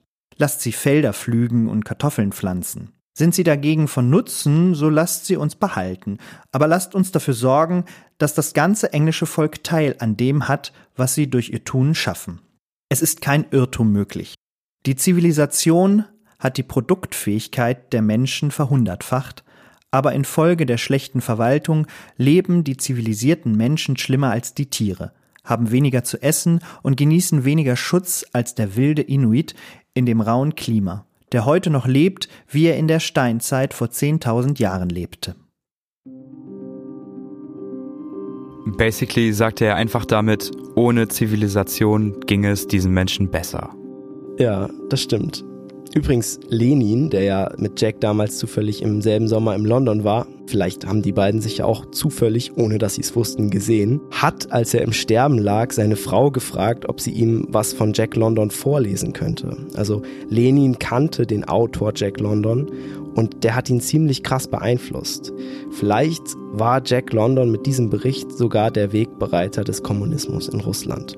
Lasst 0.42 0.62
sie 0.62 0.72
Felder 0.72 1.14
pflügen 1.14 1.70
und 1.70 1.86
Kartoffeln 1.86 2.32
pflanzen. 2.32 2.94
Sind 3.14 3.36
sie 3.36 3.44
dagegen 3.44 3.88
von 3.88 4.10
Nutzen, 4.10 4.74
so 4.74 4.90
lasst 4.90 5.28
sie 5.28 5.36
uns 5.36 5.54
behalten, 5.54 6.18
aber 6.52 6.66
lasst 6.66 6.96
uns 6.96 7.12
dafür 7.12 7.36
sorgen, 7.36 7.86
dass 8.18 8.34
das 8.34 8.54
ganze 8.54 8.92
englische 8.92 9.28
Volk 9.28 9.64
Teil 9.64 9.98
an 10.00 10.18
dem 10.18 10.48
hat, 10.48 10.74
was 10.96 11.14
sie 11.14 11.30
durch 11.30 11.52
ihr 11.52 11.64
Tun 11.64 11.94
schaffen. 11.94 12.42
Es 12.90 13.04
ist 13.04 13.22
kein 13.22 13.46
Irrtum 13.52 13.92
möglich. 13.92 14.34
Die 14.88 14.96
Zivilisation 14.96 16.06
hat 16.40 16.58
die 16.58 16.64
Produktfähigkeit 16.64 17.94
der 17.94 18.02
Menschen 18.02 18.50
verhundertfacht, 18.50 19.44
aber 19.92 20.14
infolge 20.14 20.66
der 20.66 20.80
schlechten 20.80 21.22
Verwaltung 21.22 21.86
leben 22.18 22.64
die 22.64 22.78
zivilisierten 22.78 23.56
Menschen 23.56 23.96
schlimmer 23.96 24.32
als 24.32 24.56
die 24.56 24.72
Tiere, 24.72 25.14
haben 25.44 25.70
weniger 25.70 26.04
zu 26.04 26.20
essen 26.24 26.62
und 26.82 26.98
genießen 26.98 27.46
weniger 27.46 27.76
Schutz 27.76 28.26
als 28.34 28.56
der 28.56 28.76
wilde 28.76 29.04
Inuit 29.04 29.54
in 29.94 30.06
dem 30.06 30.22
rauen 30.22 30.56
Klima, 30.56 31.06
der 31.32 31.46
heute 31.46 31.70
noch 31.70 31.88
lebt, 31.88 32.30
wie 32.48 32.66
er 32.66 32.78
in 32.78 32.88
der 32.88 33.00
Steinzeit 33.00 33.74
vor 33.74 33.88
10.000 33.88 34.60
Jahren 34.60 34.90
lebte. 34.90 35.36
Basically 38.78 39.34
sagte 39.34 39.66
er 39.66 39.76
einfach 39.76 40.06
damit, 40.06 40.52
ohne 40.76 41.08
Zivilisation 41.08 42.20
ging 42.22 42.46
es 42.46 42.68
diesen 42.68 42.94
Menschen 42.94 43.32
besser. 43.32 43.76
Ja, 44.38 44.70
das 44.90 45.02
stimmt. 45.02 45.44
Übrigens, 45.94 46.40
Lenin, 46.48 47.10
der 47.10 47.24
ja 47.24 47.52
mit 47.58 47.82
Jack 47.82 48.00
damals 48.00 48.38
zufällig 48.38 48.82
im 48.82 49.02
selben 49.02 49.28
Sommer 49.28 49.56
in 49.56 49.66
London 49.66 50.06
war, 50.06 50.26
vielleicht 50.48 50.88
haben 50.88 51.02
die 51.02 51.12
beiden 51.12 51.42
sich 51.42 51.58
ja 51.58 51.66
auch 51.66 51.92
zufällig, 51.92 52.54
ohne 52.56 52.78
dass 52.78 52.96
sie 52.96 53.02
es 53.02 53.14
wussten, 53.16 53.50
gesehen, 53.50 54.00
hat, 54.10 54.54
als 54.54 54.74
er 54.74 54.84
im 54.84 54.94
Sterben 54.94 55.38
lag, 55.38 55.74
seine 55.74 55.98
Frau 55.98 56.32
gefragt, 56.32 56.88
ob 56.88 57.02
sie 57.02 57.12
ihm 57.12 57.46
was 57.50 57.74
von 57.74 57.92
Jack 57.94 58.16
London 58.16 58.52
vorlesen 58.52 59.12
könnte. 59.12 59.58
Also 59.76 60.02
Lenin 60.30 60.80
kannte 60.80 61.26
den 61.26 61.44
Autor 61.44 61.92
Jack 61.94 62.22
London 62.22 62.72
und 63.16 63.44
der 63.44 63.56
hat 63.56 63.70
ihn 63.70 63.82
ziemlich 63.82 64.24
krass 64.24 64.48
beeinflusst. 64.48 65.34
Vielleicht 65.72 66.24
war 66.54 66.82
Jack 66.86 67.12
London 67.12 67.52
mit 67.52 67.66
diesem 67.66 67.90
Bericht 67.90 68.32
sogar 68.32 68.72
der 68.72 68.94
Wegbereiter 68.94 69.66
des 69.66 69.84
Kommunismus 69.84 70.48
in 70.48 70.62
Russland. 70.62 71.18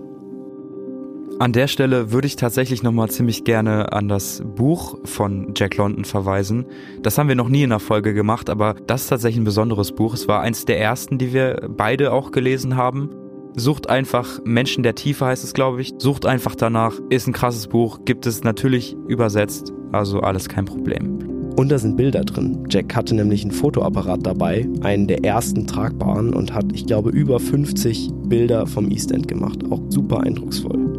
An 1.44 1.52
der 1.52 1.68
Stelle 1.68 2.14
würde 2.14 2.26
ich 2.26 2.38
tatsächlich 2.38 2.84
nochmal 2.84 3.10
ziemlich 3.10 3.44
gerne 3.44 3.92
an 3.92 4.08
das 4.08 4.42
Buch 4.56 4.98
von 5.04 5.52
Jack 5.58 5.76
London 5.76 6.06
verweisen. 6.06 6.66
Das 7.02 7.18
haben 7.18 7.28
wir 7.28 7.36
noch 7.36 7.50
nie 7.50 7.64
in 7.64 7.72
der 7.72 7.82
Folge 7.82 8.14
gemacht, 8.14 8.50
aber 8.50 8.76
das 8.88 9.02
ist 9.02 9.08
tatsächlich 9.10 9.42
ein 9.42 9.44
besonderes 9.44 9.92
Buch. 9.92 10.14
Es 10.14 10.30
war 10.30 10.40
eins 10.40 10.64
der 10.64 10.80
ersten, 10.80 11.18
die 11.18 11.34
wir 11.34 11.68
beide 11.68 12.14
auch 12.14 12.32
gelesen 12.32 12.78
haben. 12.78 13.10
Sucht 13.58 13.90
einfach 13.90 14.40
Menschen 14.46 14.84
der 14.84 14.96
Tiefe 14.96 15.26
heißt 15.26 15.44
es, 15.44 15.54
glaube 15.54 15.82
ich. 15.82 15.92
Sucht 15.98 16.26
einfach 16.26 16.56
danach. 16.56 16.94
Ist 17.10 17.28
ein 17.28 17.34
krasses 17.34 17.68
Buch, 17.68 18.06
gibt 18.06 18.26
es 18.26 18.46
natürlich 18.46 18.96
übersetzt, 19.10 19.74
also 19.92 20.22
alles 20.22 20.48
kein 20.48 20.64
Problem. 20.64 21.20
Und 21.58 21.74
da 21.74 21.78
sind 21.78 21.98
Bilder 21.98 22.24
drin. 22.24 22.64
Jack 22.70 22.96
hatte 22.96 23.16
nämlich 23.16 23.42
einen 23.42 23.52
Fotoapparat 23.52 24.26
dabei, 24.26 24.66
einen 24.80 25.08
der 25.08 25.26
ersten 25.26 25.68
tragbaren 25.68 26.34
und 26.34 26.54
hat, 26.54 26.68
ich 26.74 26.86
glaube, 26.86 27.10
über 27.10 27.38
50 27.42 28.12
Bilder 28.28 28.66
vom 28.66 28.90
East 28.90 29.12
End 29.12 29.28
gemacht. 29.28 29.60
Auch 29.70 29.82
super 29.90 30.22
eindrucksvoll. 30.22 30.93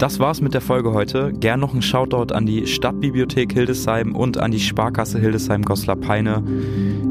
Das 0.00 0.18
war's 0.18 0.40
mit 0.40 0.54
der 0.54 0.62
Folge 0.62 0.94
heute. 0.94 1.30
Gern 1.30 1.60
noch 1.60 1.74
ein 1.74 1.82
Shoutout 1.82 2.32
an 2.32 2.46
die 2.46 2.66
Stadtbibliothek 2.66 3.52
Hildesheim 3.52 4.16
und 4.16 4.38
an 4.38 4.50
die 4.50 4.58
Sparkasse 4.58 5.18
Hildesheim-Goslar-Peine. 5.18 6.42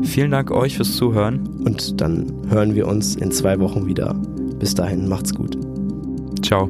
Vielen 0.01 0.31
Dank 0.31 0.49
euch 0.49 0.75
fürs 0.75 0.95
Zuhören. 0.95 1.47
Und 1.63 2.01
dann 2.01 2.33
hören 2.49 2.73
wir 2.73 2.87
uns 2.87 3.15
in 3.15 3.31
zwei 3.31 3.59
Wochen 3.59 3.85
wieder. 3.85 4.15
Bis 4.57 4.73
dahin, 4.73 5.07
macht's 5.07 5.35
gut. 5.35 5.55
Ciao. 6.41 6.67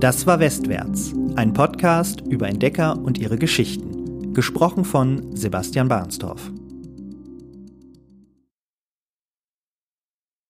Das 0.00 0.26
war 0.26 0.40
Westwärts, 0.40 1.14
ein 1.36 1.52
Podcast 1.52 2.22
über 2.28 2.48
Entdecker 2.48 2.98
und 2.98 3.16
ihre 3.16 3.38
Geschichten. 3.38 4.34
Gesprochen 4.34 4.84
von 4.84 5.36
Sebastian 5.36 5.86
Barnsdorf. 5.86 6.50